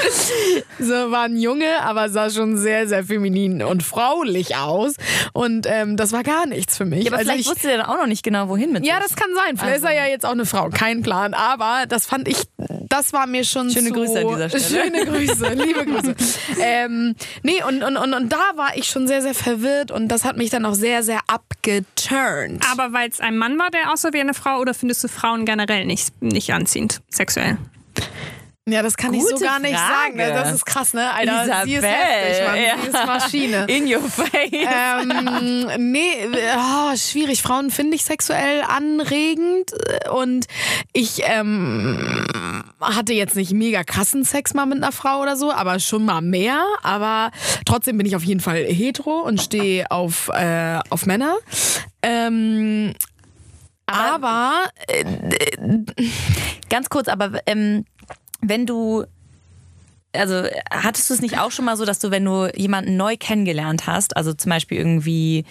So 0.79 0.93
war 0.93 1.23
ein 1.23 1.37
Junge, 1.37 1.81
aber 1.81 2.09
sah 2.09 2.29
schon 2.29 2.57
sehr, 2.57 2.87
sehr 2.87 3.03
feminin 3.03 3.63
und 3.63 3.83
fraulich 3.83 4.55
aus. 4.55 4.95
Und 5.33 5.65
ähm, 5.69 5.97
das 5.97 6.11
war 6.11 6.23
gar 6.23 6.45
nichts 6.45 6.77
für 6.77 6.85
mich. 6.85 7.03
Ja, 7.05 7.11
aber 7.11 7.17
Also 7.17 7.31
vielleicht 7.31 7.47
ich, 7.47 7.55
wusste 7.55 7.71
er 7.71 7.77
dann 7.79 7.87
auch 7.87 7.97
noch 7.97 8.07
nicht 8.07 8.23
genau, 8.23 8.47
wohin 8.49 8.71
mit 8.71 8.85
ja, 8.85 8.95
sich. 8.95 9.05
das 9.05 9.15
kann 9.15 9.29
sein. 9.35 9.57
Vielleicht 9.57 9.77
ist 9.77 9.83
er 9.83 9.93
ja 9.93 10.05
jetzt 10.05 10.25
auch 10.25 10.31
eine 10.31 10.45
Frau. 10.45 10.69
Kein 10.69 11.01
Plan. 11.01 11.14
Aber 11.33 11.85
das 11.87 12.05
fand 12.05 12.27
ich, 12.27 12.43
das 12.89 13.13
war 13.13 13.27
mir 13.27 13.43
schon 13.43 13.69
Schöne 13.69 13.89
zu, 13.89 13.93
Grüße 13.93 14.19
an 14.19 14.27
dieser 14.27 14.49
Stelle. 14.49 14.83
Schöne 14.83 15.05
Grüße, 15.05 15.53
liebe 15.53 15.85
Grüße. 15.85 16.15
ähm, 16.61 17.15
nee, 17.43 17.63
und, 17.67 17.83
und, 17.83 17.97
und, 17.97 18.13
und 18.13 18.31
da 18.31 18.51
war 18.55 18.75
ich 18.75 18.87
schon 18.87 19.07
sehr, 19.07 19.21
sehr 19.21 19.35
verwirrt 19.35 19.91
und 19.91 20.07
das 20.09 20.23
hat 20.23 20.37
mich 20.37 20.49
dann 20.49 20.65
auch 20.65 20.75
sehr, 20.75 21.03
sehr 21.03 21.19
abgeturnt. 21.27 22.63
Aber 22.71 22.93
weil 22.93 23.09
es 23.09 23.19
ein 23.19 23.37
Mann 23.37 23.57
war, 23.57 23.71
der 23.71 23.91
aussah 23.91 24.13
wie 24.13 24.19
eine 24.19 24.33
Frau, 24.33 24.59
oder 24.59 24.73
findest 24.73 25.03
du 25.03 25.07
Frauen 25.07 25.45
generell 25.45 25.85
nicht, 25.85 26.21
nicht 26.21 26.53
anziehend, 26.53 27.01
sexuell? 27.09 27.57
Ja, 28.67 28.81
das 28.81 28.97
kann 28.97 29.13
ich 29.13 29.21
so 29.21 29.33
Gute 29.33 29.45
gar 29.45 29.59
nicht 29.59 29.75
Frage. 29.75 30.17
sagen. 30.17 30.33
Das 30.33 30.51
ist 30.51 30.65
krass, 30.65 30.93
ne? 30.95 31.13
Alter, 31.13 31.65
sie 31.65 31.73
ist 31.75 31.83
Isabel, 31.83 31.99
heftig, 31.99 32.47
Mann. 32.47 32.55
ja. 32.61 32.75
Sie 32.81 32.87
ist 32.87 33.05
Maschine. 33.05 33.65
In 33.69 33.93
your 33.93 34.01
face. 34.09 34.49
ähm, 34.51 35.91
nee, 35.91 36.27
oh, 36.57 36.95
schwierig. 36.97 37.43
Frauen 37.43 37.69
finde 37.69 37.95
ich 37.95 38.03
sexuell 38.03 38.63
anregend 38.63 39.71
und 40.11 40.47
ich 40.93 41.21
ähm, 41.25 42.25
hatte 42.81 43.13
jetzt 43.13 43.35
nicht 43.35 43.53
mega 43.53 43.83
krassen 43.83 44.23
Sex 44.23 44.55
mal 44.55 44.65
mit 44.65 44.77
einer 44.77 44.91
Frau 44.91 45.21
oder 45.21 45.35
so, 45.35 45.51
aber 45.51 45.79
schon 45.79 46.03
mal 46.03 46.21
mehr. 46.21 46.65
Aber 46.81 47.29
trotzdem 47.65 47.97
bin 47.97 48.07
ich 48.07 48.15
auf 48.15 48.23
jeden 48.23 48.39
Fall 48.39 48.65
hetero 48.65 49.19
und 49.21 49.41
stehe 49.41 49.91
auf, 49.91 50.29
äh, 50.29 50.79
auf 50.89 51.05
Männer. 51.05 51.35
Ähm, 52.01 52.95
aber, 53.85 54.63
äh, 54.87 55.05
Ganz 56.69 56.89
kurz, 56.89 57.07
aber 57.07 57.39
ähm, 57.45 57.85
wenn 58.41 58.65
du 58.65 59.05
also 60.13 60.43
hattest 60.71 61.09
du 61.09 61.13
es 61.13 61.21
nicht 61.21 61.39
auch 61.39 61.51
schon 61.51 61.65
mal 61.65 61.75
so, 61.75 61.83
dass 61.83 61.99
du, 61.99 62.09
wenn 62.09 62.23
du 62.23 62.49
jemanden 62.55 62.95
neu 62.95 63.17
kennengelernt 63.17 63.85
hast, 63.85 64.15
also 64.15 64.33
zum 64.33 64.49
Beispiel 64.49 64.77
irgendwie 64.77 65.43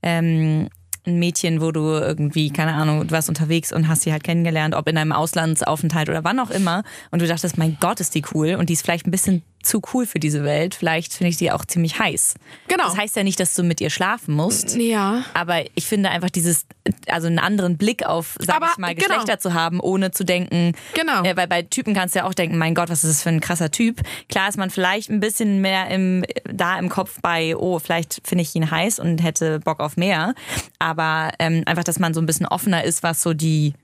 ähm, 0.00 0.68
ein 1.04 1.18
Mädchen, 1.18 1.60
wo 1.60 1.72
du 1.72 1.80
irgendwie, 1.80 2.50
keine 2.50 2.74
Ahnung, 2.74 3.06
du 3.06 3.10
warst 3.10 3.28
unterwegs 3.28 3.72
und 3.72 3.88
hast 3.88 4.02
sie 4.02 4.12
halt 4.12 4.22
kennengelernt, 4.22 4.74
ob 4.74 4.88
in 4.88 4.96
einem 4.96 5.12
Auslandsaufenthalt 5.12 6.08
oder 6.08 6.24
wann 6.24 6.38
auch 6.38 6.50
immer, 6.50 6.84
und 7.10 7.20
du 7.20 7.26
dachtest, 7.26 7.58
mein 7.58 7.76
Gott, 7.80 8.00
ist 8.00 8.14
die 8.14 8.22
cool 8.34 8.54
und 8.54 8.68
die 8.68 8.74
ist 8.74 8.82
vielleicht 8.82 9.06
ein 9.06 9.10
bisschen 9.10 9.42
zu 9.62 9.80
cool 9.92 10.06
für 10.06 10.18
diese 10.18 10.44
Welt, 10.44 10.74
vielleicht 10.74 11.14
finde 11.14 11.30
ich 11.30 11.36
die 11.36 11.50
auch 11.50 11.64
ziemlich 11.64 11.98
heiß. 11.98 12.34
Genau. 12.68 12.84
Das 12.84 12.96
heißt 12.96 13.16
ja 13.16 13.22
nicht, 13.22 13.40
dass 13.40 13.54
du 13.54 13.62
mit 13.62 13.80
ihr 13.80 13.90
schlafen 13.90 14.34
musst. 14.34 14.76
ja. 14.76 15.24
Aber 15.34 15.62
ich 15.74 15.86
finde 15.86 16.10
einfach 16.10 16.30
dieses, 16.30 16.66
also 17.06 17.26
einen 17.26 17.38
anderen 17.38 17.76
Blick 17.76 18.04
auf, 18.04 18.36
sag 18.40 18.56
Aber, 18.56 18.68
ich 18.72 18.78
mal, 18.78 18.94
genau. 18.94 19.08
Geschlechter 19.08 19.38
zu 19.38 19.54
haben, 19.54 19.80
ohne 19.80 20.10
zu 20.10 20.24
denken. 20.24 20.72
Genau. 20.94 21.22
Äh, 21.24 21.36
weil 21.36 21.46
bei 21.46 21.62
Typen 21.62 21.94
kannst 21.94 22.14
du 22.14 22.20
ja 22.20 22.24
auch 22.24 22.34
denken, 22.34 22.58
mein 22.58 22.74
Gott, 22.74 22.90
was 22.90 23.04
ist 23.04 23.10
das 23.10 23.22
für 23.22 23.30
ein 23.30 23.40
krasser 23.40 23.70
Typ. 23.70 24.00
Klar 24.28 24.48
ist 24.48 24.58
man 24.58 24.70
vielleicht 24.70 25.10
ein 25.10 25.20
bisschen 25.20 25.60
mehr 25.60 25.88
im, 25.88 26.24
da 26.44 26.78
im 26.78 26.88
Kopf 26.88 27.20
bei, 27.20 27.56
oh, 27.56 27.78
vielleicht 27.78 28.20
finde 28.24 28.42
ich 28.42 28.54
ihn 28.54 28.70
heiß 28.70 28.98
und 28.98 29.22
hätte 29.22 29.60
Bock 29.60 29.80
auf 29.80 29.96
mehr. 29.96 30.34
Aber 30.78 31.32
ähm, 31.38 31.62
einfach, 31.66 31.84
dass 31.84 31.98
man 31.98 32.14
so 32.14 32.20
ein 32.20 32.26
bisschen 32.26 32.46
offener 32.46 32.84
ist, 32.84 33.02
was 33.02 33.22
so 33.22 33.34
die 33.34 33.74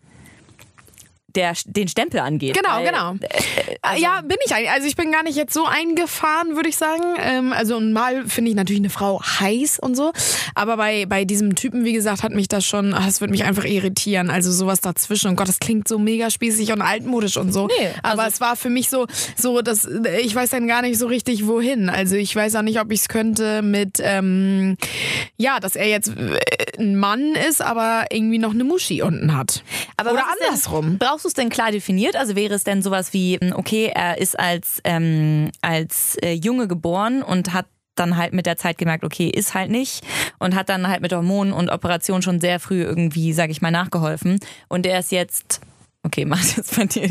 der, 1.35 1.53
den 1.67 1.89
Stempel 1.89 2.21
angeht. 2.21 2.57
Genau, 2.57 2.77
Weil, 2.77 2.87
genau. 2.87 3.15
also- 3.83 4.03
ja, 4.03 4.23
bin 4.23 4.37
ich 4.47 4.55
eigentlich. 4.55 4.71
Also 4.71 4.87
ich 4.89 4.97
bin 4.97 5.13
gar 5.13 5.23
nicht 5.23 5.37
jetzt 5.37 5.53
so 5.53 5.65
eingefahren, 5.67 6.57
würde 6.57 6.69
ich 6.71 6.77
sagen. 6.77 7.03
Ähm, 7.23 7.53
also 7.53 7.81
mal 7.81 8.27
finde 8.27 8.51
ich 8.51 8.57
natürlich 8.57 8.81
eine 8.81 8.91
Frau 8.91 9.21
heiß 9.23 9.79
und 9.79 9.95
so. 9.95 10.13
Aber 10.55 10.77
bei, 10.79 11.05
bei 11.07 11.25
diesem 11.27 11.55
Typen, 11.55 11.85
wie 11.85 11.93
gesagt, 11.93 12.23
hat 12.23 12.33
mich 12.33 12.49
das 12.49 12.65
schon, 12.65 12.95
ah, 12.95 13.05
das 13.05 13.21
würde 13.21 13.31
mich 13.33 13.45
einfach 13.45 13.65
irritieren. 13.65 14.31
Also 14.31 14.51
sowas 14.51 14.81
dazwischen. 14.81 15.29
Und 15.29 15.37
Gott, 15.37 15.49
das 15.49 15.59
klingt 15.61 15.87
so 15.87 15.99
mega 15.99 16.31
spießig 16.31 16.73
und 16.73 16.81
altmodisch 16.81 17.37
und 17.37 17.53
so. 17.53 17.67
Nee, 17.67 17.91
Aber 18.03 18.23
also- 18.23 18.35
es 18.35 18.41
war 18.41 18.57
für 18.57 18.71
mich 18.71 18.89
so, 18.89 19.07
so 19.37 19.61
dass 19.61 19.85
ich 20.21 20.35
weiß 20.35 20.51
dann 20.51 20.67
gar 20.67 20.81
nicht 20.83 20.99
so 20.99 21.07
richtig, 21.07 21.47
wohin. 21.47 21.91
Also 21.91 22.17
ich 22.17 22.35
weiß 22.35 22.57
auch 22.57 22.63
nicht, 22.63 22.81
ob 22.81 22.91
ich 22.91 23.01
es 23.01 23.09
könnte 23.09 23.61
mit, 23.63 23.99
ähm, 24.03 24.77
ja, 25.37 25.61
dass 25.61 25.77
er 25.77 25.89
jetzt 25.89 26.09
äh, 26.09 26.39
ein 26.79 26.97
Mann 26.97 27.35
ist, 27.49 27.61
aber 27.61 28.07
irgendwie 28.11 28.39
noch 28.39 28.53
eine 28.55 28.65
Muschi 28.65 29.03
unten 29.03 29.37
hat. 29.37 29.63
Aber 29.97 30.13
Oder 30.13 30.25
andersrum. 30.41 30.99
Denn, 30.99 30.99
brauchst 31.19 31.25
du 31.25 31.29
es 31.31 31.35
denn 31.35 31.49
klar 31.49 31.73
definiert? 31.73 32.15
Also 32.15 32.37
wäre 32.37 32.55
es 32.55 32.63
denn 32.63 32.81
sowas 32.81 33.13
wie, 33.13 33.41
okay, 33.55 33.91
er 33.93 34.19
ist 34.19 34.39
als, 34.39 34.81
ähm, 34.85 35.51
als 35.63 36.17
äh, 36.23 36.33
Junge 36.33 36.69
geboren 36.69 37.25
und 37.25 37.53
hat 37.53 37.67
dann 37.97 38.17
halt 38.17 38.33
mit 38.33 38.47
der 38.47 38.57
Zeit 38.57 38.79
gemerkt, 38.79 39.03
okay, 39.03 39.29
ist 39.29 39.53
halt 39.53 39.69
nicht 39.69 40.05
und 40.39 40.55
hat 40.55 40.69
dann 40.69 40.87
halt 40.87 41.01
mit 41.01 41.13
Hormonen 41.13 41.53
und 41.53 41.71
Operationen 41.71 42.23
schon 42.23 42.41
sehr 42.41 42.61
früh 42.61 42.83
irgendwie, 42.83 43.33
sag 43.33 43.51
ich 43.51 43.61
mal, 43.61 43.73
nachgeholfen 43.73 44.39
und 44.69 44.87
er 44.87 45.01
ist 45.01 45.11
jetzt 45.11 45.61
Okay, 46.05 46.25
macht 46.25 46.57
jetzt 46.57 46.77
bei 46.77 46.85
dir 46.85 47.11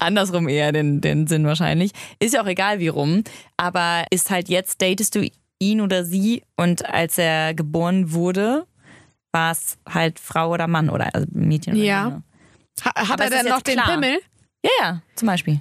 andersrum 0.00 0.48
eher 0.48 0.72
den, 0.72 1.00
den 1.00 1.28
Sinn 1.28 1.46
wahrscheinlich. 1.46 1.92
Ist 2.18 2.34
ja 2.34 2.42
auch 2.42 2.48
egal 2.48 2.80
wie 2.80 2.88
rum, 2.88 3.22
aber 3.56 4.04
ist 4.10 4.32
halt 4.32 4.48
jetzt, 4.48 4.82
datest 4.82 5.14
du 5.14 5.30
ihn 5.60 5.80
oder 5.80 6.04
sie 6.04 6.42
und 6.56 6.84
als 6.84 7.16
er 7.18 7.54
geboren 7.54 8.12
wurde, 8.12 8.66
war 9.30 9.52
es 9.52 9.78
halt 9.88 10.18
Frau 10.18 10.50
oder 10.50 10.66
Mann 10.66 10.90
oder 10.90 11.14
also 11.14 11.28
Mädchen 11.30 11.74
oder 11.74 11.84
Ja. 11.84 12.04
Junge. 12.06 12.22
Ha, 12.84 12.94
hat 12.94 13.10
Aber 13.20 13.24
er 13.24 13.30
denn 13.30 13.46
noch 13.46 13.62
den 13.62 13.74
klar. 13.74 13.86
Pimmel? 13.92 14.20
Ja, 14.64 14.70
ja, 14.80 15.02
zum 15.14 15.26
Beispiel. 15.26 15.60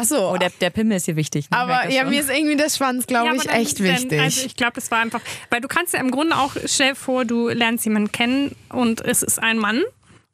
Ach 0.00 0.04
so. 0.04 0.30
Oh, 0.32 0.36
der, 0.36 0.50
der 0.60 0.70
Pimmel 0.70 0.96
ist 0.96 1.06
hier 1.06 1.16
wichtig. 1.16 1.50
ne? 1.50 1.56
Aber 1.56 1.88
ja, 1.90 2.02
schon. 2.02 2.10
mir 2.10 2.20
ist 2.20 2.30
irgendwie 2.30 2.56
der 2.56 2.70
Schwanz, 2.70 3.06
glaube 3.06 3.26
Ja, 3.28 3.34
ich, 3.34 3.42
dann- 3.44 3.54
echt 3.56 3.80
dann- 3.80 3.86
wichtig. 3.86 4.20
Also 4.20 4.46
ich 4.46 4.54
glaube, 4.56 4.74
das 4.74 4.90
war 4.90 5.00
einfach, 5.00 5.20
weil 5.50 5.60
du 5.60 5.66
kannst 5.68 5.92
ja 5.94 6.00
im 6.00 6.10
Grunde 6.12 6.36
auch, 6.36 6.54
stell 6.66 6.94
vor, 6.94 7.24
du 7.24 7.48
lernst 7.48 7.84
jemanden 7.84 8.12
kennen 8.12 8.54
und 8.68 9.00
es 9.00 9.22
ist 9.24 9.42
ein 9.42 9.58
Mann, 9.58 9.82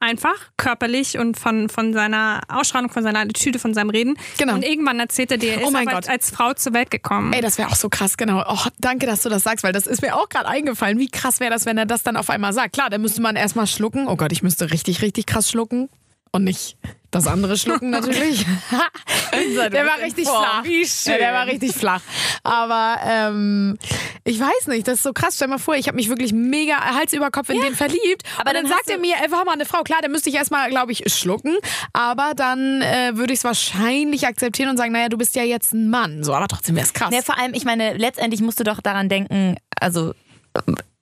einfach, 0.05 0.35
körperlich 0.57 1.19
und 1.19 1.39
von, 1.39 1.69
von 1.69 1.93
seiner 1.93 2.43
Ausstrahlung, 2.49 2.91
von 2.91 3.03
seiner 3.03 3.21
Attitüde, 3.21 3.59
von 3.59 3.75
seinem 3.75 3.91
Reden. 3.91 4.17
Genau. 4.39 4.55
Und 4.55 4.65
irgendwann 4.65 5.01
erzählt 5.01 5.31
er 5.33 5.39
dir, 5.39 5.55
er 5.55 5.67
Oh 5.67 5.71
ist 5.71 5.87
Gott. 5.89 6.09
als 6.09 6.31
Frau 6.31 6.53
zur 6.55 6.75
Welt 6.75 6.91
gekommen. 6.91 7.33
Ey, 7.33 7.41
das 7.41 7.59
wäre 7.59 7.69
auch 7.71 7.75
so 7.77 7.89
krass, 7.89 8.17
genau. 8.17 8.45
Oh, 8.47 8.69
danke, 8.79 9.07
dass 9.07 9.23
du 9.23 9.29
das 9.29 9.43
sagst, 9.43 9.65
weil 9.65 9.73
das 9.73 9.87
ist 9.87 10.03
mir 10.03 10.15
auch 10.15 10.29
gerade 10.29 10.47
eingefallen. 10.47 10.99
Wie 10.99 11.09
krass 11.09 11.41
wäre 11.41 11.51
das, 11.51 11.67
wenn 11.67 11.79
er 11.79 11.87
das 11.87 12.03
dann 12.03 12.17
auf 12.17 12.31
einmal 12.31 12.53
sagt? 12.53 12.75
Klar, 12.75 12.91
dann 12.91 13.01
müsste 13.01 13.23
man 13.23 13.37
erstmal 13.37 13.67
schlucken. 13.67 14.07
Oh 14.07 14.17
Gott, 14.17 14.33
ich 14.33 14.43
müsste 14.43 14.71
richtig, 14.71 15.03
richtig 15.03 15.27
krass 15.27 15.51
schlucken. 15.51 15.89
Und 16.31 16.45
nicht 16.45 16.77
das 17.15 17.27
andere 17.27 17.57
schlucken 17.57 17.91
natürlich. 17.91 18.45
der 19.73 19.87
war 19.87 19.99
richtig 19.99 20.27
flach. 20.27 20.65
Ja, 20.65 21.19
der 21.19 21.33
war 21.33 21.47
richtig 21.47 21.73
flach. 21.73 22.01
Aber 22.43 22.99
ähm, 23.07 23.79
ich 24.25 24.41
weiß 24.41 24.69
nicht, 24.69 24.89
das 24.89 24.95
ist 24.95 25.03
so 25.03 25.13
krass. 25.13 25.37
Stell 25.37 25.49
mal 25.49 25.59
vor, 25.59 25.77
ich 25.77 25.87
habe 25.87 25.97
mich 25.97 26.09
wirklich 26.09 26.33
mega 26.33 26.77
Hals 26.95 27.13
über 27.13 27.31
Kopf 27.31 27.51
in 27.51 27.61
den 27.61 27.75
verliebt. 27.75 28.23
Aber 28.39 28.51
und 28.51 28.57
dann, 28.57 28.65
dann 28.65 28.73
sagt 28.73 28.91
er 28.91 28.99
mir, 28.99 29.15
er 29.23 29.31
war 29.31 29.45
mal 29.45 29.53
eine 29.53 29.65
Frau. 29.65 29.83
Klar, 29.83 30.01
dann 30.03 30.13
müsste 30.13 30.31
ich 30.31 30.37
erstmal, 30.37 30.71
glaube 30.71 30.93
ich, 30.93 31.05
schlucken. 31.13 31.57
Aber 31.93 32.33
dann 32.35 32.83
äh, 32.83 33.17
würde 33.17 33.33
ich 33.33 33.41
es 33.41 33.45
wahrscheinlich 33.45 34.27
akzeptieren 34.27 34.71
und 34.71 34.77
sagen, 34.77 34.93
naja, 34.93 35.09
du 35.09 35.19
bist 35.19 35.35
ja 35.37 35.43
jetzt 35.43 35.73
ein 35.73 35.91
Mann. 35.91 36.25
So, 36.25 36.35
aber 36.35 36.49
trotzdem 36.49 36.77
wäre 36.77 36.87
es 36.87 36.93
krass. 36.93 37.11
Ja, 37.13 37.23
vor 37.23 37.39
allem, 37.39 37.55
ich 37.55 37.65
meine, 37.65 37.95
letztendlich 37.95 38.41
musst 38.41 38.61
du 38.61 38.65
doch 38.65 38.81
daran 38.81 39.09
denken, 39.09 39.57
also 39.81 40.15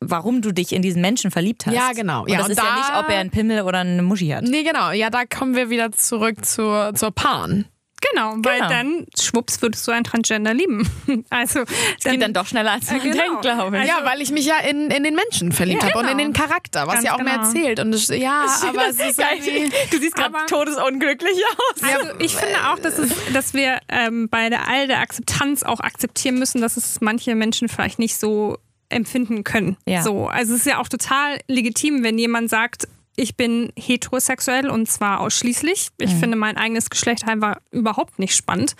warum 0.00 0.42
du 0.42 0.52
dich 0.52 0.72
in 0.72 0.82
diesen 0.82 1.00
Menschen 1.00 1.30
verliebt 1.30 1.66
hast. 1.66 1.74
Ja, 1.74 1.92
genau. 1.92 2.22
Und 2.22 2.30
Ja, 2.30 2.38
das 2.38 2.46
und 2.46 2.52
ist 2.52 2.58
ja 2.58 2.64
da- 2.64 2.76
nicht, 2.76 3.04
ob 3.04 3.08
er 3.08 3.18
einen 3.20 3.30
Pimmel 3.30 3.62
oder 3.62 3.78
eine 3.80 4.02
Muschi 4.02 4.28
hat. 4.30 4.42
Nee, 4.44 4.62
genau. 4.64 4.90
Ja, 4.90 5.10
da 5.10 5.24
kommen 5.24 5.54
wir 5.54 5.70
wieder 5.70 5.92
zurück 5.92 6.44
zur, 6.44 6.92
zur 6.94 7.12
Pan. 7.12 7.66
Genau, 8.10 8.34
weil 8.38 8.56
Genau. 8.58 8.68
dann, 8.68 9.06
schwupps, 9.16 9.62
würdest 9.62 9.86
du 9.86 9.92
einen 9.92 10.02
Transgender 10.02 10.52
lieben. 10.52 10.88
Also, 11.30 11.60
dann, 12.02 12.12
Geht 12.14 12.22
dann 12.22 12.32
doch 12.34 12.46
schneller, 12.46 12.72
als 12.72 12.90
man 12.90 13.00
genau. 13.00 13.16
denkt, 13.16 13.42
glaube 13.42 13.78
ich. 13.78 13.86
ja, 13.86 14.00
weil 14.04 14.20
ich 14.20 14.32
mich 14.32 14.44
ja 14.44 14.56
in, 14.58 14.90
in 14.90 15.04
den 15.04 15.14
Menschen 15.14 15.52
verliebt 15.52 15.82
Ja, 15.84 15.90
habe 15.90 15.98
und 16.00 16.06
in 16.10 16.18
genau. 16.18 16.30
den 16.30 16.32
Charakter, 16.32 16.86
was 16.88 16.94
Ganz 16.94 17.06
ja 17.06 17.14
auch 17.14 17.18
mehr 17.20 17.34
genau. 17.34 17.46
erzählt. 17.46 17.78
Und 17.78 17.92
das, 17.92 18.08
ja, 18.08 18.44
aber 18.68 18.88
es 18.88 18.96
ist 18.98 19.20
irgendwie... 19.20 19.70
Du 19.92 19.98
siehst 19.98 20.16
gerade 20.16 20.34
todesunglücklich 20.48 21.38
aus. 21.46 21.82
Also 21.82 22.08
ich 22.18 22.34
finde 22.34 22.56
auch, 22.72 22.78
dass, 22.80 22.98
es, 22.98 23.10
dass 23.32 23.54
wir 23.54 23.78
ähm, 23.88 24.28
bei 24.28 24.48
der 24.50 24.66
all 24.66 24.88
der 24.88 24.98
Akzeptanz 25.00 25.62
auch 25.62 25.78
akzeptieren 25.78 26.38
müssen, 26.40 26.60
dass 26.60 26.76
es 26.76 27.00
manche 27.00 27.36
Menschen 27.36 27.68
vielleicht 27.68 28.00
nicht 28.00 28.18
so 28.18 28.58
empfinden 28.92 29.44
können. 29.44 29.76
Ja. 29.86 30.02
So, 30.02 30.28
also 30.28 30.54
es 30.54 30.60
ist 30.60 30.66
ja 30.66 30.78
auch 30.78 30.88
total 30.88 31.38
legitim, 31.48 32.02
wenn 32.02 32.18
jemand 32.18 32.50
sagt, 32.50 32.86
ich 33.14 33.36
bin 33.36 33.70
heterosexuell 33.78 34.70
und 34.70 34.88
zwar 34.88 35.20
ausschließlich. 35.20 35.88
Ich 35.98 36.14
Mhm. 36.14 36.18
finde 36.18 36.36
mein 36.38 36.56
eigenes 36.56 36.88
Geschlecht 36.88 37.28
einfach 37.28 37.56
überhaupt 37.70 38.18
nicht 38.18 38.34
spannend. 38.34 38.74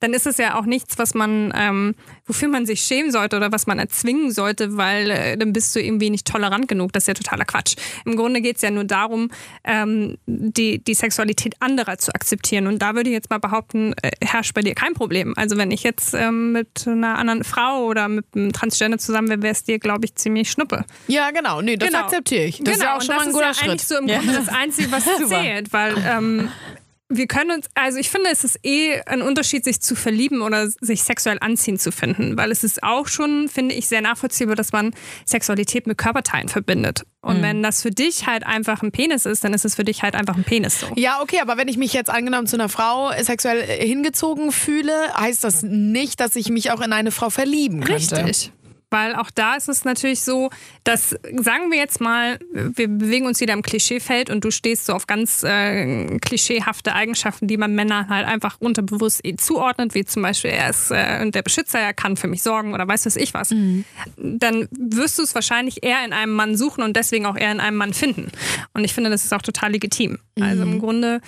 Dann 0.00 0.12
ist 0.12 0.26
es 0.26 0.36
ja 0.36 0.58
auch 0.58 0.66
nichts, 0.66 0.98
was 0.98 1.14
man, 1.14 1.52
ähm, 1.56 1.94
wofür 2.28 2.48
man 2.48 2.66
sich 2.66 2.80
schämen 2.82 3.10
sollte 3.10 3.36
oder 3.36 3.50
was 3.50 3.66
man 3.66 3.78
erzwingen 3.80 4.30
sollte, 4.30 4.76
weil 4.76 5.10
äh, 5.10 5.36
dann 5.36 5.52
bist 5.52 5.74
du 5.74 5.80
irgendwie 5.80 6.10
nicht 6.10 6.26
tolerant 6.26 6.68
genug. 6.68 6.92
Das 6.92 7.02
ist 7.04 7.08
ja 7.08 7.14
totaler 7.14 7.44
Quatsch. 7.44 7.74
Im 8.04 8.14
Grunde 8.16 8.40
geht 8.40 8.56
es 8.56 8.62
ja 8.62 8.70
nur 8.70 8.84
darum, 8.84 9.30
ähm, 9.64 10.18
die, 10.26 10.78
die 10.84 10.94
Sexualität 10.94 11.56
anderer 11.60 11.98
zu 11.98 12.14
akzeptieren. 12.14 12.66
Und 12.68 12.80
da 12.80 12.94
würde 12.94 13.10
ich 13.10 13.14
jetzt 13.14 13.30
mal 13.30 13.38
behaupten, 13.38 13.94
äh, 14.02 14.10
herrscht 14.24 14.54
bei 14.54 14.60
dir 14.60 14.74
kein 14.74 14.94
Problem. 14.94 15.34
Also 15.36 15.56
wenn 15.56 15.70
ich 15.72 15.82
jetzt 15.82 16.14
ähm, 16.14 16.52
mit 16.52 16.86
einer 16.86 17.18
anderen 17.18 17.42
Frau 17.44 17.84
oder 17.86 18.08
mit 18.08 18.26
einem 18.34 18.52
Transgender 18.52 18.98
zusammen 18.98 19.28
wäre, 19.28 19.42
wäre 19.42 19.52
es 19.52 19.64
dir, 19.64 19.78
glaube 19.78 20.04
ich, 20.04 20.14
ziemlich 20.14 20.50
schnuppe. 20.50 20.84
Ja, 21.08 21.30
genau. 21.30 21.62
Nee, 21.62 21.76
das 21.76 21.88
Genau. 21.88 22.00
akzeptiere 22.04 22.44
ich. 22.44 22.58
Das 22.62 22.74
genau, 22.74 22.76
ist 22.76 22.82
ja 22.82 22.96
auch 22.96 23.00
schon 23.00 23.08
das 23.08 23.16
mal 23.16 23.22
ein 23.22 23.28
ist 23.28 23.34
guter 23.34 23.46
ja 23.46 23.54
Schritt. 23.54 23.68
eigentlich 23.70 23.86
so 23.86 23.96
im 23.96 24.06
Grunde 24.06 24.32
das 24.34 24.48
Einzige, 24.48 24.92
was 24.92 25.04
zählt, 25.28 25.72
weil 25.72 25.94
ähm, 26.06 26.48
wir 27.08 27.26
können 27.26 27.52
uns, 27.52 27.66
also 27.74 27.98
ich 27.98 28.10
finde, 28.10 28.30
es 28.30 28.44
ist 28.44 28.58
eh 28.64 29.00
ein 29.06 29.22
Unterschied, 29.22 29.64
sich 29.64 29.80
zu 29.80 29.94
verlieben 29.94 30.42
oder 30.42 30.68
sich 30.68 31.02
sexuell 31.02 31.38
anziehen 31.40 31.78
zu 31.78 31.90
finden, 31.90 32.36
weil 32.36 32.50
es 32.50 32.64
ist 32.64 32.82
auch 32.82 33.08
schon, 33.08 33.48
finde 33.48 33.74
ich, 33.74 33.88
sehr 33.88 34.02
nachvollziehbar, 34.02 34.56
dass 34.56 34.72
man 34.72 34.92
Sexualität 35.24 35.86
mit 35.86 35.96
Körperteilen 35.96 36.48
verbindet. 36.48 37.04
Und 37.20 37.42
wenn 37.42 37.62
das 37.62 37.82
für 37.82 37.90
dich 37.90 38.26
halt 38.26 38.46
einfach 38.46 38.82
ein 38.82 38.92
Penis 38.92 39.26
ist, 39.26 39.44
dann 39.44 39.52
ist 39.52 39.64
es 39.64 39.74
für 39.74 39.84
dich 39.84 40.02
halt 40.02 40.14
einfach 40.14 40.36
ein 40.36 40.44
Penis 40.44 40.80
so. 40.80 40.86
Ja, 40.96 41.20
okay, 41.20 41.40
aber 41.40 41.56
wenn 41.56 41.68
ich 41.68 41.76
mich 41.76 41.92
jetzt 41.92 42.10
angenommen 42.10 42.46
zu 42.46 42.56
einer 42.56 42.68
Frau 42.68 43.10
sexuell 43.20 43.58
äh, 43.58 43.86
hingezogen 43.86 44.52
fühle, 44.52 44.94
heißt 45.14 45.44
das 45.44 45.62
nicht, 45.62 46.20
dass 46.20 46.36
ich 46.36 46.48
mich 46.48 46.70
auch 46.70 46.80
in 46.80 46.92
eine 46.92 47.10
Frau 47.10 47.28
verlieben 47.28 47.80
könnte. 47.80 48.24
Richtig. 48.24 48.52
Weil 48.90 49.14
auch 49.14 49.30
da 49.30 49.56
ist 49.56 49.68
es 49.68 49.84
natürlich 49.84 50.22
so, 50.22 50.50
dass, 50.84 51.10
sagen 51.10 51.70
wir 51.70 51.78
jetzt 51.78 52.00
mal, 52.00 52.38
wir 52.52 52.88
bewegen 52.88 53.26
uns 53.26 53.40
wieder 53.40 53.52
im 53.52 53.62
Klischeefeld 53.62 54.30
und 54.30 54.44
du 54.44 54.50
stehst 54.50 54.86
so 54.86 54.94
auf 54.94 55.06
ganz 55.06 55.42
äh, 55.42 56.18
klischeehafte 56.18 56.94
Eigenschaften, 56.94 57.48
die 57.48 57.58
man 57.58 57.74
Männern 57.74 58.08
halt 58.08 58.26
einfach 58.26 58.56
unterbewusst 58.60 59.24
eh 59.24 59.36
zuordnet, 59.36 59.94
wie 59.94 60.04
zum 60.04 60.22
Beispiel, 60.22 60.50
er 60.50 60.70
ist 60.70 60.90
äh, 60.90 61.30
der 61.30 61.42
Beschützer, 61.42 61.78
er 61.78 61.92
kann 61.92 62.16
für 62.16 62.28
mich 62.28 62.42
sorgen 62.42 62.72
oder 62.72 62.88
weiß 62.88 63.04
was 63.04 63.16
ich 63.16 63.34
was. 63.34 63.50
Dann 64.16 64.68
wirst 64.70 65.18
du 65.18 65.22
es 65.22 65.34
wahrscheinlich 65.34 65.82
eher 65.82 66.04
in 66.04 66.12
einem 66.12 66.32
Mann 66.32 66.56
suchen 66.56 66.82
und 66.82 66.96
deswegen 66.96 67.26
auch 67.26 67.36
eher 67.36 67.52
in 67.52 67.60
einem 67.60 67.76
Mann 67.76 67.92
finden. 67.92 68.30
Und 68.72 68.84
ich 68.84 68.94
finde, 68.94 69.10
das 69.10 69.24
ist 69.24 69.34
auch 69.34 69.42
total 69.42 69.72
legitim. 69.72 70.18
Also 70.40 70.62
im 70.62 70.78
Grunde 70.78 71.20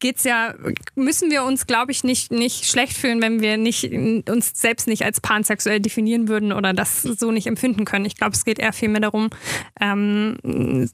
geht's 0.00 0.24
ja, 0.24 0.54
müssen 0.94 1.30
wir 1.30 1.44
uns, 1.44 1.66
glaube 1.66 1.92
ich, 1.92 2.02
nicht, 2.04 2.32
nicht 2.32 2.66
schlecht 2.66 2.96
fühlen, 2.96 3.22
wenn 3.22 3.40
wir 3.40 3.56
nicht, 3.56 3.84
uns 4.28 4.52
selbst 4.54 4.86
nicht 4.86 5.04
als 5.04 5.20
pansexuell 5.20 5.80
definieren 5.80 6.28
würden 6.28 6.52
oder 6.52 6.72
das 6.72 7.02
so 7.02 7.30
nicht 7.30 7.46
empfinden 7.46 7.84
können. 7.84 8.04
Ich 8.06 8.16
glaube, 8.16 8.32
es 8.32 8.44
geht 8.44 8.58
eher 8.58 8.72
vielmehr 8.72 9.00
darum, 9.00 9.30
ähm, 9.80 10.36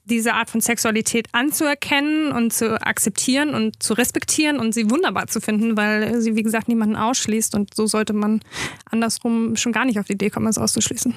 diese 0.04 0.34
Art 0.34 0.50
von 0.50 0.60
Sexualität 0.60 1.28
anzuerkennen 1.32 2.32
und 2.32 2.52
zu 2.52 2.80
akzeptieren 2.80 3.54
und 3.54 3.82
zu 3.82 3.94
respektieren 3.94 4.58
und 4.58 4.74
sie 4.74 4.90
wunderbar 4.90 5.28
zu 5.28 5.40
finden, 5.40 5.76
weil 5.76 6.20
sie, 6.20 6.36
wie 6.36 6.42
gesagt, 6.42 6.68
niemanden 6.68 6.96
ausschließt 6.96 7.54
und 7.54 7.74
so 7.74 7.86
sollte 7.86 8.12
man 8.12 8.40
andersrum 8.90 9.56
schon 9.56 9.72
gar 9.72 9.84
nicht 9.84 9.98
auf 9.98 10.06
die 10.06 10.14
Idee 10.14 10.30
kommen, 10.30 10.48
es 10.48 10.58
auszuschließen. 10.58 11.14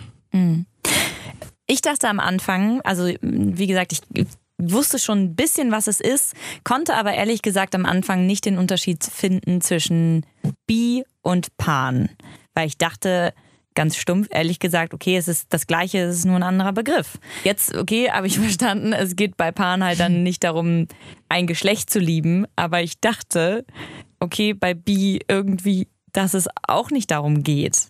Ich 1.67 1.81
dachte 1.81 2.07
am 2.07 2.19
Anfang, 2.19 2.81
also 2.81 3.11
wie 3.21 3.67
gesagt, 3.67 3.91
ich 3.91 4.25
wusste 4.59 4.99
schon 4.99 5.19
ein 5.19 5.35
bisschen, 5.35 5.71
was 5.71 5.87
es 5.87 5.99
ist, 5.99 6.35
konnte 6.63 6.95
aber 6.95 7.13
ehrlich 7.13 7.41
gesagt 7.41 7.73
am 7.75 7.85
Anfang 7.85 8.25
nicht 8.25 8.45
den 8.45 8.57
Unterschied 8.57 9.03
finden 9.03 9.61
zwischen 9.61 10.25
Bi 10.67 11.03
und 11.21 11.55
Pan. 11.57 12.09
Weil 12.53 12.67
ich 12.67 12.77
dachte, 12.77 13.33
ganz 13.75 13.95
stumpf, 13.95 14.27
ehrlich 14.31 14.59
gesagt, 14.59 14.93
okay, 14.93 15.15
es 15.15 15.27
ist 15.27 15.47
das 15.49 15.65
Gleiche, 15.65 15.99
es 15.99 16.17
ist 16.17 16.25
nur 16.25 16.35
ein 16.35 16.43
anderer 16.43 16.73
Begriff. 16.73 17.17
Jetzt, 17.43 17.75
okay, 17.75 18.11
habe 18.11 18.27
ich 18.27 18.37
verstanden, 18.39 18.93
es 18.93 19.15
geht 19.15 19.37
bei 19.37 19.51
Pan 19.51 19.83
halt 19.83 19.99
dann 19.99 20.23
nicht 20.23 20.43
darum, 20.43 20.87
ein 21.29 21.47
Geschlecht 21.47 21.89
zu 21.89 21.99
lieben, 21.99 22.45
aber 22.55 22.81
ich 22.81 22.99
dachte, 22.99 23.65
okay, 24.19 24.53
bei 24.53 24.73
Bi 24.73 25.21
irgendwie, 25.27 25.87
dass 26.11 26.33
es 26.33 26.47
auch 26.67 26.91
nicht 26.91 27.11
darum 27.11 27.43
geht. 27.43 27.87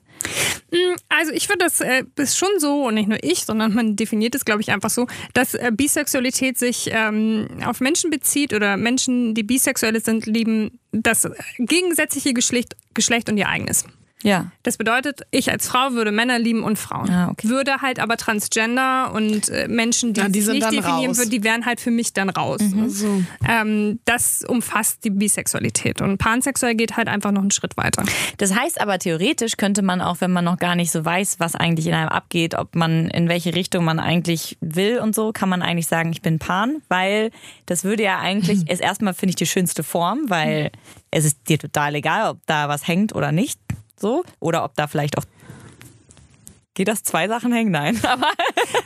Also 1.09 1.31
ich 1.31 1.47
finde, 1.47 1.65
das 1.65 1.81
äh, 1.81 2.03
ist 2.17 2.37
schon 2.37 2.59
so, 2.59 2.87
und 2.87 2.93
nicht 2.93 3.09
nur 3.09 3.17
ich, 3.23 3.45
sondern 3.45 3.73
man 3.73 3.95
definiert 3.95 4.35
es, 4.35 4.45
glaube 4.45 4.61
ich, 4.61 4.71
einfach 4.71 4.89
so, 4.89 5.07
dass 5.33 5.53
äh, 5.53 5.71
Bisexualität 5.73 6.57
sich 6.57 6.89
ähm, 6.91 7.47
auf 7.65 7.79
Menschen 7.79 8.09
bezieht 8.09 8.53
oder 8.53 8.77
Menschen, 8.77 9.33
die 9.33 9.43
bisexuell 9.43 9.99
sind, 9.99 10.25
lieben 10.25 10.79
das 10.91 11.27
gegensätzliche 11.57 12.33
Geschlecht, 12.33 12.75
Geschlecht 12.93 13.29
und 13.29 13.37
ihr 13.37 13.49
eigenes. 13.49 13.85
Ja. 14.23 14.51
Das 14.63 14.77
bedeutet, 14.77 15.21
ich 15.31 15.49
als 15.49 15.67
Frau 15.67 15.93
würde 15.93 16.11
Männer 16.11 16.39
lieben 16.39 16.63
und 16.63 16.77
Frauen. 16.77 17.09
Ah, 17.09 17.29
okay. 17.29 17.47
Würde 17.47 17.81
halt 17.81 17.99
aber 17.99 18.17
Transgender 18.17 19.13
und 19.13 19.47
äh, 19.49 19.67
Menschen, 19.69 20.13
die, 20.13 20.21
Ja, 20.21 20.27
die 20.27 20.41
sich 20.41 20.45
sind 20.45 20.55
nicht 20.55 20.71
definieren 20.71 21.17
würden, 21.17 21.29
die 21.29 21.43
wären 21.43 21.65
halt 21.65 21.79
für 21.79 21.91
mich 21.91 22.11
dann 22.11 22.29
raus. 22.29 22.59
So. 22.87 23.23
Ähm, 23.47 23.99
das 24.05 24.43
umfasst 24.43 25.05
die 25.05 25.09
Bisexualität. 25.09 26.01
Und 26.01 26.17
pansexuell 26.17 26.75
geht 26.75 26.97
halt 26.97 27.07
einfach 27.07 27.31
noch 27.31 27.41
einen 27.41 27.51
Schritt 27.51 27.77
weiter. 27.77 28.03
Das 28.37 28.53
heißt 28.53 28.81
aber 28.81 28.99
theoretisch 28.99 29.55
könnte 29.55 29.81
man 29.81 30.01
auch, 30.01 30.19
wenn 30.19 30.31
man 30.31 30.43
noch 30.43 30.57
gar 30.57 30.75
nicht 30.75 30.91
so 30.91 31.03
weiß, 31.05 31.39
was 31.39 31.55
eigentlich 31.55 31.87
in 31.87 31.93
einem 31.93 32.09
abgeht, 32.09 32.55
ob 32.55 32.75
man 32.75 33.07
in 33.09 33.29
welche 33.29 33.55
Richtung 33.55 33.85
man 33.85 33.99
eigentlich 33.99 34.57
will 34.59 34.99
und 34.99 35.15
so, 35.15 35.31
kann 35.31 35.47
man 35.49 35.61
eigentlich 35.61 35.87
sagen, 35.87 36.11
ich 36.11 36.21
bin 36.21 36.39
Pan, 36.39 36.81
weil 36.89 37.31
das 37.65 37.83
würde 37.83 38.03
ja 38.03 38.19
eigentlich, 38.19 38.69
ist 38.69 38.81
erstmal 38.81 39.13
finde 39.13 39.31
ich 39.31 39.35
die 39.37 39.45
schönste 39.45 39.83
Form, 39.83 40.25
weil 40.27 40.71
es 41.11 41.25
ist 41.25 41.37
dir 41.47 41.57
total 41.57 41.95
egal, 41.95 42.31
ob 42.31 42.39
da 42.45 42.69
was 42.69 42.87
hängt 42.87 43.15
oder 43.15 43.31
nicht, 43.31 43.59
so, 43.99 44.23
oder 44.39 44.63
ob 44.63 44.75
da 44.75 44.87
vielleicht 44.87 45.17
auch 45.17 45.23
Geht 46.79 46.87
das 46.87 47.03
zwei 47.03 47.27
Sachen 47.27 47.51
hängen? 47.51 47.71
Nein. 47.71 47.99
Aber 48.07 48.27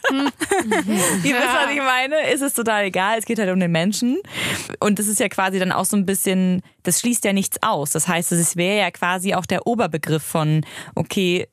ihr 0.12 1.36
wisst, 1.36 1.48
was 1.48 1.72
ich 1.72 1.78
meine. 1.78 2.32
Ist 2.32 2.42
es 2.42 2.56
total 2.56 2.86
egal. 2.86 3.20
Es 3.20 3.26
geht 3.26 3.38
halt 3.38 3.52
um 3.52 3.60
den 3.60 3.72
Menschen. 3.72 4.18
Und 4.80 4.98
das 4.98 5.06
ist 5.06 5.20
ja 5.20 5.30
quasi 5.30 5.60
dann 5.60 5.72
auch 5.72 5.86
so 5.86 5.96
ein 5.96 6.08
bisschen, 6.08 6.64
das 6.82 7.02
schließt 7.02 7.24
ja 7.24 7.34
nichts 7.34 7.62
aus. 7.62 7.92
Das 7.92 8.08
heißt, 8.08 8.32
es 8.32 8.56
wäre 8.56 8.80
ja 8.80 8.90
quasi 8.90 9.36
auch 9.36 9.46
der 9.46 9.68
Oberbegriff 9.68 10.24
von, 10.24 10.66
okay, 10.96 11.48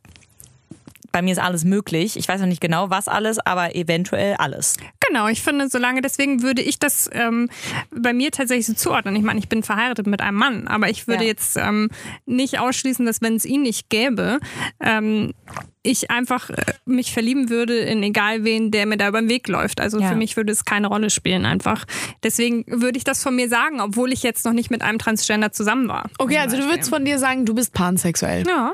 bei 1.13 1.23
mir 1.23 1.33
ist 1.33 1.39
alles 1.39 1.65
möglich. 1.65 2.17
Ich 2.17 2.29
weiß 2.29 2.41
noch 2.41 2.47
nicht 2.49 2.61
genau, 2.61 2.91
was 2.91 3.09
alles, 3.09 3.39
aber 3.39 3.75
eventuell 3.75 4.35
alles. 4.35 4.75
Genau, 5.07 5.27
ich 5.29 5.43
finde, 5.43 5.69
solange, 5.69 6.03
deswegen 6.03 6.43
würde 6.43 6.63
ich 6.63 6.79
das 6.79 7.11
ähm, 7.13 7.49
bei 7.91 8.13
mir 8.13 8.31
tatsächlich 8.31 8.67
so 8.67 8.75
zuordnen. 8.75 9.17
Ich 9.17 9.23
meine, 9.23 9.41
ich 9.41 9.49
bin 9.49 9.63
verheiratet 9.63 10.07
mit 10.07 10.21
einem 10.21 10.37
Mann, 10.37 10.69
aber 10.69 10.89
ich 10.89 11.09
würde 11.09 11.25
Ja. 11.25 11.31
jetzt 11.31 11.57
ähm, 11.57 11.89
nicht 12.27 12.59
ausschließen, 12.61 13.05
dass 13.07 13.21
wenn 13.21 13.35
es 13.35 13.45
ihn 13.45 13.63
nicht 13.63 13.91
gäbe, 13.91 14.39
ähm, 14.81 15.33
ich 15.83 16.11
einfach 16.11 16.51
äh, 16.51 16.57
mich 16.85 17.13
verlieben 17.13 17.49
würde 17.51 17.77
in 17.79 18.03
egal 18.03 18.45
wen, 18.45 18.71
der 18.71 18.87
mir 18.87 18.97
da 18.99 19.09
über 19.09 19.21
den 19.21 19.29
Weg 19.31 19.49
läuft. 19.49 19.81
Also 19.81 19.99
Ja. 19.99 20.09
für 20.11 20.15
mich 20.17 20.37
würde 20.37 20.53
es 20.53 20.65
keine 20.65 20.87
Rolle 20.89 21.11
spielen 21.11 21.45
einfach. 21.47 21.87
Deswegen 22.23 22.65
würde 22.69 22.99
ich 22.99 23.05
das 23.05 23.23
von 23.23 23.35
mir 23.35 23.49
sagen, 23.49 23.81
obwohl 23.81 24.13
ich 24.13 24.23
jetzt 24.23 24.45
noch 24.45 24.53
nicht 24.53 24.71
mit 24.71 24.83
einem 24.83 24.99
Transgender 24.99 25.51
zusammen 25.53 25.89
war. 25.89 26.09
Okay, 26.19 26.37
also 26.39 26.57
du 26.57 26.63
Beispiel. 26.63 26.75
würdest 26.77 26.91
von 26.91 27.05
dir 27.05 27.19
sagen, 27.19 27.47
du 27.47 27.55
bist 27.55 27.73
pansexuell. 27.73 28.47
Ja. 28.47 28.73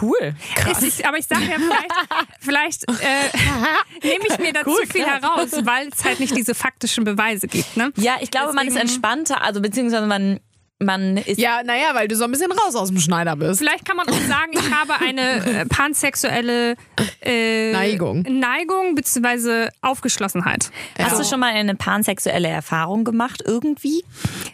Cool. 0.00 0.34
Ist, 0.70 0.82
ich, 0.82 1.06
aber 1.06 1.16
ich 1.18 1.26
sage 1.26 1.44
ja, 1.44 1.56
vielleicht, 1.58 1.92
vielleicht 2.40 2.84
äh, 3.02 4.06
nehme 4.06 4.24
ich 4.28 4.38
mir 4.38 4.52
da 4.52 4.62
zu 4.64 4.76
viel 4.90 5.04
heraus, 5.06 5.48
weil 5.64 5.88
es 5.88 6.04
halt 6.04 6.20
nicht 6.20 6.36
diese 6.36 6.54
faktischen 6.54 7.04
Beweise 7.04 7.48
gibt. 7.48 7.76
Ne? 7.76 7.92
Ja, 7.96 8.16
ich 8.20 8.30
glaube, 8.30 8.52
man 8.52 8.66
ist 8.66 8.74
Deswegen- 8.74 8.88
entspannter, 8.88 9.42
also 9.42 9.60
beziehungsweise 9.62 10.06
man, 10.06 10.40
man 10.78 11.16
ist. 11.16 11.38
Ja, 11.40 11.62
naja, 11.64 11.94
weil 11.94 12.06
du 12.06 12.14
so 12.16 12.24
ein 12.24 12.30
bisschen 12.30 12.52
raus 12.52 12.76
aus 12.76 12.88
dem 12.88 13.00
Schneider 13.00 13.34
bist. 13.34 13.58
Vielleicht 13.58 13.84
kann 13.84 13.96
man 13.96 14.08
auch 14.08 14.20
sagen, 14.28 14.52
ich 14.52 14.70
habe 14.72 14.94
eine 15.04 15.60
äh, 15.62 15.64
pansexuelle 15.66 16.76
äh, 17.22 17.72
Neigung. 17.72 18.22
Neigung 18.28 18.94
bzw. 18.94 19.70
Aufgeschlossenheit. 19.80 20.70
Hast 20.98 21.18
du 21.18 21.24
schon 21.24 21.40
mal 21.40 21.52
eine 21.52 21.74
pansexuelle 21.74 22.48
Erfahrung 22.48 23.04
gemacht, 23.04 23.42
irgendwie? 23.44 24.04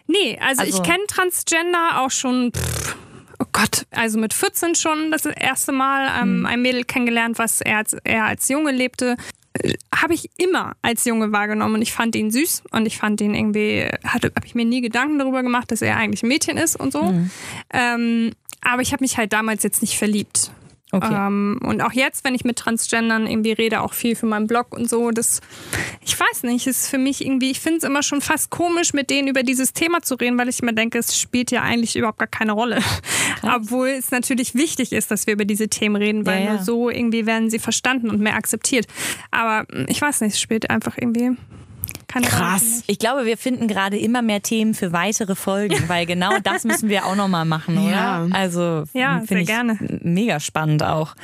Nee, 0.06 0.38
also, 0.40 0.62
Also- 0.62 0.78
ich 0.78 0.82
kenne 0.82 1.04
Transgender 1.08 2.00
auch 2.02 2.10
schon, 2.10 2.52
pff, 2.52 2.96
oh 3.38 3.46
Gott, 3.52 3.86
also 3.90 4.18
mit 4.18 4.32
14 4.34 4.74
schon 4.74 5.10
das 5.10 5.24
erste 5.26 5.72
Mal 5.72 6.10
ähm, 6.22 6.46
ein 6.46 6.62
Mädel 6.62 6.84
kennengelernt, 6.84 7.38
was 7.38 7.60
er 7.60 7.78
als, 7.78 7.94
er 8.04 8.24
als 8.24 8.48
Junge 8.48 8.72
lebte. 8.72 9.16
Äh, 9.54 9.74
Habe 9.94 10.14
ich 10.14 10.30
immer 10.36 10.76
als 10.82 11.04
Junge 11.04 11.32
wahrgenommen 11.32 11.76
und 11.76 11.82
ich 11.82 11.92
fand 11.92 12.16
ihn 12.16 12.30
süß 12.30 12.64
und 12.70 12.86
ich 12.86 12.98
fand 12.98 13.20
ihn 13.20 13.34
irgendwie, 13.34 13.88
habe 14.04 14.30
ich 14.44 14.54
mir 14.54 14.64
nie 14.64 14.80
Gedanken 14.80 15.18
darüber 15.18 15.42
gemacht, 15.42 15.70
dass 15.70 15.82
er 15.82 15.96
eigentlich 15.96 16.22
ein 16.22 16.28
Mädchen 16.28 16.56
ist 16.56 16.76
und 16.76 16.92
so. 16.92 17.02
Ähm, 17.72 18.32
aber 18.62 18.82
ich 18.82 18.92
habe 18.92 19.02
mich 19.02 19.18
halt 19.18 19.32
damals 19.32 19.62
jetzt 19.62 19.82
nicht 19.82 19.98
verliebt. 19.98 20.50
Okay. 20.94 21.12
Ähm, 21.12 21.58
und 21.62 21.80
auch 21.80 21.92
jetzt, 21.92 22.24
wenn 22.24 22.34
ich 22.34 22.44
mit 22.44 22.56
Transgendern 22.56 23.26
irgendwie 23.26 23.52
rede, 23.52 23.80
auch 23.80 23.92
viel 23.94 24.14
für 24.14 24.26
meinen 24.26 24.46
Blog 24.46 24.72
und 24.72 24.88
so, 24.88 25.10
das, 25.10 25.40
ich 26.04 26.18
weiß 26.18 26.44
nicht, 26.44 26.66
ist 26.66 26.88
für 26.88 26.98
mich 26.98 27.24
irgendwie, 27.24 27.50
ich 27.50 27.60
finde 27.60 27.78
es 27.78 27.84
immer 27.84 28.02
schon 28.02 28.20
fast 28.20 28.50
komisch, 28.50 28.92
mit 28.92 29.10
denen 29.10 29.26
über 29.26 29.42
dieses 29.42 29.72
Thema 29.72 30.02
zu 30.02 30.14
reden, 30.14 30.38
weil 30.38 30.48
ich 30.48 30.62
mir 30.62 30.72
denke, 30.72 30.98
es 30.98 31.18
spielt 31.18 31.50
ja 31.50 31.62
eigentlich 31.62 31.96
überhaupt 31.96 32.18
gar 32.18 32.28
keine 32.28 32.52
Rolle. 32.52 32.78
Obwohl 33.42 33.88
es 33.88 34.12
natürlich 34.12 34.54
wichtig 34.54 34.92
ist, 34.92 35.10
dass 35.10 35.26
wir 35.26 35.34
über 35.34 35.44
diese 35.44 35.68
Themen 35.68 35.96
reden, 35.96 36.26
weil 36.26 36.40
Ja, 36.40 36.46
ja. 36.46 36.54
nur 36.54 36.62
so 36.62 36.90
irgendwie 36.90 37.26
werden 37.26 37.50
sie 37.50 37.58
verstanden 37.58 38.08
und 38.10 38.20
mehr 38.20 38.36
akzeptiert. 38.36 38.86
Aber 39.30 39.66
mm, 39.72 39.86
ich 39.88 40.00
weiß 40.00 40.20
nicht, 40.20 40.34
es 40.34 40.40
spielt 40.40 40.70
einfach 40.70 40.96
irgendwie 40.96 41.36
keine. 42.22 42.26
Krass. 42.26 42.82
Ich 42.86 42.98
glaube, 42.98 43.24
wir 43.26 43.36
finden 43.36 43.68
gerade 43.68 43.98
immer 43.98 44.22
mehr 44.22 44.42
Themen 44.42 44.74
für 44.74 44.92
weitere 44.92 45.34
Folgen, 45.34 45.76
weil 45.88 46.06
genau 46.06 46.38
das 46.42 46.64
müssen 46.64 46.88
wir 46.88 47.06
auch 47.06 47.16
nochmal 47.16 47.44
machen, 47.44 47.78
oder? 47.78 47.90
Ja. 47.90 48.26
Also 48.30 48.84
Ja, 48.92 49.18
finde 49.18 49.26
sehr 49.26 49.40
ich 49.40 49.46
gerne. 49.46 49.78
mega 50.02 50.40
spannend 50.40 50.82
auch. 50.82 51.14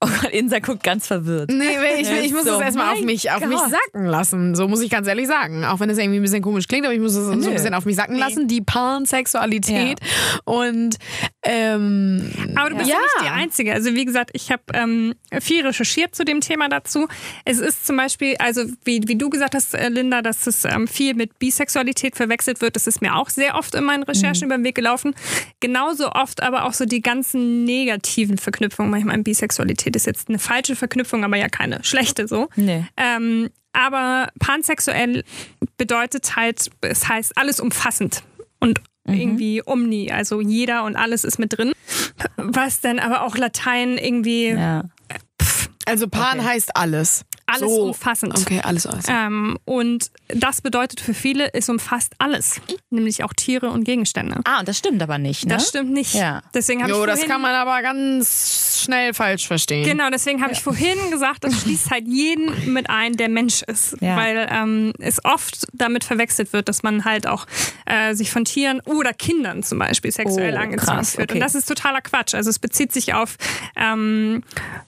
Oh 0.00 0.08
Gott, 0.08 0.30
Insa 0.30 0.58
guckt 0.58 0.82
ganz 0.82 1.06
verwirrt. 1.06 1.50
Nee, 1.50 1.64
ich, 1.98 2.10
ich 2.10 2.32
muss 2.32 2.44
So, 2.44 2.56
es 2.56 2.60
erstmal 2.60 2.92
auf 2.92 3.00
mich, 3.00 3.30
auf 3.30 3.46
mich 3.46 3.58
sacken 3.58 4.04
lassen. 4.04 4.54
So 4.54 4.68
muss 4.68 4.82
ich 4.82 4.90
ganz 4.90 5.08
ehrlich 5.08 5.26
sagen. 5.26 5.64
Auch 5.64 5.80
wenn 5.80 5.88
es 5.88 5.96
irgendwie 5.96 6.18
ein 6.18 6.22
bisschen 6.22 6.42
komisch 6.42 6.68
klingt, 6.68 6.84
aber 6.84 6.94
ich 6.94 7.00
muss 7.00 7.14
es 7.14 7.24
so 7.24 7.32
ein 7.32 7.40
bisschen 7.40 7.72
auf 7.72 7.86
mich 7.86 7.96
sacken 7.96 8.16
lassen. 8.16 8.46
Die 8.46 8.60
Pansexualität. 8.60 9.98
Und 10.44 10.96
ähm, 11.42 12.30
Aber 12.56 12.70
du 12.70 12.76
bist 12.76 12.90
ja. 12.90 12.96
nicht 12.98 13.14
die 13.22 13.28
Einzige. 13.28 13.72
Also 13.72 13.94
wie 13.94 14.04
gesagt, 14.04 14.30
ich 14.34 14.52
habe 14.52 14.62
ähm, 14.74 15.14
viel 15.40 15.66
recherchiert 15.66 16.14
zu 16.14 16.26
dem 16.26 16.40
Thema 16.42 16.68
dazu. 16.68 17.08
Es 17.46 17.58
ist 17.58 17.86
zum 17.86 17.96
Beispiel, 17.96 18.36
also 18.38 18.64
wie, 18.84 19.00
wie 19.06 19.16
du 19.16 19.30
gesagt 19.30 19.54
hast, 19.54 19.74
äh, 19.74 19.88
Linda, 19.88 20.20
dass 20.20 20.46
es 20.46 20.66
ähm, 20.66 20.88
viel 20.88 21.14
mit 21.14 21.38
Bisexualität 21.38 22.16
verwechselt 22.16 22.60
wird. 22.60 22.76
Das 22.76 22.86
ist 22.86 23.00
mir 23.00 23.14
auch 23.16 23.30
sehr 23.30 23.54
oft 23.54 23.74
in 23.74 23.84
meinen 23.84 24.02
Recherchen 24.02 24.46
über 24.46 24.58
den 24.58 24.64
Weg 24.64 24.74
gelaufen. 24.74 25.14
Genauso 25.60 26.12
oft 26.12 26.42
aber 26.42 26.64
auch 26.64 26.74
so 26.74 26.84
die 26.84 27.00
ganzen 27.00 27.64
negativen 27.64 28.36
Verknüpfungen. 28.36 28.90
Manchmal 28.90 29.16
Bisexualität 29.22 29.85
ist 29.94 30.06
jetzt 30.06 30.28
eine 30.28 30.38
falsche 30.38 30.74
Verknüpfung, 30.74 31.22
aber 31.24 31.36
ja 31.36 31.48
keine 31.48 31.84
schlechte 31.84 32.26
so. 32.26 32.48
Nee. 32.56 32.86
Ähm, 32.96 33.50
aber 33.72 34.30
pansexuell 34.40 35.22
bedeutet 35.76 36.34
halt, 36.34 36.70
es 36.80 37.08
heißt 37.08 37.36
alles 37.36 37.60
umfassend 37.60 38.22
und 38.58 38.80
irgendwie 39.08 39.62
omni, 39.64 40.10
also 40.10 40.40
jeder 40.40 40.82
und 40.82 40.96
alles 40.96 41.22
ist 41.22 41.38
mit 41.38 41.56
drin. 41.56 41.72
Was 42.36 42.80
dann 42.80 42.98
aber 42.98 43.22
auch 43.22 43.36
Latein 43.36 43.98
irgendwie 43.98 44.48
Ja. 44.48 44.82
also 45.84 46.08
Pan 46.08 46.44
heißt 46.44 46.76
alles. 46.76 47.24
Alles 47.46 47.70
so. 47.70 47.82
umfassend. 47.88 48.36
Okay, 48.38 48.60
alles 48.62 48.86
alles. 48.86 49.04
Ähm, 49.08 49.58
und 49.64 50.10
das 50.28 50.60
bedeutet 50.60 51.00
für 51.00 51.14
viele, 51.14 51.52
es 51.54 51.68
umfasst 51.68 52.14
alles, 52.18 52.60
nämlich 52.90 53.22
auch 53.24 53.32
Tiere 53.32 53.70
und 53.70 53.84
Gegenstände. 53.84 54.40
Ah, 54.44 54.60
und 54.60 54.68
das 54.68 54.78
stimmt 54.78 55.02
aber 55.02 55.18
nicht, 55.18 55.46
ne? 55.46 55.54
Das 55.54 55.68
stimmt 55.68 55.92
nicht. 55.92 56.14
Ja. 56.14 56.42
Deswegen 56.54 56.82
habe 56.82 56.92
ich 56.92 56.98
Jo, 56.98 57.06
das 57.06 57.20
vorhin, 57.20 57.30
kann 57.32 57.40
man 57.42 57.54
aber 57.54 57.82
ganz 57.82 58.80
schnell 58.82 59.14
falsch 59.14 59.46
verstehen. 59.46 59.84
Genau, 59.84 60.10
deswegen 60.10 60.42
habe 60.42 60.52
ich 60.52 60.60
vorhin 60.62 60.98
gesagt, 61.10 61.44
das 61.44 61.60
schließt 61.62 61.90
halt 61.90 62.06
jeden 62.08 62.72
mit 62.72 62.90
ein, 62.90 63.16
der 63.16 63.28
Mensch 63.28 63.62
ist. 63.62 63.96
Ja. 64.00 64.16
Weil 64.16 64.48
ähm, 64.50 64.92
es 64.98 65.24
oft 65.24 65.66
damit 65.72 66.04
verwechselt 66.04 66.52
wird, 66.52 66.68
dass 66.68 66.82
man 66.82 67.04
halt 67.04 67.26
auch 67.26 67.46
äh, 67.86 68.14
sich 68.14 68.30
von 68.30 68.44
Tieren 68.44 68.80
oder 68.80 69.12
Kindern 69.12 69.62
zum 69.62 69.78
Beispiel 69.78 70.10
sexuell 70.12 70.54
Oh, 70.54 70.60
angezogen 70.60 70.96
krass, 70.96 71.14
fühlt. 71.14 71.30
okay. 71.30 71.38
Und 71.38 71.40
das 71.40 71.54
ist 71.54 71.66
totaler 71.66 72.00
Quatsch. 72.00 72.34
Also 72.34 72.50
es 72.50 72.58
bezieht 72.58 72.92
sich 72.92 73.14
auf 73.14 73.36
ähm, 73.76 74.42
äh, 74.56 74.85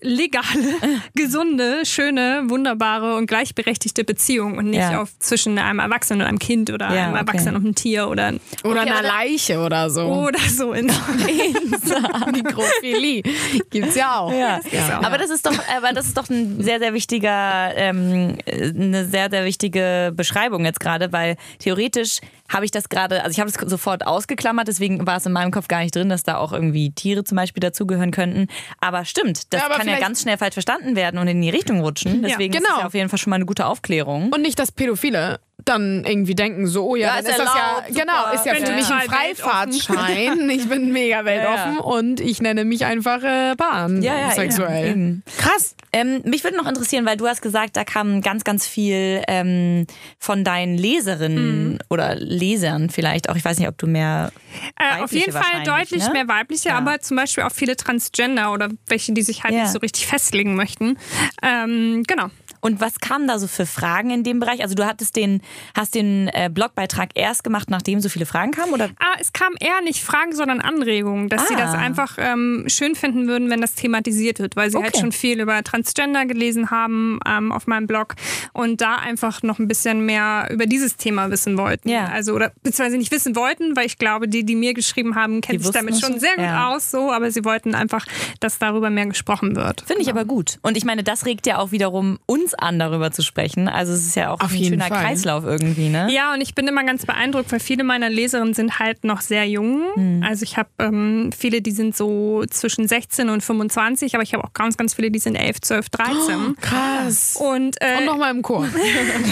legale, 0.00 0.44
gesunde, 1.14 1.84
schöne, 1.84 2.42
wunderbare 2.48 3.16
und 3.16 3.26
gleichberechtigte 3.26 4.04
Beziehung 4.04 4.58
und 4.58 4.66
nicht 4.70 4.78
Ja. 4.80 5.00
auf 5.02 5.10
zwischen 5.18 5.58
einem 5.58 5.78
Erwachsenen 5.78 6.20
und 6.22 6.26
einem 6.26 6.38
Kind 6.38 6.70
oder 6.70 6.94
Ja, 6.94 7.04
einem 7.04 7.14
okay. 7.14 7.20
Erwachsenen 7.26 7.56
und 7.56 7.64
einem 7.64 7.74
Tier 7.74 8.08
oder, 8.08 8.32
Oder 8.64 8.82
Okay, 8.82 8.90
einer 8.90 9.02
da- 9.02 9.08
Leiche 9.08 9.58
oder 9.60 9.90
so. 9.90 10.02
oder 10.06 10.38
so. 10.40 10.72
In, 10.72 10.86
Mikrophilie. 12.32 13.22
Gibt's 13.70 13.94
ja 13.96 14.18
auch. 14.18 14.32
Ja. 14.32 14.60
Ja. 14.70 15.00
Aber 15.02 15.18
das 15.18 15.30
ist 15.30 15.46
doch, 15.46 15.52
aber 15.76 15.92
das 15.92 16.06
ist 16.06 16.16
doch 16.16 16.28
ein 16.30 16.62
sehr, 16.62 16.78
sehr 16.78 16.94
wichtiger, 16.94 17.72
ähm, 17.76 18.36
eine 18.46 19.06
sehr, 19.06 19.28
sehr 19.30 19.44
wichtige 19.44 20.12
Beschreibung 20.14 20.64
jetzt 20.64 20.80
gerade, 20.80 21.12
weil 21.12 21.36
theoretisch 21.58 22.18
habe 22.48 22.64
ich 22.64 22.70
das 22.70 22.88
gerade, 22.88 23.22
also 23.22 23.32
ich 23.32 23.40
habe 23.40 23.48
es 23.48 23.54
sofort 23.54 24.06
ausgeklammert, 24.06 24.68
deswegen 24.68 25.06
war 25.06 25.16
es 25.16 25.26
in 25.26 25.32
meinem 25.32 25.50
Kopf 25.50 25.68
gar 25.68 25.80
nicht 25.80 25.94
drin, 25.94 26.08
dass 26.08 26.22
da 26.22 26.36
auch 26.36 26.52
irgendwie 26.52 26.90
Tiere 26.90 27.24
zum 27.24 27.36
Beispiel 27.36 27.60
dazugehören 27.60 28.10
könnten. 28.10 28.48
Aber 28.80 29.04
stimmt, 29.04 29.52
das 29.52 29.60
Ja, 29.60 29.66
aber 29.66 29.76
kann 29.76 29.88
ja 29.88 29.98
ganz 29.98 30.22
schnell 30.22 30.36
falsch 30.36 30.54
verstanden 30.54 30.96
werden 30.96 31.18
und 31.18 31.28
in 31.28 31.40
die 31.40 31.50
Richtung 31.50 31.80
rutschen. 31.80 32.22
Deswegen 32.22 32.54
ist 32.54 32.60
genau. 32.62 32.76
es 32.76 32.80
ja 32.80 32.86
auf 32.86 32.94
jeden 32.94 33.08
Fall 33.08 33.18
schon 33.18 33.30
mal 33.30 33.36
eine 33.36 33.46
gute 33.46 33.66
Aufklärung. 33.66 34.30
Und 34.32 34.42
nicht, 34.42 34.58
dass 34.58 34.72
Pädophile 34.72 35.40
dann 35.64 36.04
irgendwie 36.04 36.34
denken, 36.34 36.66
so, 36.66 36.90
oh 36.90 36.96
ja, 36.96 37.06
Ja, 37.06 37.16
dann 37.16 37.24
ist 37.24 37.30
ist 37.30 37.38
das 37.38 37.54
ja, 37.54 37.82
super. 37.86 38.00
genau, 38.00 38.32
ist 38.34 38.44
ja 38.46 38.52
Bin 38.54 38.66
für 38.66 38.72
mich 38.72 38.86
ein 38.86 39.00
total 39.02 39.08
Freifahrtschein. 39.08 40.50
Ich 40.54 40.68
bin 40.68 40.92
mega 40.92 41.24
weltoffen 41.24 41.74
Ja, 41.74 41.78
ja. 41.78 41.80
und 41.80 42.20
ich 42.20 42.42
nenne 42.42 42.64
mich 42.64 42.84
einfach 42.84 43.22
äh, 43.22 43.54
Bahn 43.56 44.02
Ja, 44.02 44.18
ja, 44.18 44.30
sexuell. 44.32 45.22
Krass. 45.38 45.74
Ähm, 45.92 46.20
mich 46.24 46.42
würde 46.44 46.56
noch 46.56 46.66
interessieren, 46.66 47.06
weil 47.06 47.16
du 47.16 47.26
hast 47.28 47.40
gesagt, 47.40 47.76
da 47.76 47.84
kam 47.84 48.20
ganz, 48.20 48.42
ganz 48.44 48.66
viel 48.66 49.22
ähm, 49.28 49.86
von 50.18 50.42
deinen 50.44 50.76
Leserinnen 50.76 51.78
oder 51.88 52.16
Lesern 52.16 52.90
vielleicht 52.90 53.28
auch. 53.30 53.36
Ich 53.36 53.44
weiß 53.44 53.58
nicht, 53.58 53.68
ob 53.68 53.78
du 53.78 53.86
mehr. 53.86 54.32
Äh, 54.78 55.02
auf 55.02 55.12
jeden 55.12 55.32
Fall 55.32 55.62
deutlich 55.64 56.04
ne? 56.06 56.12
mehr 56.12 56.28
weibliche, 56.28 56.70
Ja. 56.70 56.78
aber 56.78 57.00
zum 57.00 57.16
Beispiel 57.16 57.44
auch 57.44 57.52
viele 57.52 57.76
Transgender 57.76 58.52
oder 58.52 58.68
welche, 58.88 59.12
die 59.12 59.22
sich 59.22 59.44
halt 59.44 59.54
Ja. 59.54 59.62
nicht 59.62 59.72
so 59.72 59.78
richtig 59.78 60.06
festlegen 60.08 60.56
möchten. 60.56 60.98
Ähm, 61.42 62.02
genau. 62.06 62.26
Und 62.64 62.80
was 62.80 62.98
kamen 62.98 63.28
da 63.28 63.38
so 63.38 63.46
für 63.46 63.66
Fragen 63.66 64.08
in 64.10 64.22
dem 64.24 64.40
Bereich? 64.40 64.62
Also 64.62 64.74
du 64.74 64.86
hattest 64.86 65.16
den, 65.16 65.42
hast 65.76 65.94
den 65.94 66.28
äh, 66.28 66.48
Blogbeitrag 66.50 67.10
erst 67.14 67.44
gemacht, 67.44 67.68
nachdem 67.68 68.00
so 68.00 68.08
viele 68.08 68.24
Fragen 68.24 68.52
kamen, 68.52 68.72
oder? 68.72 68.88
Ah, 68.98 69.16
es 69.20 69.34
kamen 69.34 69.54
eher 69.60 69.82
nicht 69.82 70.02
Fragen, 70.02 70.34
sondern 70.34 70.62
Anregungen, 70.62 71.28
dass 71.28 71.46
sie 71.48 71.54
Ah. 71.54 71.58
das 71.58 71.74
einfach 71.74 72.16
ähm, 72.18 72.64
schön 72.68 72.94
finden 72.94 73.28
würden, 73.28 73.50
wenn 73.50 73.60
das 73.60 73.74
thematisiert 73.74 74.38
wird, 74.38 74.56
weil 74.56 74.70
sie 74.70 74.78
halt 74.78 74.94
Okay. 74.94 75.00
schon 75.00 75.12
viel 75.12 75.40
über 75.40 75.62
Transgender 75.62 76.24
gelesen 76.24 76.70
haben 76.70 77.20
ähm, 77.26 77.52
auf 77.52 77.66
meinem 77.66 77.86
Blog 77.86 78.14
und 78.54 78.80
da 78.80 78.94
einfach 78.96 79.42
noch 79.42 79.58
ein 79.58 79.68
bisschen 79.68 80.06
mehr 80.06 80.48
über 80.50 80.64
dieses 80.64 80.96
Thema 80.96 81.30
wissen 81.30 81.58
wollten. 81.58 81.90
Ja. 81.90 82.06
Also 82.06 82.32
oder 82.32 82.50
beziehungsweise 82.62 82.96
nicht 82.96 83.12
wissen 83.12 83.36
wollten, 83.36 83.76
weil 83.76 83.84
ich 83.84 83.98
glaube, 83.98 84.26
die, 84.26 84.42
die 84.42 84.54
mir 84.56 84.72
geschrieben 84.72 85.16
haben, 85.16 85.42
kennen 85.42 85.58
Die 85.58 85.64
sich 85.64 85.74
damit 85.74 86.00
schon 86.00 86.18
sehr 86.18 86.34
gut 86.36 86.44
Ja. 86.46 86.68
aus, 86.70 86.90
so, 86.90 87.12
aber 87.12 87.30
sie 87.30 87.44
wollten 87.44 87.74
einfach, 87.74 88.06
dass 88.40 88.58
darüber 88.58 88.88
mehr 88.88 89.04
gesprochen 89.04 89.54
wird. 89.54 89.82
Finde 89.86 90.00
ich 90.00 90.08
aber 90.08 90.24
gut. 90.24 90.58
Und 90.62 90.78
ich 90.78 90.86
meine, 90.86 91.02
das 91.02 91.26
regt 91.26 91.46
ja 91.46 91.58
auch 91.58 91.70
wiederum 91.70 92.18
uns 92.24 92.53
an, 92.58 92.78
darüber 92.78 93.10
zu 93.10 93.22
sprechen. 93.22 93.68
Also 93.68 93.92
es 93.92 94.06
ist 94.06 94.16
ja 94.16 94.30
auch 94.30 94.40
Auf 94.40 94.50
ein 94.52 94.56
jeden 94.56 94.74
schöner 94.74 94.86
Fall. 94.86 95.04
Kreislauf 95.04 95.44
irgendwie, 95.44 95.88
ne? 95.88 96.08
Ja, 96.10 96.32
und 96.32 96.40
ich 96.40 96.54
bin 96.54 96.66
immer 96.66 96.84
ganz 96.84 97.06
beeindruckt, 97.06 97.50
weil 97.52 97.60
viele 97.60 97.84
meiner 97.84 98.10
Leserinnen 98.10 98.54
sind 98.54 98.78
halt 98.78 99.04
noch 99.04 99.20
sehr 99.20 99.46
jung. 99.48 99.82
Hm. 99.94 100.22
Also 100.26 100.42
ich 100.44 100.56
habe 100.56 100.68
ähm, 100.78 101.30
viele, 101.36 101.60
die 101.62 101.70
sind 101.72 101.96
so 101.96 102.44
zwischen 102.50 102.88
16 102.88 103.28
und 103.28 103.42
25, 103.42 104.14
aber 104.14 104.22
ich 104.22 104.34
habe 104.34 104.44
auch 104.44 104.52
ganz, 104.52 104.76
ganz 104.76 104.94
viele, 104.94 105.10
die 105.10 105.18
sind 105.18 105.36
11, 105.36 105.60
12, 105.60 105.88
13. 105.90 106.56
Krass. 106.60 107.36
Und, 107.36 107.76
äh, 107.80 107.98
Und 107.98 108.06
nochmal 108.06 108.30
im 108.30 108.42
Chor. 108.42 108.66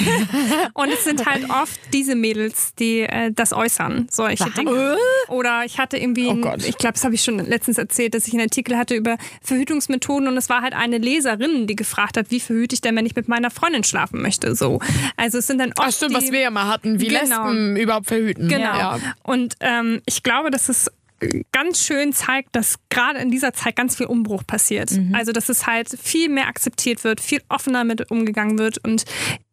und 0.74 0.88
es 0.92 1.04
sind 1.04 1.26
halt 1.26 1.48
oft 1.50 1.78
diese 1.92 2.14
Mädels, 2.14 2.74
die 2.74 3.00
äh, 3.00 3.32
das 3.32 3.52
äußern, 3.52 4.06
solche 4.10 4.50
Dinge. 4.50 4.96
Oder 5.28 5.62
ich 5.64 5.78
hatte 5.78 5.96
irgendwie, 5.96 6.28
Oh 6.28 6.36
Gott. 6.36 6.64
ich 6.64 6.76
glaube, 6.78 6.94
das 6.94 7.04
habe 7.04 7.14
ich 7.14 7.22
schon 7.22 7.38
letztens 7.38 7.78
erzählt, 7.78 8.14
dass 8.14 8.26
ich 8.26 8.32
einen 8.34 8.42
Artikel 8.42 8.76
hatte 8.76 8.94
über 8.94 9.16
Verhütungsmethoden 9.42 10.28
und 10.28 10.36
es 10.36 10.48
war 10.48 10.62
halt 10.62 10.74
eine 10.74 10.98
Leserin, 10.98 11.66
die 11.66 11.76
gefragt 11.76 12.16
hat, 12.16 12.30
wie 12.30 12.40
verhüte 12.40 12.74
ich 12.74 12.80
denn, 12.80 12.96
wenn 12.96 13.06
ich 13.06 13.11
mit 13.16 13.28
meiner 13.28 13.50
Freundin 13.50 13.84
schlafen 13.84 14.20
möchte. 14.22 14.54
So. 14.54 14.80
Also 15.16 15.38
es 15.38 15.46
sind 15.46 15.58
dann 15.58 15.70
oft 15.70 15.80
Ach 15.88 15.92
stimmt, 15.92 16.12
die, 16.12 16.16
was 16.16 16.32
wir 16.32 16.40
ja 16.40 16.50
mal 16.50 16.68
hatten, 16.68 17.00
wie 17.00 17.08
Genau. 17.08 17.20
Lesben 17.48 17.76
überhaupt 17.76 18.06
verhüten. 18.06 18.48
Genau. 18.48 18.64
Ja. 18.76 18.98
Und 19.22 19.56
ähm, 19.60 20.00
ich 20.06 20.22
glaube, 20.22 20.50
dass 20.50 20.68
es 20.68 20.90
ganz 21.52 21.78
schön 21.84 22.12
zeigt, 22.12 22.56
dass 22.56 22.80
gerade 22.90 23.20
in 23.20 23.30
dieser 23.30 23.52
Zeit 23.52 23.76
ganz 23.76 23.96
viel 23.96 24.06
Umbruch 24.06 24.42
passiert. 24.44 24.90
Also 25.12 25.30
dass 25.30 25.48
es 25.48 25.68
halt 25.68 25.88
viel 26.02 26.28
mehr 26.28 26.48
akzeptiert 26.48 27.04
wird, 27.04 27.20
viel 27.20 27.40
offener 27.48 27.84
mit 27.84 28.10
umgegangen 28.10 28.58
wird 28.58 28.78
und 28.84 29.04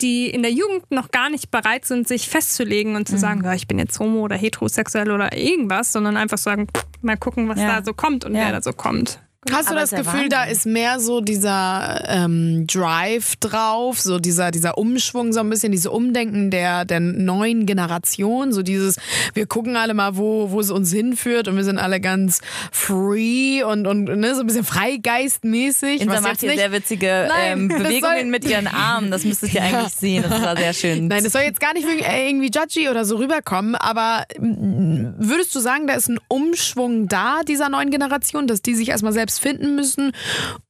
die 0.01 0.31
in 0.31 0.41
der 0.41 0.51
Jugend 0.51 0.89
noch 0.89 1.11
gar 1.11 1.29
nicht 1.29 1.51
bereit 1.51 1.85
sind, 1.85 2.07
sich 2.07 2.27
festzulegen 2.27 2.95
und 2.95 3.07
zu 3.07 3.19
sagen, 3.19 3.43
ja, 3.43 3.53
ich 3.53 3.67
bin 3.67 3.77
jetzt 3.77 3.99
homo 3.99 4.21
oder 4.21 4.35
heterosexuell 4.35 5.11
oder 5.11 5.37
irgendwas, 5.37 5.91
sondern 5.91 6.17
einfach 6.17 6.39
sagen, 6.39 6.67
mal 7.03 7.17
gucken, 7.17 7.47
was 7.49 7.59
Ja. 7.59 7.79
da 7.79 7.85
so 7.85 7.93
kommt 7.93 8.25
und 8.25 8.33
Ja. 8.33 8.45
wer 8.45 8.51
da 8.53 8.61
so 8.63 8.73
kommt. 8.73 9.19
Hast 9.49 9.69
du 9.69 9.73
das 9.73 9.91
Gefühl, 9.91 10.27
da 10.27 10.43
ist 10.43 10.65
mehr 10.65 10.99
so 10.99 11.21
dieser 11.21 12.03
ähm, 12.09 12.67
Drive 12.67 13.37
drauf, 13.37 13.97
so 14.01 14.19
dieser, 14.19 14.51
dieser 14.51 14.77
Umschwung, 14.77 15.31
so 15.31 15.39
ein 15.39 15.49
bisschen, 15.49 15.71
diese 15.71 15.91
Umdenken 15.91 16.51
der, 16.51 16.83
der 16.83 16.99
neuen 16.99 17.65
Generation, 17.65 18.51
so 18.51 18.63
dieses, 18.63 18.97
wir 19.33 19.45
gucken 19.45 19.77
alle 19.77 19.93
mal, 19.93 20.17
wo, 20.17 20.51
wo 20.51 20.59
es 20.59 20.71
uns 20.71 20.91
hinführt 20.91 21.47
und 21.47 21.55
wir 21.55 21.63
sind 21.63 21.77
alle 21.77 22.01
ganz 22.01 22.41
free 22.73 23.63
und, 23.63 23.87
und 23.87 24.03
ne, 24.03 24.35
so 24.35 24.41
ein 24.41 24.47
bisschen 24.47 24.65
freigeistmäßig. 24.65 26.01
Insa 26.01 26.19
macht 26.19 26.41
hier 26.41 26.49
nicht, 26.49 26.59
sehr 26.59 26.73
witzige 26.73 27.29
ähm, 27.39 27.69
Bewegungen 27.69 28.29
mit 28.29 28.43
ihren 28.43 28.67
Armen. 28.67 29.09
Das 29.09 29.23
müsstet 29.23 29.53
ihr 29.53 29.63
eigentlich 29.63 29.93
sehen. 29.93 30.25
Das 30.27 30.41
war 30.41 30.57
sehr 30.57 30.73
schön. 30.73 31.07
Nein, 31.07 31.23
das 31.23 31.31
soll 31.31 31.43
jetzt 31.43 31.61
gar 31.61 31.73
nicht 31.73 31.87
äh, 31.87 32.27
irgendwie 32.27 32.51
judgy 32.53 32.89
oder 32.89 33.05
so 33.05 33.15
rüberkommen, 33.15 33.75
aber 33.75 34.25
mm, 34.37 35.13
würdest 35.17 35.55
du 35.55 35.61
sagen, 35.61 35.87
da 35.87 35.93
ist 35.93 36.09
ein 36.09 36.19
Umschwung 36.27 37.07
da 37.07 37.43
dieser 37.47 37.69
neuen 37.69 37.89
Generation, 37.89 38.45
dass 38.45 38.61
die 38.61 38.75
sich 38.75 38.89
erstmal 38.89 39.13
selbst 39.13 39.28
finden 39.37 39.75
müssen? 39.75 40.13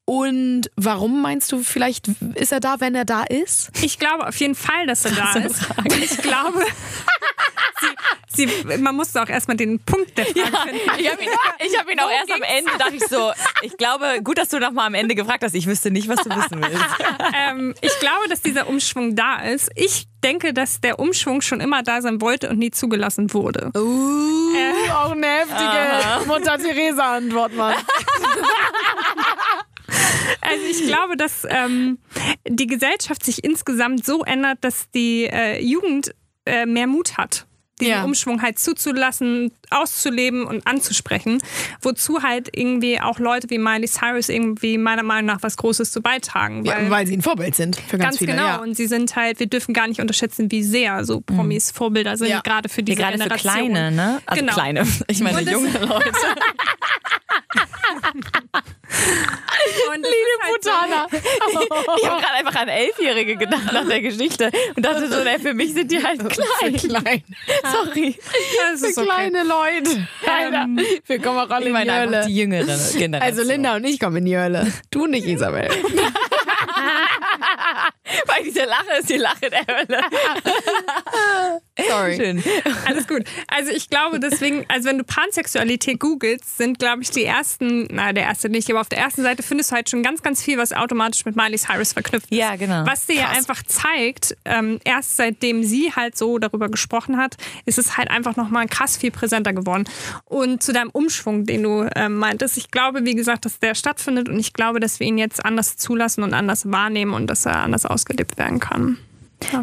Und 0.09 0.71
warum 0.75 1.21
meinst 1.21 1.51
du, 1.51 1.61
vielleicht 1.61 2.07
ist 2.33 2.51
er 2.51 2.59
da, 2.59 2.79
wenn 2.79 2.95
er 2.95 3.05
da 3.05 3.21
ist? 3.21 3.69
Ich 3.79 3.99
glaube 3.99 4.27
auf 4.27 4.35
jeden 4.37 4.55
Fall, 4.55 4.87
dass 4.87 5.05
er 5.05 5.11
da 5.15 5.33
ist. 5.33 5.61
Und 5.77 5.95
ich 6.03 6.17
glaube, 6.17 6.63
sie, 8.33 8.47
sie, 8.47 8.77
man 8.79 8.95
musste 8.95 9.21
auch 9.21 9.29
erstmal 9.29 9.55
den 9.55 9.79
Punkt 9.79 10.17
der 10.17 10.25
Frage 10.25 10.39
finden. 10.67 10.79
Ich 10.97 11.11
habe 11.11 11.23
ihn, 11.23 11.29
ich 11.59 11.77
hab 11.77 11.91
ihn 11.91 11.99
auch 11.99 12.09
erst 12.09 12.31
am 12.31 12.41
Ende, 12.41 12.71
dachte 12.79 12.95
ich 12.95 13.05
so, 13.05 13.31
ich 13.61 13.77
glaube, 13.77 14.23
gut, 14.23 14.39
dass 14.39 14.49
du 14.49 14.57
noch 14.57 14.71
mal 14.71 14.87
am 14.87 14.95
Ende 14.95 15.13
gefragt 15.13 15.43
hast. 15.43 15.53
Ich 15.53 15.67
wüsste 15.67 15.91
nicht, 15.91 16.07
was 16.07 16.23
du 16.23 16.31
wissen 16.31 16.59
willst. 16.59 16.83
ähm, 17.47 17.75
ich 17.79 17.99
glaube, 17.99 18.27
dass 18.29 18.41
dieser 18.41 18.67
Umschwung 18.67 19.15
da 19.15 19.43
ist. 19.43 19.69
Ich 19.75 20.07
denke, 20.23 20.55
dass 20.55 20.81
der 20.81 20.97
Umschwung 20.97 21.41
schon 21.41 21.61
immer 21.61 21.83
da 21.83 22.01
sein 22.01 22.19
wollte 22.19 22.49
und 22.49 22.57
nie 22.57 22.71
zugelassen 22.71 23.31
wurde. 23.35 23.69
Uh, 23.77 24.55
auch 24.91 25.11
eine 25.11 25.27
heftige 25.27 26.25
Mutter 26.25 26.57
Theresa-Antwort, 26.57 27.53
Mann. 27.53 27.75
Also 30.41 30.65
ich 30.69 30.85
glaube, 30.87 31.17
dass 31.17 31.45
ähm, 31.49 31.99
die 32.47 32.67
Gesellschaft 32.67 33.23
sich 33.23 33.43
insgesamt 33.43 34.05
so 34.05 34.23
ändert, 34.23 34.59
dass 34.61 34.89
die 34.91 35.25
äh, 35.25 35.61
Jugend 35.63 36.13
äh, 36.45 36.65
mehr 36.65 36.87
Mut 36.87 37.17
hat. 37.17 37.45
diesen 37.79 37.91
Ja. 37.93 38.03
Umschwung 38.03 38.41
halt 38.41 38.59
zuzulassen, 38.59 39.51
auszuleben 39.69 40.43
und 40.45 40.67
anzusprechen. 40.67 41.41
Wozu 41.81 42.23
halt 42.23 42.49
irgendwie 42.53 42.99
auch 42.99 43.19
Leute 43.19 43.49
wie 43.49 43.57
Miley 43.57 43.87
Cyrus 43.87 44.27
irgendwie 44.27 44.77
meiner 44.77 45.03
Meinung 45.03 45.27
nach 45.27 45.43
was 45.43 45.55
Großes 45.55 45.91
zu 45.91 46.01
beitragen. 46.01 46.65
Ja, 46.65 46.75
Weil 46.75 46.89
weil 46.89 47.07
sie 47.07 47.15
ein 47.15 47.21
Vorbild 47.21 47.55
sind 47.55 47.77
für 47.77 47.97
ganz, 47.97 48.03
Ganz 48.03 48.17
viele. 48.17 48.33
genau. 48.33 48.47
Ja. 48.47 48.55
Und 48.57 48.75
sie 48.75 48.87
sind 48.87 49.15
halt, 49.15 49.39
wir 49.39 49.47
dürfen 49.47 49.73
gar 49.73 49.87
nicht 49.87 50.01
unterschätzen, 50.01 50.51
wie 50.51 50.63
sehr 50.63 51.05
so 51.05 51.21
Promis 51.21 51.71
Vorbilder 51.71 52.17
sind, 52.17 52.27
Ja. 52.29 52.41
gerade 52.41 52.67
für 52.67 52.81
Ja, 52.81 52.85
diese 52.85 52.97
gerade 52.97 53.13
für 53.17 53.23
Generation. 53.29 53.53
kleine, 53.53 53.91
ne? 53.91 54.21
Also 54.25 54.41
Genau. 54.41 54.53
kleine. 54.53 54.87
Ich 55.07 55.21
meine 55.21 55.49
junge 55.49 55.69
Leute. 55.79 56.11
Und 59.91 60.05
es 60.05 60.09
ist 60.09 60.41
halt 60.41 60.63
so- 60.63 60.69
Ich 61.97 62.05
habe 62.07 62.21
gerade 62.21 62.33
einfach 62.37 62.55
an 62.61 62.67
Elfjährige 62.69 63.35
gedacht 63.35 63.71
nach 63.73 63.87
der 63.87 64.01
Geschichte 64.01 64.51
und 64.75 64.83
dachte 64.85 65.07
so, 65.09 65.19
ey, 65.19 65.39
für 65.39 65.53
mich 65.53 65.73
sind 65.73 65.91
die 65.91 66.03
halt 66.03 66.19
klein. 66.29 66.75
Klein. 66.77 67.23
Sorry. 67.71 68.17
Das 68.71 68.81
Für 68.81 68.87
okay. 69.01 69.05
kleine 69.09 69.43
Leute. 69.43 70.07
Ähm, 70.27 70.79
wir 71.05 71.21
kommen 71.21 71.39
auch 71.39 71.49
alle 71.49 71.69
Ich 71.69 71.75
in 71.75 71.75
die 71.81 71.85
meine 71.85 71.99
Hölle. 71.99 72.25
die 72.27 72.35
jüngere 72.35 72.65
Generation. 72.65 73.15
Also 73.15 73.41
Linda 73.43 73.75
und 73.75 73.83
ich 73.85 73.99
kommen 73.99 74.17
in 74.17 74.25
die 74.25 74.37
Hölle. 74.37 74.71
Du 74.91 75.07
nicht, 75.07 75.25
Isabel. 75.27 75.69
Weil 78.25 78.43
diese 78.43 78.63
Lache 78.65 78.97
ist 78.99 79.09
die 79.09 79.17
Lache 79.17 79.49
der 79.49 79.65
Hölle. 79.67 80.01
Sorry. 81.87 82.15
Schön. 82.15 82.43
Alles 82.85 83.07
gut. 83.07 83.23
Also 83.47 83.71
ich 83.71 83.89
glaube 83.89 84.19
deswegen, 84.19 84.65
also 84.67 84.89
wenn 84.89 84.97
du 84.97 85.03
Pansexualität 85.03 85.99
googelst, 85.99 86.57
sind 86.57 86.79
glaube 86.79 87.01
ich 87.03 87.11
die 87.11 87.23
ersten, 87.23 87.87
na 87.91 88.13
der 88.13 88.23
erste 88.23 88.49
nicht, 88.49 88.69
aber 88.69 88.81
auf 88.81 88.89
der 88.89 88.99
ersten 88.99 89.21
Seite 89.21 89.43
findest 89.43 89.71
du 89.71 89.75
halt 89.75 89.89
schon 89.89 90.03
ganz, 90.03 90.21
ganz 90.21 90.43
viel, 90.43 90.57
was 90.57 90.73
automatisch 90.73 91.25
mit 91.25 91.35
Miley 91.35 91.57
Cyrus 91.57 91.93
verknüpft 91.93 92.31
ist. 92.31 92.37
Ja, 92.37 92.55
genau. 92.55 92.85
Was 92.85 93.05
dir 93.05 93.15
ja 93.15 93.29
einfach 93.29 93.63
zeigt, 93.63 94.35
ähm, 94.45 94.79
erst 94.83 95.17
seitdem 95.17 95.63
sie 95.63 95.93
halt 95.95 96.17
so 96.17 96.37
darüber 96.39 96.69
gesprochen 96.69 97.17
hat, 97.17 97.37
ist 97.65 97.77
es 97.77 97.97
halt 97.97 98.09
einfach 98.09 98.35
nochmal 98.35 98.67
krass 98.67 98.97
viel 98.97 99.11
präsenter 99.11 99.53
geworden. 99.53 99.85
Und 100.25 100.63
zu 100.63 100.73
deinem 100.73 100.89
Umschwung, 100.91 101.45
den 101.45 101.63
du 101.63 101.87
ähm, 101.95 102.17
meintest, 102.17 102.57
ich 102.57 102.71
glaube, 102.71 103.05
wie 103.05 103.15
gesagt, 103.15 103.45
dass 103.45 103.59
der 103.59 103.75
stattfindet 103.75 104.29
und 104.29 104.39
ich 104.39 104.53
glaube, 104.53 104.79
dass 104.79 104.99
wir 104.99 105.07
ihn 105.07 105.17
jetzt 105.17 105.43
anders 105.43 105.77
zulassen 105.77 106.23
und 106.23 106.33
anders 106.33 106.71
wahrnehmen 106.71 107.13
und 107.13 107.27
dass 107.27 107.45
er 107.45 107.57
anders 107.57 107.85
ausgelebt 107.85 108.37
werden 108.37 108.59
kann. 108.59 108.97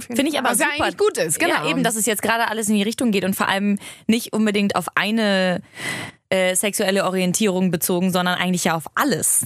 Finde 0.00 0.28
ich 0.28 0.38
aber 0.38 0.50
Was 0.50 0.58
ja 0.58 0.66
super. 0.72 0.84
eigentlich 0.84 0.98
gut 0.98 1.18
ist, 1.18 1.38
genau. 1.38 1.64
Ja, 1.64 1.70
eben, 1.70 1.82
dass 1.82 1.96
es 1.96 2.06
jetzt 2.06 2.22
gerade 2.22 2.48
alles 2.48 2.68
in 2.68 2.76
die 2.76 2.82
Richtung 2.82 3.10
geht 3.10 3.24
und 3.24 3.34
vor 3.34 3.48
allem 3.48 3.78
nicht 4.06 4.32
unbedingt 4.32 4.74
auf 4.76 4.86
eine 4.94 5.60
äh, 6.28 6.56
sexuelle 6.56 7.04
Orientierung 7.04 7.70
bezogen, 7.70 8.10
sondern 8.10 8.36
eigentlich 8.38 8.64
ja 8.64 8.74
auf 8.74 8.84
alles. 8.96 9.44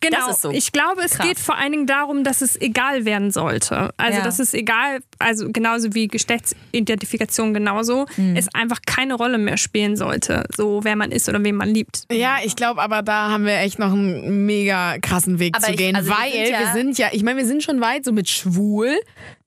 Genau. 0.00 0.18
Das 0.26 0.36
ist 0.36 0.42
so. 0.42 0.50
Ich 0.50 0.70
glaube, 0.70 1.02
es 1.02 1.14
Krass. 1.14 1.26
geht 1.26 1.38
vor 1.40 1.56
allen 1.56 1.72
Dingen 1.72 1.86
darum, 1.86 2.22
dass 2.24 2.40
es 2.40 2.60
egal 2.60 3.04
werden 3.04 3.32
sollte. 3.32 3.92
Also, 3.96 4.18
Ja. 4.18 4.24
dass 4.24 4.38
es 4.38 4.54
egal, 4.54 5.00
also 5.24 5.48
genauso 5.50 5.94
wie 5.94 6.06
Geschlechtsidentifikation 6.08 7.54
genauso, 7.54 8.06
Hm. 8.14 8.36
es 8.36 8.52
einfach 8.54 8.80
keine 8.86 9.14
Rolle 9.14 9.38
mehr 9.38 9.56
spielen 9.56 9.96
sollte, 9.96 10.44
so 10.56 10.80
wer 10.84 10.96
man 10.96 11.10
ist 11.10 11.28
oder 11.28 11.42
wen 11.42 11.54
man 11.56 11.68
liebt. 11.70 12.02
Ja, 12.12 12.36
ich 12.44 12.56
glaube, 12.56 12.80
aber 12.82 13.02
da 13.02 13.30
haben 13.30 13.44
wir 13.46 13.58
echt 13.58 13.78
noch 13.78 13.92
einen 13.92 14.46
mega 14.46 14.98
krassen 14.98 15.38
Weg 15.38 15.56
Aber 15.56 15.66
zu 15.66 15.72
ich- 15.72 15.78
gehen, 15.78 15.96
also 15.96 16.08
wir 16.10 16.16
weil 16.16 16.32
sind 16.32 16.48
ja- 16.50 16.60
wir 16.60 16.72
sind 16.72 16.98
ja, 16.98 17.08
ich 17.12 17.22
meine, 17.22 17.38
wir 17.38 17.46
sind 17.46 17.62
schon 17.62 17.80
weit, 17.80 18.04
so 18.04 18.12
mit 18.12 18.28
schwul 18.28 18.94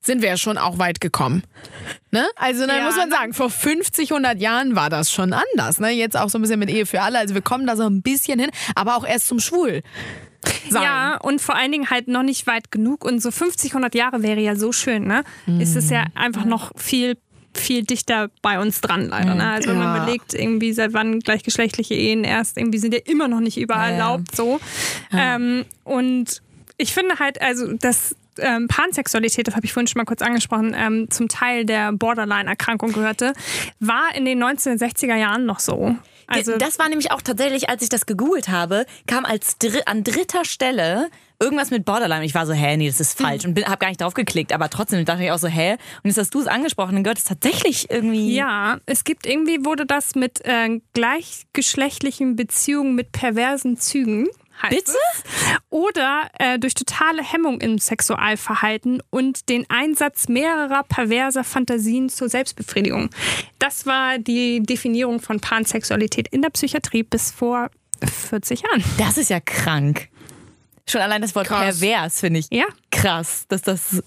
sind 0.00 0.22
wir 0.22 0.28
ja 0.28 0.36
schon 0.36 0.58
auch 0.58 0.78
weit 0.78 1.00
gekommen. 1.00 1.42
Ne? 2.12 2.24
Also 2.36 2.66
dann 2.66 2.78
Ja. 2.78 2.84
muss 2.84 2.96
man 2.96 3.10
sagen, 3.10 3.34
vor 3.34 3.50
50, 3.50 4.12
100 4.12 4.40
Jahren 4.40 4.74
war 4.76 4.88
das 4.90 5.12
schon 5.12 5.32
anders. 5.34 5.80
Ne? 5.80 5.90
Jetzt 5.90 6.16
auch 6.16 6.28
so 6.30 6.38
ein 6.38 6.42
bisschen 6.42 6.58
mit 6.60 6.70
Ehe 6.70 6.86
für 6.86 7.02
alle. 7.02 7.18
Also 7.18 7.34
wir 7.34 7.42
kommen 7.42 7.66
da 7.66 7.76
so 7.76 7.84
ein 7.84 8.00
bisschen 8.02 8.38
hin, 8.38 8.50
aber 8.74 8.96
auch 8.96 9.06
erst 9.06 9.26
zum 9.28 9.40
Schwul. 9.40 9.82
Sein. 10.70 10.82
Ja, 10.82 11.16
und 11.22 11.40
vor 11.40 11.56
allen 11.56 11.72
Dingen 11.72 11.90
halt 11.90 12.08
noch 12.08 12.22
nicht 12.22 12.46
weit 12.46 12.70
genug. 12.70 13.04
Und 13.04 13.20
so 13.20 13.30
50, 13.30 13.72
100 13.72 13.94
Jahre 13.94 14.22
wäre 14.22 14.40
ja 14.40 14.54
so 14.54 14.70
schön, 14.72 15.04
ne? 15.06 15.24
Ist 15.58 15.76
es 15.76 15.90
ja 15.90 16.04
einfach 16.14 16.44
noch 16.44 16.72
viel 16.76 17.16
viel 17.54 17.82
dichter 17.82 18.30
bei 18.40 18.60
uns 18.60 18.80
dran 18.80 19.08
leider. 19.08 19.34
Ne? 19.34 19.50
Also 19.50 19.70
wenn 19.70 19.78
man 19.78 19.96
Ja. 19.96 20.02
überlegt, 20.02 20.32
irgendwie 20.32 20.72
seit 20.72 20.92
wann 20.92 21.18
gleichgeschlechtliche 21.18 21.94
Ehen 21.94 22.22
erst, 22.22 22.56
irgendwie 22.56 22.78
sind 22.78 22.94
ja 22.94 23.00
immer 23.06 23.26
noch 23.26 23.40
nicht 23.40 23.58
überall 23.58 23.92
Ja, 23.92 23.96
ja. 23.98 24.04
erlaubt 24.04 24.36
so. 24.36 24.60
Ähm, 25.12 25.64
und 25.82 26.40
ich 26.76 26.94
finde 26.94 27.18
halt, 27.18 27.40
also 27.42 27.72
das 27.72 28.14
ähm, 28.38 28.68
Pansexualität, 28.68 29.48
das 29.48 29.56
habe 29.56 29.66
ich 29.66 29.72
vorhin 29.72 29.88
schon 29.88 29.98
mal 29.98 30.04
kurz 30.04 30.22
angesprochen, 30.22 30.72
ähm, 30.78 31.10
zum 31.10 31.28
Teil 31.28 31.64
der 31.64 31.90
Borderline-Erkrankung 31.92 32.92
gehörte, 32.92 33.32
war 33.80 34.14
in 34.14 34.24
den 34.24 34.40
1960er 34.44 35.16
Jahren 35.16 35.44
noch 35.44 35.58
so. 35.58 35.96
Also 36.28 36.58
das 36.58 36.78
war 36.78 36.88
nämlich 36.88 37.10
auch 37.10 37.22
tatsächlich, 37.22 37.68
als 37.70 37.82
ich 37.82 37.88
das 37.88 38.06
gegoogelt 38.06 38.48
habe, 38.48 38.86
kam 39.06 39.24
als 39.24 39.58
dri 39.58 39.80
an 39.86 40.04
dritter 40.04 40.44
Stelle 40.44 41.08
irgendwas 41.40 41.70
mit 41.70 41.84
Borderline. 41.84 42.24
Ich 42.24 42.34
war 42.34 42.46
so, 42.46 42.52
hä, 42.52 42.76
nee, 42.76 42.88
das 42.88 43.00
ist 43.00 43.18
falsch 43.18 43.44
und 43.44 43.58
habe 43.66 43.78
gar 43.78 43.88
nicht 43.88 44.00
drauf 44.00 44.14
geklickt. 44.14 44.52
Aber 44.52 44.68
trotzdem 44.68 45.04
dachte 45.04 45.24
ich 45.24 45.30
auch 45.30 45.38
so, 45.38 45.48
hä? 45.48 45.72
Und 45.72 46.10
jetzt 46.10 46.18
hast 46.18 46.34
du 46.34 46.40
es 46.40 46.46
angesprochen, 46.46 46.94
dann 46.94 47.04
gehört 47.04 47.18
es 47.18 47.24
tatsächlich 47.24 47.90
irgendwie. 47.90 48.34
Ja, 48.34 48.78
es 48.86 49.04
gibt 49.04 49.26
irgendwie 49.26 49.64
wurde 49.64 49.86
das 49.86 50.14
mit 50.14 50.44
äh, 50.44 50.80
gleichgeschlechtlichen 50.94 52.36
Beziehungen 52.36 52.94
mit 52.94 53.12
perversen 53.12 53.76
Zügen. 53.76 54.28
Heißt 54.62 54.70
Bitte? 54.76 54.92
Es. 55.14 55.22
Oder 55.70 56.28
äh, 56.38 56.58
durch 56.58 56.74
totale 56.74 57.22
Hemmung 57.22 57.60
im 57.60 57.78
Sexualverhalten 57.78 59.02
und 59.10 59.48
den 59.48 59.64
Einsatz 59.68 60.28
mehrerer 60.28 60.82
perverser 60.84 61.44
Fantasien 61.44 62.08
zur 62.08 62.28
Selbstbefriedigung. 62.28 63.10
Das 63.58 63.86
war 63.86 64.18
die 64.18 64.60
Definierung 64.62 65.20
von 65.20 65.40
Pansexualität 65.40 66.28
in 66.28 66.42
der 66.42 66.50
Psychiatrie 66.50 67.02
bis 67.02 67.30
vor 67.30 67.70
40 68.30 68.62
Jahren. 68.62 68.84
Das 68.98 69.18
ist 69.18 69.30
ja 69.30 69.40
krank. 69.40 70.08
Schon 70.88 71.00
allein 71.02 71.20
das 71.20 71.34
Wort 71.34 71.46
Krass. 71.48 71.78
pervers 71.80 72.20
finde 72.20 72.40
ich 72.40 72.46
Ja. 72.50 72.64
krass, 72.90 73.44
dass 73.48 73.60
das. 73.62 74.02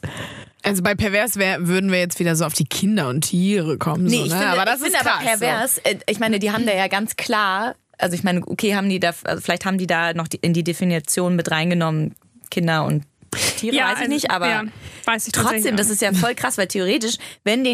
Also 0.64 0.82
bei 0.84 0.96
pervers 0.96 1.38
wär, 1.38 1.68
würden 1.68 1.92
wir 1.92 2.00
jetzt 2.00 2.20
wieder 2.20 2.36
so 2.36 2.46
auf 2.46 2.54
die 2.54 2.66
Kinder 2.66 3.08
und 3.10 3.22
Tiere 3.22 3.78
kommen. 3.78 4.10
so, 4.10 4.26
ne? 4.26 4.48
aber 4.48 4.66
das 4.66 4.82
ich 4.82 4.88
ist 4.88 4.98
finde 4.98 5.10
krass. 5.10 5.20
aber 5.20 5.26
pervers. 5.38 5.78
äh, 5.80 5.98
Ich 6.08 6.20
meine, 6.20 6.40
die 6.40 6.52
haben 6.52 6.66
da 6.66 6.74
ja 6.74 6.88
ganz 6.88 7.16
klar, 7.18 7.76
also 8.02 8.16
ich 8.16 8.24
meine, 8.24 8.42
okay, 8.46 8.76
haben 8.76 8.90
die 8.90 9.00
da, 9.00 9.14
also 9.24 9.42
vielleicht 9.42 9.66
haben 9.66 9.78
die 9.78 9.88
da 9.88 10.14
noch 10.14 10.28
die, 10.28 10.38
in 10.38 10.54
die 10.54 10.64
Definition 10.64 11.36
mit 11.36 11.52
reingenommen, 11.52 12.16
Kinder 12.50 12.86
und 12.86 13.04
Tiere, 13.58 13.78
weiß 13.78 13.92
ich 13.94 13.98
also, 13.98 14.12
nicht, 14.12 14.32
aber 14.32 14.50
ja, 14.50 14.64
weiß 15.06 15.28
ich 15.28 15.32
trotzdem, 15.32 15.78
das 15.78 15.90
ist 15.90 16.02
ja 16.02 16.12
voll 16.12 16.36
krass, 16.36 16.58
weil 16.58 16.68
theoretisch, 16.68 17.16
wenn 17.46 17.66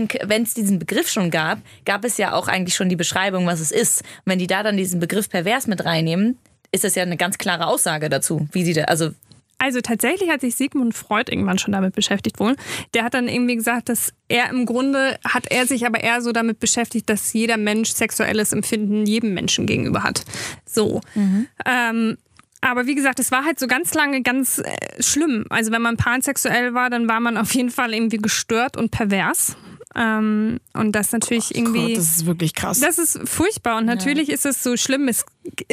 es 0.44 0.54
diesen 0.54 0.78
Begriff 0.78 1.10
schon 1.10 1.32
gab, 1.32 1.60
gab 1.84 2.06
es 2.06 2.18
ja 2.18 2.34
auch 2.34 2.48
eigentlich 2.48 2.76
schon 2.76 2.90
die 2.90 2.96
Beschreibung, 2.96 3.48
was 3.48 3.60
es 3.60 3.72
ist. 3.72 4.02
Und 4.02 4.26
wenn 4.26 4.40
die 4.40 4.46
da 4.46 4.62
dann 4.62 4.78
diesen 4.78 5.00
Begriff 5.00 5.30
pervers 5.30 5.66
mit 5.66 5.84
reinnehmen, 5.84 6.38
ist 6.72 6.84
das 6.84 6.94
ja 6.94 7.02
eine 7.02 7.18
ganz 7.18 7.40
klare 7.40 7.66
Aussage 7.66 8.10
dazu, 8.10 8.48
wie 8.52 8.64
sie 8.64 8.74
da, 8.74 8.84
also 8.84 9.12
Also 9.60 9.82
tatsächlich 9.82 10.30
hat 10.30 10.42
sich 10.42 10.56
Sigmund 10.56 10.94
Freud 10.94 11.32
irgendwann 11.32 11.58
schon 11.58 11.72
damit 11.72 11.96
beschäftigt 11.96 12.40
wohl. 12.40 12.56
Der 12.94 13.04
hat 13.04 13.14
dann 13.14 13.28
irgendwie 13.28 13.56
gesagt, 13.56 13.90
dass 13.90 14.14
er 14.28 14.50
im 14.50 14.66
Grunde 14.66 15.18
hat 15.24 15.48
er 15.50 15.66
sich 15.66 15.86
aber 15.86 16.02
eher 16.02 16.22
so 16.22 16.32
damit 16.32 16.60
beschäftigt, 16.60 17.10
dass 17.10 17.34
jeder 17.34 17.58
Mensch 17.58 17.92
sexuelles 17.92 18.54
Empfinden 18.54 19.06
jedem 19.06 19.34
Menschen 19.34 19.66
gegenüber 19.66 20.04
hat. 20.04 20.24
So. 20.66 21.02
Ähm, 21.66 22.18
aber 22.62 22.86
wie 22.88 22.96
gesagt, 22.96 23.20
es 23.20 23.32
war 23.32 23.46
halt 23.46 23.60
so 23.60 23.68
ganz 23.68 23.94
lange 23.94 24.22
ganz 24.22 24.60
äh, 24.60 25.02
schlimm. 25.02 25.46
Also 25.50 25.72
wenn 25.72 25.82
man 25.82 25.98
pansexuell 25.98 26.74
war, 26.74 26.90
dann 26.90 27.08
war 27.08 27.20
man 27.20 27.38
auf 27.38 27.54
jeden 27.54 27.70
Fall 27.70 27.94
irgendwie 27.94 28.18
gestört 28.18 28.78
und 28.78 28.92
pervers. 28.92 29.56
Ähm, 29.96 30.60
und 30.74 30.92
das 30.92 31.12
natürlich 31.12 31.56
irgendwie. 31.56 31.88
Gott, 31.88 31.98
das 31.98 32.18
ist 32.18 32.26
wirklich 32.26 32.54
krass. 32.54 32.80
Das 32.80 32.98
ist 32.98 33.20
furchtbar 33.28 33.78
und 33.78 33.86
natürlich 33.86 34.30
ist 34.30 34.46
es 34.46 34.62
so 34.62 34.78
schlimm 34.78 35.08
es 35.08 35.26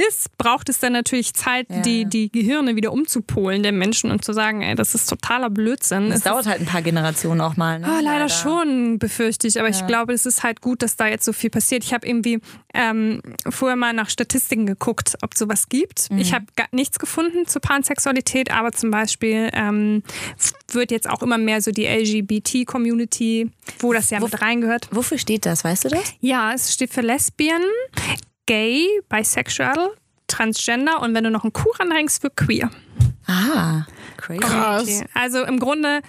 ist, 0.08 0.36
braucht 0.38 0.68
es 0.68 0.78
dann 0.78 0.92
natürlich 0.92 1.34
Zeit, 1.34 1.66
die, 1.84 2.04
die 2.06 2.30
Gehirne 2.30 2.76
wieder 2.76 2.92
umzupolen 2.92 3.62
der 3.62 3.72
Menschen 3.72 4.10
und 4.10 4.24
zu 4.24 4.32
sagen, 4.32 4.62
ey, 4.62 4.74
das 4.74 4.94
ist 4.94 5.08
totaler 5.08 5.50
Blödsinn. 5.50 6.10
es 6.10 6.18
Es 6.18 6.22
dauert 6.22 6.46
halt 6.46 6.60
ein 6.60 6.66
paar 6.66 6.82
Generationen 6.82 7.40
auch 7.40 7.56
mal. 7.56 7.78
Ne? 7.78 7.86
Ah, 7.86 8.00
leider 8.00 8.28
schon, 8.28 8.98
befürchte 8.98 9.46
ich. 9.46 9.58
Aber 9.58 9.68
ich 9.68 9.86
glaube, 9.86 10.12
es 10.12 10.26
ist 10.26 10.42
halt 10.42 10.60
gut, 10.60 10.82
dass 10.82 10.96
da 10.96 11.06
jetzt 11.06 11.24
so 11.24 11.32
viel 11.32 11.50
passiert. 11.50 11.84
Ich 11.84 11.92
habe 11.92 12.06
irgendwie 12.06 12.40
ähm, 12.72 13.20
vorher 13.48 13.76
mal 13.76 13.92
nach 13.92 14.10
Statistiken 14.10 14.66
geguckt, 14.66 15.16
ob 15.22 15.34
es 15.34 15.38
sowas 15.38 15.68
gibt. 15.68 16.08
Ich 16.16 16.32
habe 16.32 16.46
gar 16.56 16.68
nichts 16.72 16.98
gefunden 16.98 17.46
zur 17.46 17.60
Pansexualität, 17.60 18.50
aber 18.50 18.72
zum 18.72 18.90
Beispiel 18.90 19.50
ähm, 19.52 20.02
wird 20.72 20.90
jetzt 20.90 21.08
auch 21.08 21.22
immer 21.22 21.38
mehr 21.38 21.60
so 21.60 21.70
die 21.70 21.86
LGBT-Community, 21.86 23.50
wo 23.78 23.92
das 23.92 24.10
ja 24.10 24.20
mit 24.20 24.40
reingehört. 24.40 24.88
Wofür 24.90 25.18
steht 25.18 25.46
das, 25.46 25.64
weißt 25.64 25.84
du 25.84 25.88
das? 25.90 26.14
Ja, 26.20 26.52
es 26.52 26.72
steht 26.72 26.92
für 26.92 27.00
Lesbian, 27.00 27.62
Gay, 28.46 28.86
Bisexual, 29.08 29.90
Transgender 30.26 31.00
und 31.02 31.14
wenn 31.14 31.24
du 31.24 31.30
noch 31.30 31.44
einen 31.44 31.52
Q 31.52 31.70
ranhängst, 31.78 32.20
für 32.20 32.30
Queer. 32.30 32.70
Ah, 33.26 33.86
crazy. 34.16 34.40
krass. 34.40 35.04
Also 35.14 35.44
im 35.44 35.58
Grunde 35.58 36.02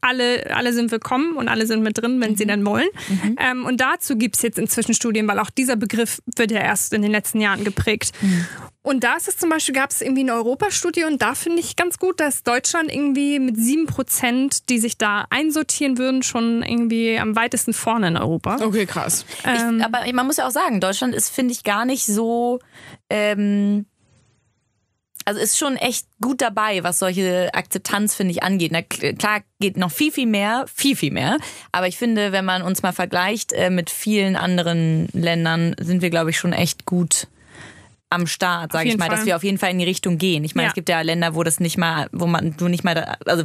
alle, 0.00 0.54
alle 0.54 0.72
sind 0.72 0.90
willkommen 0.90 1.36
und 1.36 1.48
alle 1.48 1.66
sind 1.66 1.82
mit 1.82 1.96
drin, 1.98 2.20
wenn 2.20 2.36
sie 2.36 2.46
dann 2.46 2.64
wollen. 2.66 2.88
Ähm, 3.38 3.64
und 3.64 3.80
dazu 3.80 4.16
gibt 4.16 4.36
es 4.36 4.42
jetzt 4.42 4.58
inzwischen 4.58 4.94
Studien, 4.94 5.26
weil 5.26 5.38
auch 5.38 5.50
dieser 5.50 5.76
Begriff 5.76 6.20
wird 6.36 6.50
ja 6.50 6.60
erst 6.60 6.92
in 6.92 7.02
den 7.02 7.10
letzten 7.10 7.40
Jahren 7.40 7.64
geprägt. 7.64 8.12
Und 8.86 9.02
da 9.02 9.16
ist 9.16 9.28
es 9.28 9.38
zum 9.38 9.48
Beispiel, 9.48 9.74
gab 9.74 9.90
es 9.90 10.02
irgendwie 10.02 10.20
eine 10.20 10.34
Europastudie 10.34 11.04
und 11.04 11.22
da 11.22 11.34
finde 11.34 11.58
ich 11.58 11.74
ganz 11.74 11.98
gut, 11.98 12.20
dass 12.20 12.42
Deutschland 12.42 12.92
irgendwie 12.92 13.38
mit 13.38 13.56
sieben 13.56 13.86
Prozent, 13.86 14.68
die 14.68 14.78
sich 14.78 14.98
da 14.98 15.24
einsortieren 15.30 15.96
würden, 15.96 16.22
schon 16.22 16.62
irgendwie 16.62 17.18
am 17.18 17.34
weitesten 17.34 17.72
vorne 17.72 18.08
in 18.08 18.18
Europa. 18.18 18.58
Okay, 18.60 18.84
krass. 18.84 19.24
Ähm, 19.42 19.78
Ich, 19.78 19.84
aber 19.86 20.12
man 20.12 20.26
muss 20.26 20.36
ja 20.36 20.46
auch 20.46 20.50
sagen, 20.50 20.82
Deutschland 20.82 21.14
ist, 21.14 21.30
finde 21.30 21.52
ich, 21.52 21.64
gar 21.64 21.86
nicht 21.86 22.04
so. 22.04 22.60
Ähm, 23.08 23.86
also 25.24 25.40
ist 25.40 25.56
schon 25.56 25.76
echt 25.76 26.06
gut 26.20 26.42
dabei, 26.42 26.84
was 26.84 26.98
solche 26.98 27.54
Akzeptanz, 27.54 28.14
finde 28.14 28.32
ich, 28.32 28.42
angeht. 28.42 28.70
Na, 28.70 28.82
klar 28.82 29.40
geht 29.60 29.78
noch 29.78 29.92
viel, 29.92 30.12
viel 30.12 30.26
mehr, 30.26 30.66
viel, 30.74 30.94
viel 30.94 31.10
mehr. 31.10 31.38
Aber 31.72 31.88
ich 31.88 31.96
finde, 31.96 32.32
wenn 32.32 32.44
man 32.44 32.60
uns 32.60 32.82
mal 32.82 32.92
vergleicht 32.92 33.54
äh, 33.54 33.70
mit 33.70 33.88
vielen 33.88 34.36
anderen 34.36 35.08
Ländern, 35.14 35.74
sind 35.80 36.02
wir, 36.02 36.10
glaube 36.10 36.28
ich, 36.28 36.38
schon 36.38 36.52
echt 36.52 36.84
gut 36.84 37.28
am 38.14 38.26
Start, 38.26 38.72
sage 38.72 38.88
ich 38.88 38.96
mal, 38.96 39.06
Fall. 39.06 39.16
dass 39.16 39.26
wir 39.26 39.36
auf 39.36 39.44
jeden 39.44 39.58
Fall 39.58 39.70
in 39.70 39.78
die 39.78 39.84
Richtung 39.84 40.18
gehen. 40.18 40.44
Ich 40.44 40.54
meine, 40.54 40.66
ja. 40.66 40.68
es 40.70 40.74
gibt 40.74 40.88
ja 40.88 41.00
Länder, 41.00 41.34
wo 41.34 41.42
das 41.42 41.60
nicht 41.60 41.76
mal, 41.76 42.08
wo 42.12 42.26
man, 42.26 42.56
du 42.56 42.68
nicht 42.68 42.84
mal, 42.84 42.94
da, 42.94 43.16
also 43.26 43.44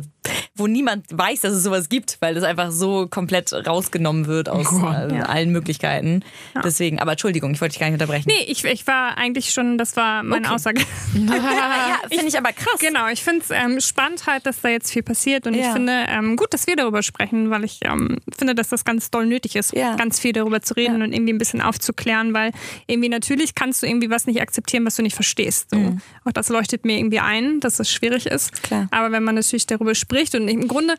wo 0.56 0.68
niemand 0.68 1.06
weiß, 1.12 1.42
dass 1.42 1.54
es 1.54 1.64
sowas 1.64 1.90
gibt, 1.90 2.18
weil 2.20 2.36
das 2.36 2.44
einfach 2.44 2.72
so 2.72 3.08
komplett 3.08 3.52
rausgenommen 3.54 4.28
wird 4.28 4.50
aus 4.50 4.68
oh, 4.72 4.88
äh, 4.88 5.16
ja. 5.16 5.24
allen 5.24 5.52
Möglichkeiten. 5.52 6.24
Ja. 6.56 6.62
Deswegen, 6.62 7.00
aber 7.00 7.12
Entschuldigung, 7.12 7.54
ich 7.54 7.62
wollte 7.62 7.74
dich 7.74 7.80
gar 7.80 7.88
nicht 7.88 7.96
unterbrechen. 7.96 8.26
Nee, 8.28 8.46
ich, 8.48 8.64
ich 8.66 8.86
war 8.88 9.18
eigentlich 9.18 9.52
schon, 9.52 9.78
das 9.78 9.96
war 9.96 10.24
meine 10.24 10.48
okay. 10.48 10.56
Aussage. 10.56 10.82
ja, 11.14 12.00
finde 12.10 12.28
ich 12.28 12.38
aber 12.38 12.52
krass. 12.52 12.80
Genau, 12.80 13.08
ich 13.08 13.24
finde 13.24 13.42
es 13.42 13.50
ähm, 13.52 13.80
spannend 13.80 14.26
halt, 14.28 14.46
dass 14.46 14.62
da 14.62 14.70
jetzt 14.70 14.92
viel 14.92 15.04
passiert 15.04 15.48
und 15.48 15.54
ich 15.54 15.66
finde 15.66 16.06
ähm, 16.10 16.36
gut, 16.36 16.54
dass 16.54 16.68
wir 16.68 16.76
darüber 16.76 17.04
sprechen, 17.04 17.50
weil 17.50 17.64
ich 17.64 17.80
ähm, 17.84 18.18
finde, 18.38 18.56
dass 18.56 18.70
das 18.70 18.86
ganz 18.86 19.12
doll 19.12 19.26
nötig 19.26 19.56
ist, 19.56 19.74
ganz 19.74 20.20
viel 20.20 20.34
darüber 20.34 20.62
zu 20.62 20.74
reden 20.76 21.02
und 21.02 21.14
irgendwie 21.14 21.34
ein 21.34 21.38
bisschen 21.38 21.62
aufzuklären, 21.62 22.34
weil 22.34 22.52
irgendwie 22.88 23.10
natürlich 23.10 23.56
kannst 23.56 23.84
du 23.84 23.88
irgendwie 23.88 24.10
was 24.10 24.28
nicht 24.28 24.42
akzeptieren, 24.42 24.86
was 24.86 24.96
du 24.96 25.04
nicht 25.04 25.16
verstehst. 25.16 25.70
So. 25.72 25.78
Mhm. 25.78 26.02
Auch 26.26 26.32
das 26.32 26.50
leuchtet 26.50 26.86
mir 26.86 26.98
irgendwie 26.98 27.20
ein, 27.20 27.60
dass 27.60 27.78
das 27.78 27.90
schwierig 27.90 28.26
ist. 28.26 28.64
Klar. 28.64 28.88
Aber 28.92 29.12
wenn 29.12 29.24
man 29.24 29.36
natürlich 29.36 29.68
darüber 29.68 29.96
spricht 29.96 30.36
und 30.39 30.47
im 30.47 30.67
Grunde 30.67 30.95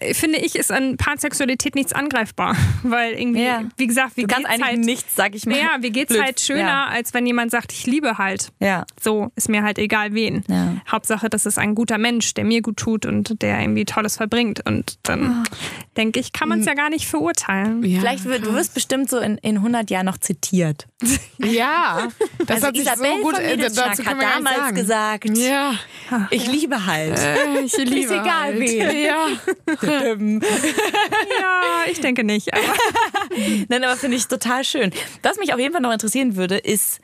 äh, 0.00 0.14
finde 0.14 0.38
ich, 0.38 0.56
ist 0.56 0.70
an 0.70 0.96
Pansexualität 0.96 1.74
nichts 1.74 1.92
angreifbar. 1.92 2.56
Weil 2.82 3.14
irgendwie, 3.14 3.44
ja. 3.44 3.62
wie 3.76 3.86
gesagt, 3.86 4.16
wie 4.16 4.22
du 4.22 4.28
geht's 4.28 4.48
halt 4.48 4.78
nichts, 4.78 5.14
sag 5.14 5.34
ich 5.34 5.46
mal. 5.46 5.56
Ja, 5.56 5.76
wie 5.80 5.90
geht's 5.90 6.12
Blöd. 6.12 6.22
halt 6.22 6.40
schöner, 6.40 6.60
ja. 6.60 6.86
als 6.86 7.14
wenn 7.14 7.26
jemand 7.26 7.50
sagt, 7.50 7.72
ich 7.72 7.86
liebe 7.86 8.18
halt. 8.18 8.52
Ja. 8.60 8.84
So 9.00 9.30
ist 9.36 9.48
mir 9.48 9.62
halt 9.62 9.78
egal 9.78 10.14
wen. 10.14 10.44
Ja. 10.48 10.76
Hauptsache, 10.90 11.30
das 11.30 11.46
ist 11.46 11.58
ein 11.58 11.74
guter 11.74 11.98
Mensch, 11.98 12.34
der 12.34 12.44
mir 12.44 12.62
gut 12.62 12.76
tut 12.76 13.06
und 13.06 13.42
der 13.42 13.60
irgendwie 13.60 13.84
Tolles 13.84 14.16
verbringt. 14.16 14.66
Und 14.66 14.98
dann 15.02 15.44
oh. 15.44 15.50
denke 15.96 16.20
ich, 16.20 16.32
kann 16.32 16.48
man 16.48 16.60
es 16.60 16.66
ja 16.66 16.74
gar 16.74 16.90
nicht 16.90 17.06
verurteilen. 17.06 17.82
Ja, 17.82 18.00
Vielleicht 18.00 18.24
wird, 18.24 18.46
du 18.46 18.54
wirst 18.54 18.74
bestimmt 18.74 19.08
so 19.08 19.18
in, 19.18 19.38
in 19.38 19.56
100 19.56 19.90
Jahren 19.90 20.06
noch 20.06 20.18
zitiert. 20.18 20.86
Ja, 21.38 22.08
das 22.38 22.56
also 22.56 22.66
hat 22.68 22.76
sich 22.76 22.86
Isabel 22.86 23.10
so 23.18 23.22
gut 23.22 23.38
äh, 23.38 23.56
dazu 23.58 24.04
hat 24.04 24.16
damals 24.20 24.74
gesagt. 24.74 25.36
Ja. 25.36 25.74
Ich 26.30 26.50
liebe 26.50 26.86
halt. 26.86 27.18
Äh, 27.18 27.60
ich 27.60 27.76
liebe 27.76 28.00
Ist 28.00 28.10
egal 28.10 28.26
halt. 28.26 28.58
wen. 28.58 28.75
Ja. 28.78 29.28
ja, 29.82 31.60
ich 31.90 32.00
denke 32.00 32.24
nicht. 32.24 32.52
Aber. 32.52 32.62
Nein, 33.68 33.84
aber 33.84 33.96
finde 33.96 34.16
ich 34.16 34.26
total 34.26 34.64
schön. 34.64 34.92
Was 35.22 35.38
mich 35.38 35.52
auf 35.52 35.60
jeden 35.60 35.72
Fall 35.72 35.82
noch 35.82 35.92
interessieren 35.92 36.36
würde, 36.36 36.56
ist, 36.56 37.00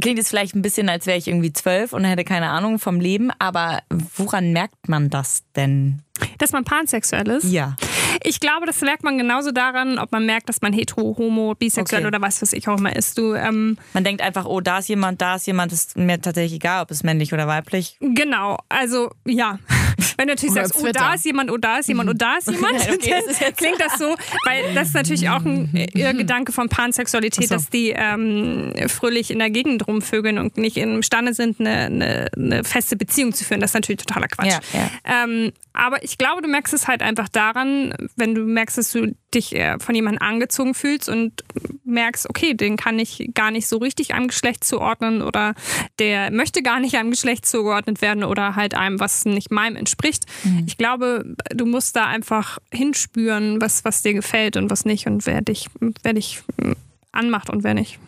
klingt 0.00 0.18
jetzt 0.18 0.28
vielleicht 0.28 0.54
ein 0.54 0.62
bisschen, 0.62 0.88
als 0.88 1.06
wäre 1.06 1.18
ich 1.18 1.28
irgendwie 1.28 1.52
zwölf 1.52 1.92
und 1.92 2.04
hätte 2.04 2.24
keine 2.24 2.50
Ahnung 2.50 2.78
vom 2.78 3.00
Leben, 3.00 3.30
aber 3.38 3.82
woran 4.16 4.52
merkt 4.52 4.88
man 4.88 5.10
das 5.10 5.44
denn? 5.54 6.02
Dass 6.38 6.52
man 6.52 6.64
pansexuell 6.64 7.28
ist? 7.28 7.44
Ja. 7.44 7.76
Ich 8.22 8.40
glaube, 8.40 8.66
das 8.66 8.80
merkt 8.80 9.04
man 9.04 9.18
genauso 9.18 9.52
daran, 9.52 9.98
ob 9.98 10.12
man 10.12 10.26
merkt, 10.26 10.48
dass 10.48 10.62
man 10.62 10.72
hetero, 10.72 11.16
homo, 11.18 11.54
bisexuell 11.54 12.02
okay. 12.02 12.08
oder 12.08 12.20
was 12.20 12.42
weiß 12.42 12.52
ich 12.52 12.68
auch 12.68 12.78
immer 12.78 12.94
ist. 12.94 13.18
Du, 13.18 13.34
ähm, 13.34 13.78
man 13.92 14.04
denkt 14.04 14.22
einfach, 14.22 14.46
oh, 14.46 14.60
da 14.60 14.78
ist 14.78 14.88
jemand, 14.88 15.20
da 15.20 15.36
ist 15.36 15.46
jemand, 15.46 15.72
ist 15.72 15.96
mir 15.96 16.20
tatsächlich 16.20 16.54
egal, 16.54 16.82
ob 16.82 16.90
es 16.90 17.02
männlich 17.02 17.32
oder 17.32 17.46
weiblich. 17.46 17.96
Genau, 18.00 18.58
also 18.68 19.10
ja. 19.24 19.58
Wenn 20.16 20.28
du 20.28 20.34
natürlich 20.34 20.54
sagst, 20.54 20.76
oh, 20.76 20.88
da 20.92 21.14
ist 21.14 21.24
jemand, 21.24 21.50
oh, 21.50 21.56
da 21.58 21.78
ist 21.78 21.88
jemand, 21.88 22.08
oh, 22.08 22.14
da 22.14 22.36
ist 22.36 22.50
jemand, 22.50 22.74
okay, 22.74 23.22
das 23.26 23.38
klingt 23.56 23.80
das 23.80 23.98
so, 23.98 24.14
weil 24.44 24.74
das 24.74 24.88
ist 24.88 24.94
natürlich 24.94 25.28
auch 25.28 25.44
ein 25.44 25.70
äh, 25.74 25.86
Gedanke 26.14 26.52
von 26.52 26.68
Pansexualität, 26.68 27.48
so. 27.48 27.54
dass 27.54 27.68
die 27.68 27.90
ähm, 27.90 28.72
fröhlich 28.88 29.30
in 29.30 29.38
der 29.38 29.50
Gegend 29.50 29.86
rumvögeln 29.86 30.38
und 30.38 30.56
nicht 30.56 30.76
imstande 30.76 31.34
sind, 31.34 31.60
eine, 31.60 31.70
eine, 31.70 32.28
eine, 32.34 32.64
feste 32.64 32.96
Beziehung 32.96 33.32
zu 33.32 33.44
führen. 33.44 33.60
Das 33.60 33.70
ist 33.70 33.74
natürlich 33.74 34.04
totaler 34.04 34.28
Quatsch. 34.28 34.46
Ja, 34.46 34.60
ja. 34.72 35.24
Ähm, 35.24 35.52
aber 35.76 36.02
ich 36.02 36.16
glaube, 36.16 36.40
du 36.40 36.48
merkst 36.48 36.72
es 36.72 36.88
halt 36.88 37.02
einfach 37.02 37.28
daran, 37.28 37.94
wenn 38.16 38.34
du 38.34 38.42
merkst, 38.42 38.78
dass 38.78 38.92
du 38.92 39.14
dich 39.34 39.54
äh, 39.54 39.78
von 39.78 39.94
jemandem 39.94 40.22
angezogen 40.22 40.74
fühlst 40.74 41.08
und 41.08 41.44
merkst, 41.84 42.28
okay, 42.30 42.54
den 42.54 42.76
kann 42.76 42.98
ich 42.98 43.30
gar 43.34 43.50
nicht 43.50 43.68
so 43.68 43.76
richtig 43.76 44.14
einem 44.14 44.28
Geschlecht 44.28 44.64
zuordnen 44.64 45.20
oder 45.20 45.54
der 45.98 46.30
möchte 46.30 46.62
gar 46.62 46.80
nicht 46.80 46.96
einem 46.96 47.10
Geschlecht 47.10 47.44
zugeordnet 47.44 48.00
werden 48.00 48.24
oder 48.24 48.56
halt 48.56 48.74
einem, 48.74 48.98
was 49.00 49.26
nicht 49.26 49.50
meinem 49.50 49.76
entspricht. 49.76 50.24
Mhm. 50.44 50.64
Ich 50.66 50.78
glaube, 50.78 51.36
du 51.50 51.66
musst 51.66 51.94
da 51.94 52.06
einfach 52.06 52.58
hinspüren, 52.72 53.60
was, 53.60 53.84
was 53.84 54.02
dir 54.02 54.14
gefällt 54.14 54.56
und 54.56 54.70
was 54.70 54.86
nicht 54.86 55.06
und 55.06 55.26
wer 55.26 55.42
dich, 55.42 55.68
wer 56.02 56.14
dich 56.14 56.42
hm, 56.58 56.74
anmacht 57.12 57.50
und 57.50 57.64
wer 57.64 57.74
nicht. 57.74 57.98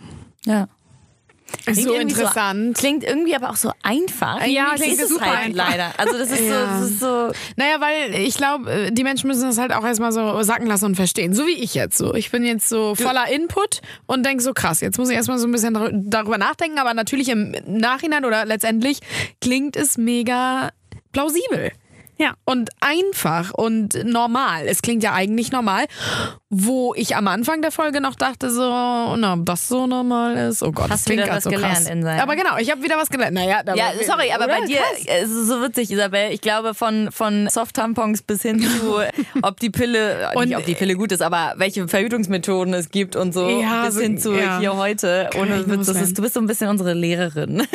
Ja. 0.46 0.68
Klingt 1.64 1.82
so 1.82 1.94
interessant. 1.94 2.76
So, 2.76 2.80
klingt 2.80 3.04
irgendwie 3.04 3.34
aber 3.34 3.50
auch 3.50 3.56
so 3.56 3.72
einfach. 3.82 4.44
Ja, 4.46 4.74
klingt 4.74 5.00
ist 5.00 5.08
super 5.08 5.26
halt 5.26 5.46
einfach. 5.46 5.70
leider. 5.70 5.92
Also 5.98 6.18
das 6.18 6.30
ist, 6.30 6.40
ja. 6.40 6.46
so, 6.48 6.80
das 6.80 6.90
ist 6.90 7.00
so. 7.00 7.32
Naja, 7.56 7.80
weil 7.80 8.14
ich 8.14 8.36
glaube, 8.36 8.70
äh, 8.70 8.92
die 8.92 9.02
Menschen 9.02 9.26
müssen 9.26 9.42
das 9.42 9.58
halt 9.58 9.72
auch 9.72 9.84
erstmal 9.84 10.12
so 10.12 10.42
sacken 10.42 10.66
lassen 10.66 10.86
und 10.86 10.94
verstehen. 10.94 11.34
So 11.34 11.46
wie 11.46 11.52
ich 11.52 11.74
jetzt 11.74 11.98
so. 11.98 12.14
Ich 12.14 12.30
bin 12.30 12.44
jetzt 12.44 12.68
so 12.68 12.94
voller 12.94 13.28
Input 13.30 13.80
und 14.06 14.24
denke 14.24 14.42
so 14.42 14.52
krass, 14.52 14.80
jetzt 14.80 14.98
muss 14.98 15.08
ich 15.10 15.16
erstmal 15.16 15.38
so 15.38 15.46
ein 15.46 15.52
bisschen 15.52 16.04
darüber 16.10 16.38
nachdenken, 16.38 16.78
aber 16.78 16.94
natürlich 16.94 17.28
im 17.28 17.54
Nachhinein 17.66 18.24
oder 18.24 18.44
letztendlich 18.44 19.00
klingt 19.40 19.76
es 19.76 19.98
mega 19.98 20.70
plausibel. 21.12 21.72
Ja. 22.18 22.34
Und 22.44 22.70
einfach 22.80 23.52
und 23.54 24.04
normal. 24.04 24.66
Es 24.66 24.82
klingt 24.82 25.02
ja 25.02 25.14
eigentlich 25.14 25.52
normal. 25.52 25.86
Wo 26.50 26.94
ich 26.96 27.14
am 27.14 27.28
Anfang 27.28 27.60
der 27.60 27.70
Folge 27.70 28.00
noch 28.00 28.14
dachte, 28.14 28.50
so, 28.50 28.62
na, 28.62 29.36
das 29.36 29.68
so 29.68 29.86
normal 29.86 30.36
ist. 30.48 30.62
Oh 30.62 30.72
Gott, 30.72 30.90
Hast 30.90 31.00
das 31.00 31.04
klingt 31.04 31.24
wieder 31.24 31.36
was 31.36 31.44
so 31.44 31.50
gelernt 31.50 31.74
krass. 31.74 31.88
in 31.88 32.02
sein. 32.02 32.20
Aber 32.20 32.36
genau, 32.36 32.56
ich 32.56 32.70
habe 32.70 32.82
wieder 32.82 32.96
was 32.96 33.10
gelernt. 33.10 33.34
Naja, 33.34 33.62
ja, 33.74 33.92
sorry, 34.06 34.32
aber 34.32 34.46
bei 34.48 34.62
dir 34.62 34.80
es 35.06 35.30
ist 35.30 35.46
so 35.46 35.62
witzig, 35.62 35.90
Isabel. 35.90 36.32
Ich 36.32 36.40
glaube, 36.40 36.74
von, 36.74 37.10
von 37.12 37.48
Soft-Tampons 37.48 38.22
bis 38.22 38.42
hin 38.42 38.60
zu, 38.62 39.00
ob 39.42 39.60
die 39.60 39.70
Pille, 39.70 40.30
und, 40.34 40.48
nicht 40.48 40.56
ob 40.56 40.64
die 40.64 40.74
Pille 40.74 40.94
gut 40.94 41.12
ist, 41.12 41.20
aber 41.22 41.54
welche 41.56 41.86
Verhütungsmethoden 41.86 42.72
es 42.74 42.90
gibt 42.90 43.14
und 43.14 43.34
so, 43.34 43.48
ja, 43.48 43.84
bis 43.84 43.94
so, 43.94 44.00
hin 44.00 44.18
zu 44.18 44.32
ja. 44.34 44.58
hier 44.58 44.74
heute. 44.74 45.28
Ohne 45.38 45.68
Witz, 45.68 45.88
ist, 45.88 46.16
du 46.16 46.22
bist 46.22 46.34
so 46.34 46.40
ein 46.40 46.46
bisschen 46.46 46.68
unsere 46.68 46.94
Lehrerin. 46.94 47.60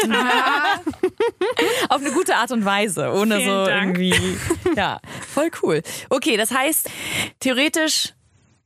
Auf 1.89 2.01
eine 2.01 2.11
gute 2.11 2.35
Art 2.35 2.51
und 2.51 2.65
Weise, 2.65 3.11
ohne 3.11 3.37
Vielen 3.37 3.49
so 3.49 3.65
Dank. 3.65 3.99
irgendwie 3.99 4.15
ja, 4.75 4.99
voll 5.33 5.49
cool. 5.61 5.81
Okay, 6.09 6.37
das 6.37 6.51
heißt, 6.51 6.89
theoretisch 7.39 8.13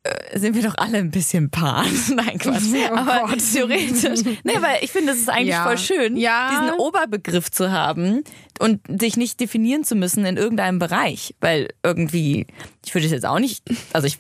äh, 0.04 0.40
sind 0.40 0.56
wir 0.56 0.64
doch 0.64 0.76
alle 0.78 0.98
ein 0.98 1.12
bisschen 1.12 1.50
Paar. 1.50 1.86
Nein, 2.16 2.38
Quatsch. 2.38 2.64
Oh 2.92 2.96
Aber 2.96 3.28
Gott. 3.28 3.40
theoretisch. 3.54 4.22
Nee, 4.44 4.62
weil 4.62 4.80
ich 4.82 4.92
finde, 4.92 5.14
es 5.14 5.20
ist 5.20 5.30
eigentlich 5.30 5.50
ja. 5.50 5.64
voll 5.64 5.78
schön, 5.78 6.18
ja. 6.18 6.50
diesen 6.50 6.80
Oberbegriff 6.80 7.52
zu 7.52 7.72
haben 7.72 8.24
und 8.60 8.82
sich 9.02 9.18
nicht 9.18 9.40
definieren 9.40 9.84
zu 9.84 9.96
müssen 9.96 10.26
in 10.26 10.38
irgendeinem 10.38 10.80
Bereich. 10.80 11.36
Weil 11.40 11.70
irgendwie, 11.84 12.48
ich 12.86 12.94
würde 12.94 13.06
es 13.06 13.12
jetzt 13.12 13.26
auch 13.26 13.40
nicht, 13.40 13.64
also 13.94 14.08
ich, 14.08 14.18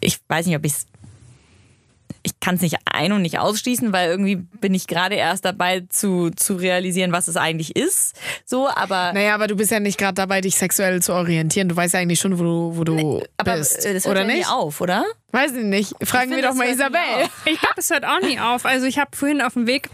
ich 0.00 0.18
weiß 0.28 0.46
nicht, 0.46 0.56
ob 0.56 0.64
ich 0.64 0.72
es 0.72 0.86
ich 2.22 2.40
kann 2.40 2.56
es 2.56 2.60
nicht 2.62 2.76
ein- 2.84 3.12
und 3.12 3.22
nicht 3.22 3.38
ausschließen, 3.38 3.92
weil 3.92 4.10
irgendwie 4.10 4.36
bin 4.36 4.74
ich 4.74 4.86
gerade 4.86 5.14
erst 5.14 5.44
dabei 5.44 5.84
zu, 5.88 6.30
zu 6.30 6.54
realisieren, 6.54 7.12
was 7.12 7.28
es 7.28 7.36
eigentlich 7.36 7.76
ist. 7.76 8.14
So, 8.44 8.68
aber. 8.68 9.12
Naja, 9.12 9.34
aber 9.34 9.46
du 9.46 9.56
bist 9.56 9.70
ja 9.70 9.80
nicht 9.80 9.98
gerade 9.98 10.14
dabei, 10.14 10.40
dich 10.40 10.56
sexuell 10.56 11.02
zu 11.02 11.12
orientieren. 11.14 11.68
Du 11.68 11.76
weißt 11.76 11.94
ja 11.94 12.00
eigentlich 12.00 12.20
schon, 12.20 12.38
wo 12.38 12.42
du, 12.42 12.76
wo 12.76 12.84
du 12.84 12.94
nee, 12.94 13.22
aber 13.36 13.56
bist. 13.56 13.84
Das 13.84 13.92
hört 13.92 14.06
oder 14.06 14.20
ja 14.20 14.26
nicht? 14.26 14.36
nie 14.38 14.46
auf, 14.46 14.80
oder? 14.80 15.04
Weiß 15.32 15.52
ich 15.52 15.64
nicht. 15.64 15.94
Fragen 16.02 16.30
ich 16.30 16.36
wir 16.36 16.42
doch 16.42 16.54
mal 16.54 16.68
Isabel. 16.68 17.00
Ich 17.44 17.58
glaube, 17.58 17.74
es 17.76 17.90
hört 17.90 18.04
auch 18.04 18.20
nie 18.20 18.38
auf. 18.38 18.66
Also 18.66 18.86
ich 18.86 18.98
habe 18.98 19.16
vorhin 19.16 19.40
auf 19.40 19.54
dem 19.54 19.66
Weg 19.66 19.88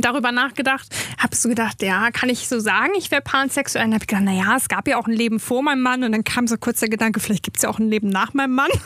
darüber 0.00 0.32
nachgedacht, 0.32 0.88
habe 1.18 1.34
so 1.34 1.48
gedacht, 1.48 1.82
ja, 1.82 2.10
kann 2.10 2.28
ich 2.28 2.48
so 2.48 2.60
sagen, 2.60 2.92
ich 2.96 3.10
wäre 3.10 3.22
pansexuell? 3.22 3.86
Und 3.86 3.94
habe 3.94 4.04
ich 4.04 4.08
gedacht, 4.08 4.24
naja, 4.24 4.56
es 4.56 4.68
gab 4.68 4.88
ja 4.88 4.98
auch 4.98 5.06
ein 5.06 5.12
Leben 5.12 5.40
vor 5.40 5.62
meinem 5.62 5.82
Mann 5.82 6.04
und 6.04 6.12
dann 6.12 6.24
kam 6.24 6.46
so 6.46 6.56
kurz 6.56 6.80
der 6.80 6.88
Gedanke, 6.88 7.20
vielleicht 7.20 7.42
gibt 7.42 7.56
es 7.56 7.62
ja 7.62 7.68
auch 7.68 7.78
ein 7.78 7.88
Leben 7.88 8.08
nach 8.08 8.34
meinem 8.34 8.54
Mann. 8.54 8.70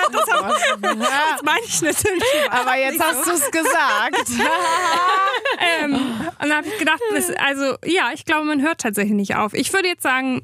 Oh, 0.00 0.10
das, 0.12 0.30
hab, 0.32 0.48
das 0.80 1.42
meine 1.44 1.64
ich 1.66 1.82
natürlich. 1.82 2.22
Aber 2.50 2.76
jetzt 2.78 3.02
hast 3.02 3.26
du 3.26 3.32
es 3.32 3.50
gesagt. 3.50 4.30
ähm, 5.82 5.94
und 5.94 6.48
dann 6.48 6.52
habe 6.52 6.68
ich 6.68 6.78
gedacht, 6.78 7.00
das, 7.12 7.30
also 7.30 7.74
ja, 7.84 8.10
ich 8.14 8.24
glaube, 8.24 8.46
man 8.46 8.62
hört 8.62 8.80
tatsächlich 8.80 9.14
nicht 9.14 9.34
auf. 9.34 9.54
Ich 9.54 9.72
würde 9.72 9.88
jetzt 9.88 10.02
sagen, 10.02 10.40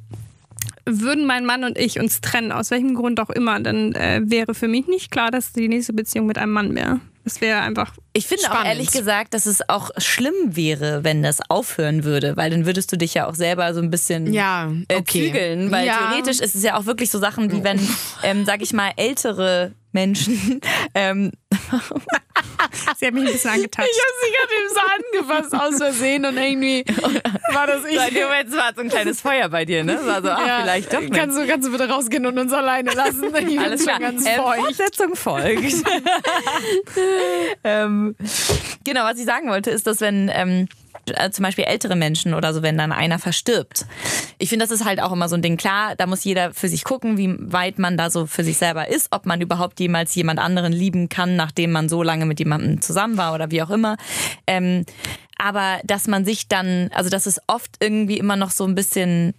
würden 0.86 1.26
mein 1.26 1.46
Mann 1.46 1.64
und 1.64 1.78
ich 1.78 1.98
uns 1.98 2.20
trennen, 2.20 2.52
aus 2.52 2.70
welchem 2.70 2.94
Grund 2.94 3.20
auch 3.20 3.30
immer, 3.30 3.60
dann 3.60 3.92
äh, 3.94 4.20
wäre 4.24 4.54
für 4.54 4.68
mich 4.68 4.86
nicht 4.86 5.10
klar, 5.10 5.30
dass 5.30 5.52
die 5.52 5.68
nächste 5.68 5.92
Beziehung 5.92 6.26
mit 6.26 6.36
einem 6.36 6.52
Mann 6.52 6.74
wäre. 6.74 7.00
Das 7.24 7.40
wäre 7.40 7.60
einfach. 7.60 7.94
Ich 8.12 8.26
finde 8.26 8.52
auch 8.52 8.64
ehrlich 8.64 8.92
gesagt, 8.92 9.32
dass 9.32 9.46
es 9.46 9.66
auch 9.68 9.90
schlimm 9.96 10.34
wäre, 10.54 11.04
wenn 11.04 11.22
das 11.22 11.38
aufhören 11.48 12.04
würde, 12.04 12.36
weil 12.36 12.50
dann 12.50 12.66
würdest 12.66 12.92
du 12.92 12.98
dich 12.98 13.14
ja 13.14 13.26
auch 13.26 13.34
selber 13.34 13.72
so 13.72 13.80
ein 13.80 13.90
bisschen 13.90 14.32
ja, 14.32 14.70
äh, 14.88 14.96
okay. 14.96 15.26
zügeln, 15.26 15.70
weil 15.70 15.86
ja. 15.86 15.98
theoretisch 15.98 16.40
ist 16.40 16.54
es 16.54 16.62
ja 16.62 16.76
auch 16.76 16.84
wirklich 16.84 17.10
so 17.10 17.18
Sachen, 17.18 17.50
wie 17.50 17.64
wenn, 17.64 17.80
ähm, 18.22 18.44
sag 18.44 18.60
ich 18.60 18.74
mal, 18.74 18.92
ältere 18.96 19.72
Menschen 19.94 20.60
ähm, 20.94 21.30
Sie 22.98 23.06
hat 23.06 23.14
mich 23.14 23.26
ein 23.26 23.32
bisschen 23.32 23.50
angetatscht. 23.50 23.88
Ich 23.90 24.00
habe 24.00 24.12
sie 24.20 24.30
gerade 24.32 24.54
eben 24.58 24.68
so 24.74 25.30
angefasst 25.30 25.54
aus 25.54 25.76
Versehen 25.78 26.24
und 26.24 26.36
irgendwie 26.36 26.84
war 27.52 27.66
das 27.66 27.84
ich. 27.84 27.96
Seit 27.96 28.12
Moment 28.12 28.52
war 28.56 28.72
so 28.74 28.80
ein 28.80 28.88
kleines 28.88 29.20
Feuer 29.20 29.48
bei 29.48 29.64
dir, 29.64 29.84
ne? 29.84 29.98
War 30.04 30.22
so, 30.22 30.30
ach, 30.30 30.46
ja. 30.46 30.60
vielleicht 30.62 30.92
doch 30.92 31.00
nicht. 31.00 31.14
Kannst 31.14 31.38
du, 31.38 31.46
kannst 31.46 31.68
du 31.68 31.72
bitte 31.72 31.88
rausgehen 31.88 32.26
und 32.26 32.38
uns 32.38 32.52
alleine 32.52 32.92
lassen? 32.92 33.32
Ich 33.48 33.58
Alles 33.64 33.84
klar. 33.84 34.00
ganz 34.00 34.26
ähm, 34.26 34.42
feucht. 34.42 34.60
Fortsetzung 34.60 35.14
folgt. 35.14 35.74
ähm, 37.64 38.16
genau, 38.84 39.04
was 39.04 39.18
ich 39.18 39.24
sagen 39.24 39.48
wollte, 39.48 39.70
ist, 39.70 39.86
dass 39.86 40.00
wenn... 40.00 40.30
Ähm, 40.32 40.68
äh, 41.06 41.30
zum 41.30 41.42
Beispiel 41.42 41.64
ältere 41.64 41.96
Menschen 41.96 42.34
oder 42.34 42.52
so, 42.54 42.62
wenn 42.62 42.78
dann 42.78 42.92
einer 42.92 43.18
verstirbt. 43.18 43.86
Ich 44.38 44.48
finde, 44.48 44.64
das 44.64 44.72
ist 44.72 44.84
halt 44.84 45.00
auch 45.00 45.12
immer 45.12 45.28
so 45.28 45.36
ein 45.36 45.42
Ding. 45.42 45.56
Klar, 45.56 45.94
da 45.96 46.06
muss 46.06 46.24
jeder 46.24 46.52
für 46.52 46.68
sich 46.68 46.84
gucken, 46.84 47.16
wie 47.16 47.34
weit 47.38 47.78
man 47.78 47.96
da 47.96 48.10
so 48.10 48.26
für 48.26 48.44
sich 48.44 48.56
selber 48.56 48.88
ist, 48.88 49.08
ob 49.10 49.26
man 49.26 49.40
überhaupt 49.40 49.80
jemals 49.80 50.14
jemand 50.14 50.40
anderen 50.40 50.72
lieben 50.72 51.08
kann, 51.08 51.36
nachdem 51.36 51.72
man 51.72 51.88
so 51.88 52.02
lange 52.02 52.26
mit 52.26 52.38
jemandem 52.38 52.80
zusammen 52.80 53.16
war 53.16 53.34
oder 53.34 53.50
wie 53.50 53.62
auch 53.62 53.70
immer. 53.70 53.96
Ähm, 54.46 54.84
aber 55.36 55.80
dass 55.84 56.06
man 56.06 56.24
sich 56.24 56.48
dann, 56.48 56.90
also 56.94 57.10
dass 57.10 57.26
es 57.26 57.40
oft 57.46 57.76
irgendwie 57.80 58.18
immer 58.18 58.36
noch 58.36 58.50
so 58.50 58.64
ein 58.64 58.74
bisschen 58.74 59.34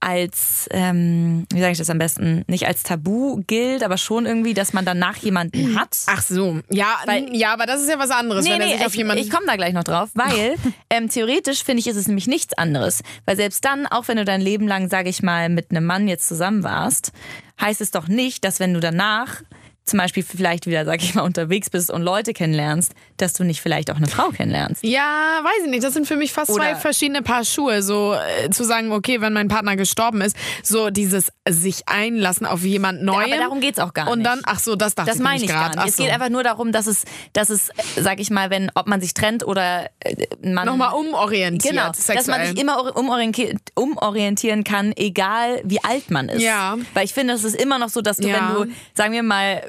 als, 0.00 0.68
ähm, 0.70 1.46
wie 1.52 1.60
sage 1.60 1.72
ich 1.72 1.78
das 1.78 1.90
am 1.90 1.98
besten, 1.98 2.44
nicht 2.46 2.66
als 2.66 2.82
Tabu 2.84 3.42
gilt, 3.46 3.82
aber 3.82 3.98
schon 3.98 4.26
irgendwie, 4.26 4.54
dass 4.54 4.72
man 4.72 4.84
danach 4.84 5.16
jemanden 5.16 5.76
hat. 5.78 5.96
Ach 6.06 6.22
so, 6.22 6.60
ja, 6.70 6.86
Weil- 7.06 7.34
ja, 7.34 7.52
aber 7.52 7.66
das 7.66 7.82
ist 7.82 7.90
ja 7.90 7.98
was 7.98 8.10
anderes, 8.10 8.44
wenn 8.46 8.60
er 8.60 8.68
sich 8.68 8.80
auf 8.86 8.92
ich, 8.92 8.98
jemanden. 8.98 9.22
ich 9.22 9.30
komme 9.30 9.46
da 9.46 9.56
gleich 9.56 9.72
noch 9.74 9.84
drauf, 9.84 10.10
weil 10.14 10.54
ähm, 10.90 11.08
theoretisch 11.08 11.64
finde 11.64 11.80
ich, 11.80 11.86
ist 11.88 11.96
es 11.96 12.06
nämlich 12.06 12.26
nichts 12.28 12.54
anderes. 12.56 13.02
Weil 13.24 13.36
selbst 13.36 13.64
dann, 13.64 13.86
auch 13.86 14.06
wenn 14.08 14.16
du 14.16 14.24
dein 14.24 14.40
Leben 14.40 14.68
lang, 14.68 14.88
sage 14.88 15.08
ich 15.08 15.22
mal, 15.22 15.48
mit 15.48 15.70
einem 15.70 15.84
Mann 15.84 16.06
jetzt 16.08 16.28
zusammen 16.28 16.62
warst, 16.62 17.12
heißt 17.60 17.80
es 17.80 17.90
doch 17.90 18.06
nicht, 18.08 18.44
dass 18.44 18.60
wenn 18.60 18.74
du 18.74 18.80
danach 18.80 19.42
zum 19.88 19.98
Beispiel 19.98 20.22
vielleicht 20.22 20.66
wieder, 20.66 20.84
sag 20.84 21.02
ich 21.02 21.14
mal, 21.14 21.22
unterwegs 21.22 21.70
bist 21.70 21.90
und 21.90 22.02
Leute 22.02 22.32
kennenlernst, 22.32 22.92
dass 23.16 23.32
du 23.32 23.44
nicht 23.44 23.60
vielleicht 23.60 23.90
auch 23.90 23.96
eine 23.96 24.06
Frau 24.06 24.28
kennenlernst. 24.30 24.84
Ja, 24.84 25.40
weiß 25.42 25.64
ich 25.64 25.70
nicht. 25.70 25.82
Das 25.84 25.94
sind 25.94 26.06
für 26.06 26.16
mich 26.16 26.32
fast 26.32 26.52
zwei 26.54 26.70
Oder- 26.72 26.76
verschiedene 26.76 27.22
Paar 27.22 27.44
Schuhe. 27.44 27.82
So 27.82 28.14
äh, 28.14 28.50
zu 28.50 28.64
sagen, 28.64 28.92
okay, 28.92 29.20
wenn 29.20 29.32
mein 29.32 29.48
Partner 29.48 29.76
gestorben 29.76 30.20
ist, 30.20 30.36
so 30.62 30.90
dieses 30.90 31.32
sich 31.48 31.82
einlassen 31.88 32.46
auf 32.46 32.62
jemand 32.62 33.02
Neues. 33.02 33.26
Aber 33.32 33.36
darum 33.40 33.60
geht's 33.60 33.78
auch 33.78 33.94
gar 33.94 34.08
Und 34.10 34.18
nicht. 34.18 34.26
dann, 34.30 34.40
ach 34.44 34.58
so, 34.58 34.76
das 34.76 34.94
dachte 34.94 35.10
Das 35.10 35.18
ich 35.18 35.42
ich 35.42 35.48
gar 35.48 35.70
gerade. 35.70 35.78
nicht. 35.78 35.88
Es 35.90 35.96
geht 35.96 36.10
einfach 36.10 36.28
nur 36.28 36.42
darum, 36.42 36.72
dass 36.72 36.86
es, 36.86 37.04
dass 37.32 37.50
es, 37.50 37.70
sag 37.96 38.20
ich 38.20 38.30
mal, 38.30 38.50
wenn, 38.50 38.70
ob 38.74 38.86
man 38.86 39.00
sich 39.00 39.14
trennt 39.14 39.46
oder 39.46 39.86
äh, 40.00 40.26
man 40.42 40.66
nochmal 40.66 40.92
umorientiert. 40.94 41.74
Genau, 41.74 41.92
sexuell. 41.92 42.16
dass 42.18 42.26
man 42.26 42.46
sich 42.46 42.58
immer 42.60 42.78
ori- 42.78 42.92
umorientieren, 42.98 43.58
umorientieren 43.74 44.64
kann, 44.64 44.92
egal 44.96 45.60
wie 45.64 45.82
alt 45.82 46.10
man 46.10 46.28
ist. 46.28 46.42
Ja. 46.42 46.76
Weil 46.94 47.04
ich 47.04 47.14
finde, 47.14 47.34
es 47.34 47.44
ist 47.44 47.56
immer 47.56 47.78
noch 47.78 47.88
so, 47.88 48.00
dass 48.02 48.18
du, 48.18 48.28
Ja. 48.28 48.54
wenn 48.58 48.68
du, 48.68 48.74
sagen 48.94 49.12
wir 49.12 49.22
mal, 49.22 49.62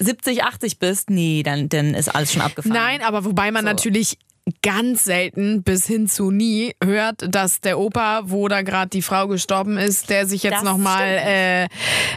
70, 0.00 0.44
80 0.44 0.78
bist, 0.78 1.10
nee, 1.10 1.42
dann, 1.42 1.68
dann 1.68 1.94
ist 1.94 2.08
alles 2.14 2.32
schon 2.32 2.42
abgefahren. 2.42 2.72
Nein, 2.74 3.02
aber 3.02 3.24
wobei 3.24 3.50
man 3.50 3.64
So. 3.64 3.70
natürlich 3.70 4.18
ganz 4.62 5.04
selten 5.04 5.62
bis 5.62 5.86
hin 5.86 6.08
zu 6.08 6.30
nie 6.30 6.72
hört, 6.82 7.22
dass 7.34 7.60
der 7.60 7.78
Opa, 7.78 8.22
wo 8.30 8.48
da 8.48 8.62
gerade 8.62 8.88
die 8.88 9.02
Frau 9.02 9.28
gestorben 9.28 9.76
ist, 9.76 10.08
der 10.08 10.24
sich 10.26 10.42
jetzt 10.42 10.64
nochmal 10.64 11.04
äh, 11.22 11.66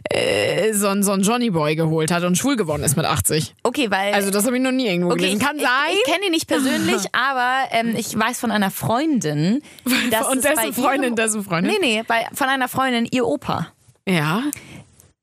äh, 0.09 0.73
so, 0.73 0.87
ein- 0.87 1.03
so 1.03 1.11
einen 1.11 1.23
Johnny 1.23 1.49
Boy 1.49 1.75
geholt 1.75 2.09
hat 2.09 2.23
und 2.23 2.37
schwul 2.37 2.55
geworden 2.55 2.83
ist 2.83 2.95
mit 2.95 3.05
80. 3.05 3.53
Okay, 3.63 3.91
weil. 3.91 4.13
Also 4.13 4.31
das 4.31 4.45
habe 4.45 4.55
ich 4.55 4.63
noch 4.63 4.71
nie 4.71 4.87
irgendwo 4.87 5.11
Okay, 5.11 5.23
gelesen. 5.23 5.39
Kann 5.39 5.57
ich, 5.57 5.63
sein. 5.63 5.71
Ich, 5.91 5.97
ich 5.99 6.03
kenne 6.13 6.25
ihn 6.27 6.31
nicht 6.31 6.47
persönlich, 6.47 7.01
aber 7.11 7.53
ähm, 7.71 7.95
ich 7.97 8.17
weiß 8.17 8.39
von 8.39 8.51
einer 8.51 8.71
Freundin, 8.71 9.61
dass 10.09 10.27
Und 10.27 10.37
es 10.37 10.43
dessen 10.43 10.73
Freundin, 10.73 11.03
ihrem, 11.03 11.15
dessen 11.17 11.43
Freundin? 11.43 11.73
Nee, 11.81 11.85
nee, 11.97 12.03
bei, 12.07 12.27
von 12.33 12.47
einer 12.47 12.69
Freundin, 12.69 13.07
ihr 13.11 13.25
Opa. 13.27 13.67
Ja. 14.07 14.43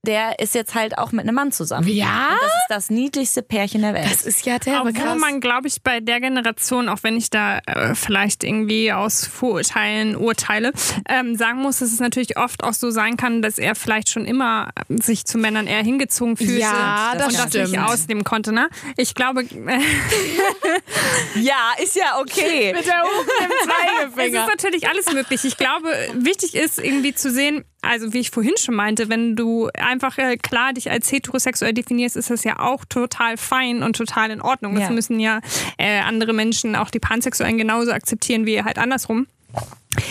Der 0.06 0.38
ist 0.38 0.54
jetzt 0.54 0.74
halt 0.76 0.96
auch 0.96 1.10
mit 1.10 1.24
einem 1.24 1.34
Mann 1.34 1.50
zusammen. 1.50 1.88
Ja? 1.88 2.28
Und 2.30 2.38
das 2.40 2.52
ist 2.52 2.66
das 2.70 2.90
niedlichste 2.90 3.42
Pärchen 3.42 3.82
der 3.82 3.94
Welt. 3.94 4.04
Das 4.10 4.22
ist 4.24 4.46
ja 4.46 4.58
derbe 4.60 4.90
Obwohl 4.90 5.02
krass. 5.02 5.18
man, 5.18 5.40
glaube 5.40 5.66
ich, 5.66 5.82
bei 5.82 5.98
der 5.98 6.20
Generation, 6.20 6.88
auch 6.88 6.98
wenn 7.02 7.16
ich 7.16 7.30
da 7.30 7.58
äh, 7.66 7.94
vielleicht 7.96 8.44
irgendwie 8.44 8.92
aus 8.92 9.26
Vorurteilen 9.26 10.14
urteile, 10.16 10.72
ähm, 11.08 11.34
sagen 11.36 11.58
muss, 11.60 11.80
dass 11.80 11.92
es 11.92 11.98
natürlich 11.98 12.36
oft 12.38 12.62
auch 12.62 12.74
so 12.74 12.90
sein 12.90 13.16
kann, 13.16 13.42
dass 13.42 13.58
er 13.58 13.74
vielleicht 13.74 14.08
schon 14.08 14.24
immer 14.24 14.70
sich 14.88 15.24
zu 15.26 15.36
Männern 15.36 15.66
eher 15.66 15.82
hingezogen 15.82 16.36
fühlte 16.36 16.60
Ja, 16.60 17.14
das 17.18 17.26
und 17.26 17.38
das 17.38 17.52
nicht 17.52 17.68
stimmt. 17.68 17.88
ausnehmen 17.88 18.24
konnte. 18.24 18.52
Ne? 18.52 18.68
Ich 18.96 19.16
glaube, 19.16 19.42
äh, 19.42 19.46
ja, 21.40 21.72
ist 21.82 21.96
ja 21.96 22.18
okay. 22.20 22.72
Mit 22.72 22.86
der 22.86 23.02
oben 23.04 23.28
im 23.44 23.50
es 23.50 24.14
Zeigefinger. 24.14 24.40
ist 24.42 24.48
natürlich 24.48 24.88
alles 24.88 25.12
möglich. 25.12 25.44
Ich 25.44 25.56
glaube, 25.56 25.88
wichtig 26.14 26.54
ist 26.54 26.78
irgendwie 26.78 27.14
zu 27.14 27.30
sehen, 27.30 27.64
also 27.82 28.12
wie 28.12 28.18
ich 28.18 28.30
vorhin 28.30 28.54
schon 28.58 28.74
meinte, 28.74 29.08
wenn 29.08 29.36
du 29.36 29.68
einfach 29.78 30.18
äh, 30.18 30.36
klar 30.36 30.72
dich 30.72 30.90
als 30.90 31.10
heterosexuell 31.12 31.72
definierst, 31.72 32.16
ist 32.16 32.30
das 32.30 32.44
ja 32.44 32.58
auch 32.58 32.84
total 32.84 33.36
fein 33.36 33.82
und 33.82 33.96
total 33.96 34.30
in 34.30 34.40
Ordnung. 34.40 34.74
Das 34.74 34.84
Ja. 34.84 34.90
müssen 34.90 35.20
ja 35.20 35.40
äh, 35.78 36.00
andere 36.00 36.32
Menschen, 36.32 36.74
auch 36.76 36.90
die 36.90 37.00
Pansexuellen, 37.00 37.58
genauso 37.58 37.92
akzeptieren 37.92 38.46
wie 38.46 38.62
halt 38.62 38.78
andersrum. 38.78 39.26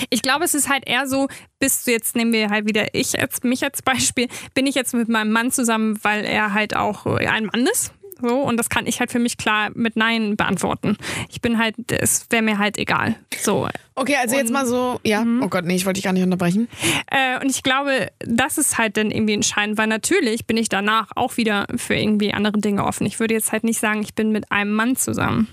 Ich 0.09 0.21
glaube, 0.21 0.43
es 0.45 0.53
ist 0.53 0.69
halt 0.69 0.87
eher 0.87 1.07
so, 1.07 1.27
bist 1.59 1.87
du 1.87 1.91
jetzt, 1.91 2.15
nehmen 2.15 2.33
wir 2.33 2.49
halt 2.49 2.65
wieder 2.67 2.93
ich 2.93 3.19
als, 3.19 3.43
mich 3.43 3.63
als 3.63 3.81
Beispiel, 3.81 4.27
bin 4.53 4.65
ich 4.65 4.75
jetzt 4.75 4.93
mit 4.93 5.07
meinem 5.07 5.31
Mann 5.31 5.51
zusammen, 5.51 5.99
weil 6.03 6.25
er 6.25 6.53
halt 6.53 6.75
auch 6.75 7.05
ein 7.05 7.45
Mann 7.45 7.67
ist. 7.67 7.91
So, 8.21 8.41
und 8.41 8.57
das 8.57 8.69
kann 8.69 8.87
ich 8.87 8.99
halt 8.99 9.11
für 9.11 9.19
mich 9.19 9.37
klar 9.37 9.69
mit 9.73 9.95
Nein 9.95 10.35
beantworten. 10.35 10.97
Ich 11.29 11.41
bin 11.41 11.57
halt, 11.57 11.75
es 11.91 12.27
wäre 12.29 12.41
mir 12.41 12.57
halt 12.57 12.77
egal. 12.77 13.15
So. 13.39 13.67
Okay, 13.95 14.15
also 14.21 14.35
jetzt 14.35 14.51
mal 14.51 14.65
so, 14.65 14.99
ja. 15.03 15.25
Oh 15.41 15.47
Gott, 15.47 15.65
nee, 15.65 15.75
ich 15.75 15.85
wollte 15.85 15.97
dich 15.97 16.03
gar 16.03 16.13
nicht 16.13 16.23
unterbrechen. 16.23 16.67
Äh, 17.07 17.41
und 17.41 17.49
ich 17.49 17.63
glaube, 17.63 18.09
das 18.19 18.57
ist 18.57 18.77
halt 18.77 18.97
dann 18.97 19.11
irgendwie 19.11 19.33
entscheidend, 19.33 19.77
weil 19.77 19.87
natürlich 19.87 20.45
bin 20.45 20.57
ich 20.57 20.69
danach 20.69 21.09
auch 21.15 21.37
wieder 21.37 21.65
für 21.75 21.95
irgendwie 21.95 22.33
andere 22.33 22.59
Dinge 22.59 22.85
offen. 22.85 23.05
Ich 23.05 23.19
würde 23.19 23.33
jetzt 23.33 23.51
halt 23.51 23.63
nicht 23.63 23.79
sagen, 23.79 24.01
ich 24.01 24.13
bin 24.13 24.31
mit 24.31 24.51
einem 24.51 24.73
Mann 24.73 24.95
zusammen. 24.95 25.47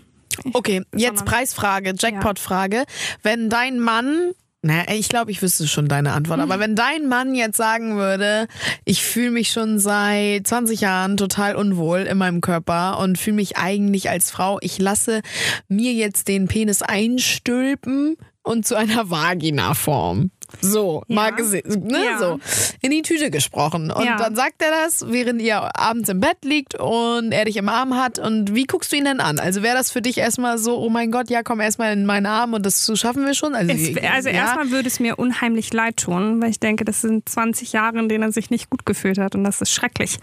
Okay, 0.53 0.83
jetzt 0.95 1.25
Preisfrage, 1.25 1.95
Jackpot-Frage. 1.97 2.85
Wenn 3.23 3.49
dein 3.51 3.79
Mann, 3.79 4.33
naja, 4.65 4.85
ich 4.95 5.11
glaube, 5.11 5.31
ich 5.31 5.43
wüsste 5.43 5.69
schon 5.69 5.89
deine 5.89 6.13
Antwort, 6.13 6.41
aber 6.41 6.59
wenn 6.59 6.75
dein 6.75 7.07
Mann 7.07 7.35
jetzt 7.35 7.59
sagen 7.59 7.97
würde, 7.97 8.49
ich 8.87 9.03
fühle 9.03 9.31
mich 9.31 9.51
schon 9.51 9.79
seit 9.79 10.47
20 10.47 10.81
Jahren 10.81 11.19
total 11.19 11.55
unwohl 11.55 12.01
in 12.01 12.17
meinem 12.17 12.41
Körper 12.41 12.99
und 12.99 13.19
fühle 13.19 13.37
mich 13.37 13.59
eigentlich 13.59 14.09
als 14.09 14.31
Frau, 14.31 14.59
ich 14.63 14.79
lasse 14.79 15.21
mir 15.69 15.93
jetzt 15.93 16.29
den 16.29 16.49
Penis 16.49 16.81
einstülpen 16.81 18.17
und 18.43 18.67
zu 18.67 18.75
einer 18.75 19.11
Vagina 19.11 19.75
formen. 19.75 20.31
So, 20.61 21.03
mal 21.09 21.31
gesehen, 21.33 21.87
ne, 21.87 22.05
Ja. 22.05 22.19
so, 22.19 22.39
in 22.81 22.91
die 22.91 23.03
Tüte 23.03 23.31
gesprochen. 23.31 23.91
Und 23.91 24.05
Ja. 24.05 24.17
dann 24.17 24.35
sagt 24.37 24.63
er 24.63 24.71
das, 24.71 25.05
während 25.09 25.41
ihr 25.43 25.57
abends 25.79 26.09
im 26.09 26.21
Bett 26.21 26.39
liegt 26.45 26.75
und 26.79 27.33
er 27.33 27.45
dich 27.45 27.57
im 27.57 27.69
Arm 27.69 27.95
hat. 27.97 28.19
Und 28.19 28.55
wie 28.55 28.65
guckst 28.65 28.93
du 28.93 28.97
ihn 28.97 29.05
denn 29.05 29.21
an? 29.21 29.39
Also 29.39 29.63
wäre 29.63 29.77
das 29.77 29.91
für 29.91 30.03
dich 30.03 30.19
erstmal 30.19 30.59
so, 30.59 30.79
oh 30.79 30.89
mein 30.91 31.11
Gott, 31.11 31.31
ja, 31.31 31.43
komm 31.43 31.61
erstmal 31.61 31.93
in 31.93 32.07
meinen 32.07 32.27
Arm 32.27 32.53
und 32.55 32.65
das 32.67 32.91
schaffen 32.99 33.25
wir 33.27 33.35
schon? 33.35 33.55
Also, 33.55 33.73
Es, 33.73 33.97
also 34.11 34.29
ja. 34.29 34.35
erstmal 34.37 34.71
würde 34.71 34.89
es 34.89 35.01
mir 35.01 35.17
unheimlich 35.19 35.73
leid 35.73 35.97
tun, 35.99 36.41
weil 36.43 36.51
ich 36.51 36.61
denke, 36.61 36.85
das 36.85 37.01
sind 37.01 37.29
20 37.29 37.73
Jahre, 37.73 37.99
in 37.99 38.09
denen 38.09 38.23
er 38.25 38.33
sich 38.33 38.51
nicht 38.51 38.71
gut 38.71 38.87
gefühlt 38.87 39.19
hat 39.19 39.35
und 39.35 39.45
das 39.45 39.61
ist 39.61 39.71
schrecklich. 39.71 40.19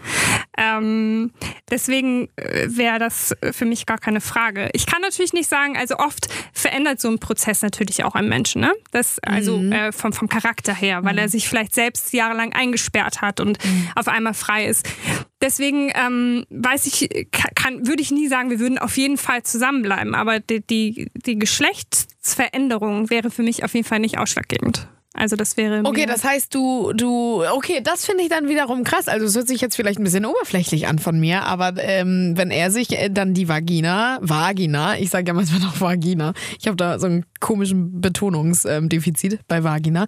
Ähm, 0.58 1.32
deswegen 1.70 2.28
äh, 2.36 2.66
wäre 2.68 2.98
das 2.98 3.34
für 3.52 3.64
mich 3.64 3.86
gar 3.86 3.98
keine 3.98 4.20
Frage. 4.20 4.68
Ich 4.74 4.86
kann 4.86 5.00
natürlich 5.02 5.32
nicht 5.32 5.48
sagen, 5.48 5.76
also 5.76 5.96
oft 5.96 6.28
verändert 6.52 7.00
so 7.00 7.08
ein 7.08 7.18
Prozess 7.18 7.62
natürlich 7.62 8.04
auch 8.04 8.14
einen 8.14 8.28
Menschen, 8.28 8.60
ne? 8.60 8.72
Das, 8.90 9.18
also 9.20 9.60
äh, 9.62 9.92
vom, 9.92 10.12
vom 10.22 10.28
Charakter 10.28 10.72
her, 10.72 11.02
weil 11.02 11.18
er 11.18 11.28
sich 11.28 11.48
vielleicht 11.48 11.74
selbst 11.74 12.12
jahrelang 12.12 12.52
eingesperrt 12.52 13.22
hat 13.22 13.40
und 13.40 13.58
auf 13.96 14.06
einmal 14.06 14.34
frei 14.34 14.66
ist. 14.66 14.88
Deswegen 15.40 15.90
ähm, 15.96 16.44
weiß 16.50 16.86
ich, 16.86 17.08
ka- 17.32 17.48
kann, 17.56 17.88
würde 17.88 18.02
ich 18.02 18.12
nie 18.12 18.28
sagen, 18.28 18.48
wir 18.48 18.60
würden 18.60 18.78
auf 18.78 18.96
jeden 18.96 19.16
Fall 19.16 19.42
zusammenbleiben. 19.42 20.14
Aber 20.14 20.38
die, 20.38 20.64
die, 20.64 21.10
die 21.26 21.36
Geschlechtsveränderung 21.40 23.10
wäre 23.10 23.32
für 23.32 23.42
mich 23.42 23.64
auf 23.64 23.74
jeden 23.74 23.86
Fall 23.86 23.98
nicht 23.98 24.18
ausschlaggebend. 24.18 24.86
Also 25.14 25.36
das 25.36 25.58
wäre 25.58 25.82
Okay, 25.84 26.06
das 26.06 26.24
heißt, 26.24 26.54
du, 26.54 26.92
du, 26.94 27.44
okay, 27.52 27.80
das 27.82 28.06
finde 28.06 28.22
ich 28.22 28.30
dann 28.30 28.48
wiederum 28.48 28.82
krass. 28.82 29.08
Also 29.08 29.26
es 29.26 29.36
hört 29.36 29.46
sich 29.46 29.60
jetzt 29.60 29.76
vielleicht 29.76 30.00
ein 30.00 30.04
bisschen 30.04 30.24
oberflächlich 30.24 30.86
an 30.86 30.98
von 30.98 31.20
mir, 31.20 31.42
aber 31.42 31.74
ähm, 31.78 32.32
wenn 32.36 32.50
er 32.50 32.70
sich 32.70 32.98
äh, 32.98 33.10
dann 33.10 33.34
die 33.34 33.46
Vagina, 33.48 34.18
Vagina, 34.22 34.98
ich 34.98 35.10
sage 35.10 35.28
ja 35.28 35.34
manchmal 35.34 35.60
noch 35.60 35.80
Vagina, 35.80 36.32
ich 36.58 36.66
habe 36.66 36.76
da 36.76 36.98
so 36.98 37.06
einen 37.06 37.26
komischen 37.40 38.00
Betonungsdefizit 38.00 39.40
bei 39.48 39.62
Vagina, 39.62 40.06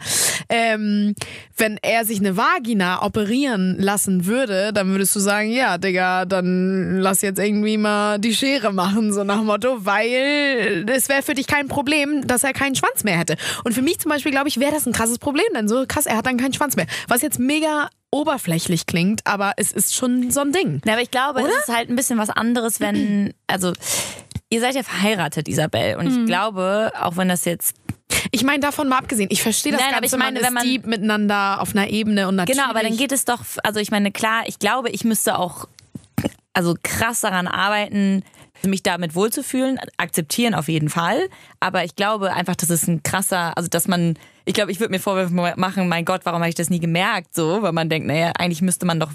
ähm, 0.49 1.15
wenn 1.57 1.79
er 1.83 2.07
sich 2.07 2.21
eine 2.21 2.39
Vagina 2.39 3.03
operieren 3.03 3.77
lassen 3.79 4.25
würde, 4.25 4.73
dann 4.73 4.89
würdest 4.89 5.15
du 5.15 5.21
sagen, 5.21 5.51
ja, 5.51 5.77
Digga, 5.77 6.25
dann 6.25 6.99
lass 7.01 7.21
jetzt 7.21 7.39
irgendwie 7.39 7.77
mal 7.77 8.19
die 8.19 8.35
Schere 8.35 8.73
machen, 8.73 9.13
so 9.13 9.23
nach 9.23 9.39
dem 9.39 9.47
Motto, 9.47 9.85
weil 9.85 10.87
es 10.89 11.11
wäre 11.11 11.23
für 11.23 11.35
dich 11.35 11.47
kein 11.47 11.69
Problem, 11.69 12.27
dass 12.27 12.43
er 12.43 12.55
keinen 12.55 12.75
Schwanz 12.75 13.05
mehr 13.05 13.19
hätte. 13.19 13.37
Und 13.65 13.75
für 13.75 13.83
mich 13.83 13.99
zum 13.99 14.11
Beispiel, 14.11 14.33
glaube 14.33 14.49
ich, 14.49 14.59
wäre 14.59 14.73
das 14.73 14.87
ein 14.87 14.94
krasses 14.95 15.19
Problem, 15.19 15.45
denn 15.55 15.69
so 15.69 15.85
krass, 15.87 16.07
er 16.07 16.17
hat 16.17 16.27
dann 16.27 16.39
keinen 16.39 16.55
Schwanz 16.55 16.77
mehr. 16.77 16.87
Was 17.09 17.21
jetzt 17.23 17.39
mega 17.39 17.91
oberflächlich 18.11 18.87
klingt, 18.87 19.27
aber 19.27 19.53
es 19.57 19.73
ist 19.73 19.95
schon 19.95 20.31
so 20.31 20.41
ein 20.41 20.53
Ding. 20.53 20.81
Ja, 20.87 20.93
aber 20.95 21.03
ich 21.03 21.11
glaube, 21.11 21.41
es 21.41 21.49
ist 21.69 21.75
halt 21.75 21.91
ein 21.91 21.97
bisschen 21.97 22.17
was 22.19 22.31
anderes, 22.31 22.79
wenn, 22.81 23.35
also, 23.49 23.73
ihr 24.51 24.61
seid 24.61 24.75
ja 24.77 24.83
verheiratet, 24.85 25.49
Isabel. 25.49 25.97
Und 25.97 26.07
Mhm. 26.13 26.21
ich 26.21 26.27
glaube, 26.27 26.93
auch 27.01 27.17
wenn 27.17 27.29
das 27.29 27.45
jetzt 27.45 27.75
Ich 28.31 28.45
meine, 28.45 28.61
davon 28.61 28.89
mal 28.89 28.99
abgesehen, 28.99 29.29
ich 29.31 29.43
verstehe 29.43 29.73
das 29.73 29.81
Nein, 29.81 29.91
aber 29.93 30.01
Ganze, 30.03 30.17
ich 30.17 30.23
meine, 30.23 30.41
man 30.41 30.47
wenn 30.47 30.55
man- 30.55 30.63
deep 30.65 30.87
miteinander 30.87 31.61
auf 31.61 31.75
einer 31.75 31.89
Ebene 31.89 32.29
und 32.29 32.37
natürlich... 32.37 32.59
Genau, 32.61 32.71
aber 32.71 32.83
dann 32.83 32.97
geht 32.97 33.13
es 33.13 33.25
doch, 33.25 33.41
also 33.63 33.81
ich 33.81 33.91
meine, 33.91 34.13
klar, 34.13 34.43
ich 34.47 34.59
glaube, 34.59 34.91
ich 34.91 35.05
müsste 35.05 35.39
auch 35.39 35.69
also 36.53 36.75
krass 36.83 37.21
daran 37.21 37.47
arbeiten, 37.49 38.23
mich 38.69 38.83
damit 38.83 39.15
wohlzufühlen, 39.15 39.79
akzeptieren 39.97 40.55
auf 40.55 40.69
jeden 40.69 40.89
Fall. 40.89 41.29
Aber 41.61 41.85
ich 41.85 41.97
glaube 41.97 42.33
einfach, 42.33 42.57
das 42.57 42.71
ist 42.71 42.89
ein 42.89 43.03
krasser, 43.03 43.57
also 43.57 43.69
dass 43.69 43.89
man, 43.89 44.19
ich 44.45 44.55
glaube, 44.55 44.73
ich 44.73 44.81
würde 44.81 44.93
mir 44.93 45.01
Vorwürfe 45.01 45.35
machen, 45.57 45.89
mein 45.89 46.05
Gott, 46.05 46.23
warum 46.25 46.41
habe 46.41 46.49
ich 46.49 46.55
das 46.55 46.71
nie 46.71 46.81
gemerkt, 46.81 47.35
so, 47.35 47.63
weil 47.63 47.73
man 47.73 47.89
denkt, 47.89 48.07
naja, 48.07 48.33
eigentlich 48.39 48.63
müsste 48.63 48.87
man 48.87 49.01
doch 49.01 49.11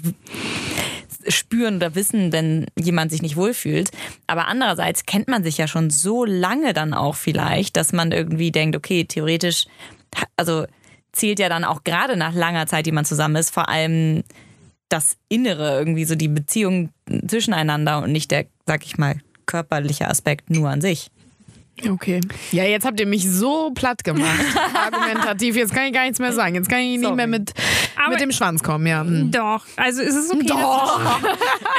spüren 1.28 1.76
oder 1.76 1.94
wissen, 1.94 2.32
wenn 2.32 2.66
jemand 2.78 3.10
sich 3.10 3.22
nicht 3.22 3.36
wohlfühlt. 3.36 3.90
Aber 4.26 4.48
andererseits 4.48 5.06
kennt 5.06 5.28
man 5.28 5.44
sich 5.44 5.58
ja 5.58 5.66
schon 5.66 5.90
so 5.90 6.24
lange 6.24 6.72
dann 6.72 6.94
auch 6.94 7.14
vielleicht, 7.14 7.76
dass 7.76 7.92
man 7.92 8.12
irgendwie 8.12 8.50
denkt, 8.50 8.76
okay, 8.76 9.04
theoretisch, 9.04 9.66
also 10.36 10.66
zählt 11.12 11.38
ja 11.38 11.48
dann 11.48 11.64
auch 11.64 11.84
gerade 11.84 12.16
nach 12.16 12.34
langer 12.34 12.66
Zeit, 12.66 12.86
die 12.86 12.92
man 12.92 13.04
zusammen 13.04 13.36
ist, 13.36 13.50
vor 13.50 13.68
allem 13.68 14.22
das 14.88 15.16
Innere, 15.28 15.78
irgendwie 15.78 16.04
so 16.04 16.14
die 16.14 16.28
Beziehung 16.28 16.90
zwischeneinander 17.26 18.02
und 18.02 18.12
nicht 18.12 18.30
der, 18.30 18.46
sag 18.66 18.84
ich 18.84 18.98
mal, 18.98 19.20
körperliche 19.50 20.08
Aspekt 20.08 20.48
nur 20.50 20.68
an 20.70 20.80
sich. 20.80 21.10
Okay. 21.88 22.20
Ja, 22.52 22.64
jetzt 22.64 22.84
habt 22.84 23.00
ihr 23.00 23.06
mich 23.06 23.26
so 23.30 23.70
platt 23.70 24.04
gemacht. 24.04 24.28
Argumentativ. 24.74 25.56
Jetzt 25.56 25.72
kann 25.74 25.86
ich 25.86 25.94
gar 25.94 26.02
nichts 26.02 26.18
mehr 26.18 26.32
sagen. 26.34 26.54
Jetzt 26.54 26.68
kann 26.68 26.80
ich 26.80 26.98
nicht 26.98 27.02
Sorry. 27.04 27.16
mehr 27.16 27.26
mit, 27.26 27.52
Aber- 27.96 28.10
mit 28.10 28.20
dem 28.20 28.32
Schwanz 28.32 28.62
kommen, 28.62 28.86
ja. 28.86 29.00
Hm. 29.00 29.30
Doch, 29.30 29.64
also 29.76 30.02
es 30.02 30.14
ist 30.14 30.30
okay. 30.32 30.44
Doch. 30.46 31.20
Du, 31.22 31.26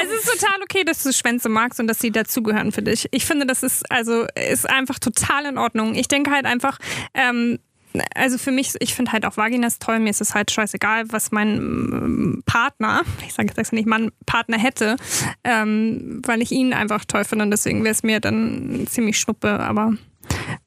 es 0.03 0.23
ist 0.25 0.39
total 0.39 0.57
okay, 0.63 0.83
dass 0.83 1.03
du 1.03 1.13
Schwänze 1.13 1.49
magst 1.49 1.79
und 1.79 1.85
dass 1.87 1.99
sie 1.99 2.09
dazugehören 2.09 2.71
für 2.71 2.81
dich. 2.81 3.07
Ich 3.11 3.25
finde, 3.25 3.45
das 3.45 3.61
ist 3.61 3.89
also 3.91 4.25
ist 4.49 4.67
einfach 4.67 4.97
total 4.97 5.45
in 5.45 5.57
Ordnung. 5.59 5.93
Ich 5.93 6.07
denke 6.07 6.31
halt 6.31 6.45
einfach, 6.45 6.79
ähm, 7.13 7.59
also 8.15 8.37
für 8.37 8.51
mich, 8.51 8.73
ich 8.79 8.93
finde 8.93 9.11
halt 9.11 9.25
auch 9.25 9.37
Vaginas 9.37 9.79
toll. 9.79 9.99
Mir 9.99 10.09
ist 10.09 10.21
es 10.21 10.33
halt 10.33 10.51
scheißegal, 10.51 11.11
was 11.11 11.31
mein 11.31 11.57
ähm, 11.57 12.43
Partner, 12.45 13.01
ich 13.25 13.33
sage 13.33 13.49
jetzt 13.49 13.57
extra 13.57 13.75
nicht 13.75 13.87
Mann, 13.87 14.11
Partner 14.25 14.57
hätte, 14.57 14.95
ähm, 15.43 16.21
weil 16.25 16.41
ich 16.41 16.51
ihn 16.51 16.73
einfach 16.73 17.05
toll 17.05 17.23
finde 17.23 17.45
und 17.45 17.51
deswegen 17.51 17.83
wäre 17.83 17.93
es 17.93 18.03
mir 18.03 18.19
dann 18.19 18.85
ziemlich 18.87 19.19
schnuppe, 19.19 19.59
aber 19.59 19.93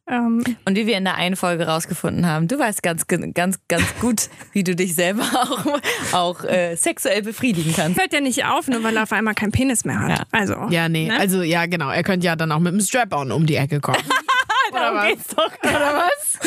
ähm, 0.07 0.45
Und 0.67 0.77
wie 0.77 0.87
wir 0.87 0.99
in 0.99 1.05
der 1.05 1.15
einen 1.15 1.37
Folge 1.37 1.67
rausgefunden 1.67 2.27
haben, 2.27 2.47
du 2.47 2.59
weißt 2.59 2.83
ganz, 2.83 3.07
ganz, 3.07 3.59
ganz 3.69 3.85
gut, 4.01 4.29
wie 4.53 4.63
du 4.63 4.77
dich 4.77 4.95
selber 4.95 5.23
auch, 5.33 5.81
auch 6.13 6.45
äh, 6.45 6.77
sexuell 6.77 7.23
befriedigen 7.23 7.73
kannst. 7.75 7.99
hört 7.99 8.13
ja 8.13 8.21
nicht 8.21 8.45
auf, 8.45 8.69
nur 8.69 8.83
weil 8.83 8.97
er 8.97 9.05
auf 9.05 9.13
einmal 9.13 9.35
keinen 9.35 9.53
Penis 9.53 9.85
mehr 9.85 10.01
hat. 10.01 10.11
Ja. 10.11 10.25
Also 10.31 10.67
Ja, 10.69 10.89
nee. 10.89 11.09
Ne? 11.09 11.19
Also, 11.19 11.43
ja, 11.43 11.67
genau. 11.67 11.91
Er 11.91 12.03
könnte 12.03 12.27
ja 12.27 12.37
dann 12.37 12.53
auch 12.53 12.61
mit 12.61 12.73
dem 12.73 12.81
Strap-on 12.81 13.33
um 13.33 13.47
die 13.47 13.57
Ecke 13.57 13.81
kommen. 13.81 14.03
Darum 14.75 14.99
was? 14.99 15.09
geht's 15.09 15.29
doch. 15.29 15.53
Oder 15.63 15.95
was? 15.95 16.39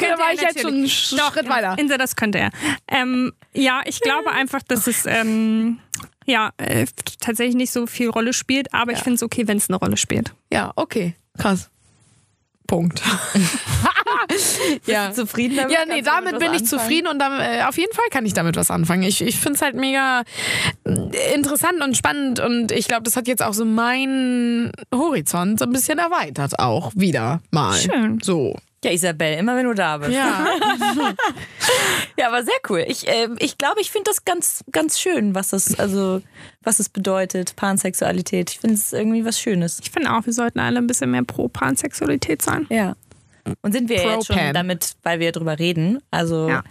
Oder 0.00 0.18
war 0.18 0.32
ich 0.32 0.40
jetzt 0.40 0.60
schon 0.60 0.74
einen 0.74 0.88
Schritt 0.88 1.48
weiter? 1.48 1.76
Insa, 1.78 1.98
das 1.98 2.16
könnte 2.16 2.38
er. 2.38 2.50
Ähm, 2.88 3.32
ja, 3.52 3.82
ich 3.84 4.00
glaube 4.00 4.30
einfach, 4.32 4.62
dass 4.62 4.86
es 4.86 5.06
ähm, 5.06 5.78
ja, 6.26 6.52
äh, 6.56 6.86
tatsächlich 7.20 7.56
nicht 7.56 7.72
so 7.72 7.86
viel 7.86 8.08
Rolle 8.08 8.32
spielt, 8.32 8.72
aber 8.72 8.92
ich 8.92 8.98
finde 8.98 9.16
es 9.16 9.22
okay, 9.22 9.46
wenn 9.46 9.58
es 9.58 9.68
eine 9.68 9.78
Rolle 9.78 9.96
spielt. 9.96 10.32
Ja, 10.50 10.72
okay. 10.76 11.14
Krass. 11.38 11.70
Punkt. 12.66 13.02
ja. 14.86 15.12
Zufrieden 15.12 15.56
damit? 15.56 15.72
Ja, 15.72 15.80
nee, 15.86 16.02
damit 16.02 16.34
was 16.34 16.38
bin 16.38 16.52
ich 16.52 16.62
anfangen? 16.62 16.66
zufrieden 16.66 17.06
und 17.08 17.18
dann, 17.18 17.40
äh, 17.40 17.62
auf 17.66 17.78
jeden 17.78 17.92
Fall 17.92 18.06
kann 18.10 18.26
ich 18.26 18.34
damit 18.34 18.56
was 18.56 18.70
anfangen. 18.70 19.02
Ich, 19.02 19.20
ich 19.20 19.38
finde 19.38 19.56
es 19.56 19.62
halt 19.62 19.74
mega 19.74 20.22
äh, 20.84 21.34
interessant 21.34 21.82
und 21.82 21.96
spannend 21.96 22.40
und 22.40 22.72
ich 22.72 22.86
glaube, 22.86 23.02
das 23.02 23.16
hat 23.16 23.26
jetzt 23.26 23.42
auch 23.42 23.54
so 23.54 23.64
meinen 23.64 24.72
Horizont 24.94 25.58
so 25.58 25.64
ein 25.64 25.72
bisschen 25.72 25.98
erweitert 25.98 26.58
auch 26.58 26.92
wieder 26.94 27.40
mal. 27.50 27.74
Schön. 27.74 28.20
So. 28.22 28.56
Ja, 28.84 28.90
Isabel, 28.90 29.38
immer 29.38 29.56
wenn 29.56 29.64
du 29.64 29.74
da 29.74 29.96
bist. 29.96 30.12
Ja. 30.12 30.46
Ja, 32.16 32.28
aber 32.28 32.44
sehr 32.44 32.54
cool. 32.68 32.84
Ich 32.86 33.04
glaube, 33.06 33.36
ich, 33.40 33.58
glaube, 33.58 33.80
ich 33.80 33.90
finde 33.90 34.10
das 34.10 34.24
ganz, 34.24 34.62
ganz 34.70 35.00
schön, 35.00 35.34
was 35.34 35.48
das, 35.48 35.78
also, 35.78 36.22
was 36.62 36.78
es 36.78 36.88
bedeutet, 36.88 37.56
Pansexualität. 37.56 38.50
Ich 38.50 38.60
finde 38.60 38.76
es 38.76 38.92
irgendwie 38.92 39.24
was 39.24 39.40
Schönes. 39.40 39.80
Ich 39.82 39.90
finde 39.90 40.12
auch, 40.12 40.24
wir 40.24 40.32
sollten 40.32 40.60
alle 40.60 40.78
ein 40.78 40.86
bisschen 40.86 41.10
mehr 41.10 41.24
pro 41.24 41.48
Pansexualität 41.48 42.40
sein. 42.42 42.66
Ja. 42.70 42.94
Und 43.62 43.72
sind 43.72 43.88
wir 43.88 43.96
jetzt 44.02 44.26
schon 44.26 44.36
damit, 44.52 44.94
weil 45.02 45.20
wir 45.20 45.32
drüber 45.32 45.58
reden, 45.58 45.98
also 46.10 46.48
Ja. 46.48 46.62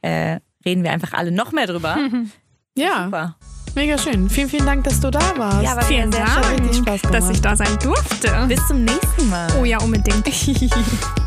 äh, 0.00 0.38
reden 0.64 0.82
wir 0.82 0.92
einfach 0.92 1.12
alle 1.12 1.30
noch 1.32 1.52
mehr 1.52 1.66
drüber. 1.66 1.96
ja, 2.76 3.04
Super. 3.04 3.36
mega 3.74 3.98
schön. 3.98 4.30
Vielen, 4.30 4.48
vielen 4.48 4.66
Dank, 4.66 4.84
dass 4.84 5.00
du 5.00 5.10
da 5.10 5.20
warst. 5.36 5.62
Ja, 5.62 5.72
aber 5.72 5.82
Vielen 5.82 6.10
Dank, 6.10 6.28
Spaß 6.74 7.02
gemacht. 7.02 7.14
dass 7.14 7.30
ich 7.30 7.40
da 7.40 7.56
sein 7.56 7.78
durfte. 7.82 8.30
Bis 8.48 8.66
zum 8.66 8.84
nächsten 8.84 9.28
Mal. 9.28 9.48
Oh 9.60 9.64
ja, 9.64 9.78
unbedingt. 9.80 10.24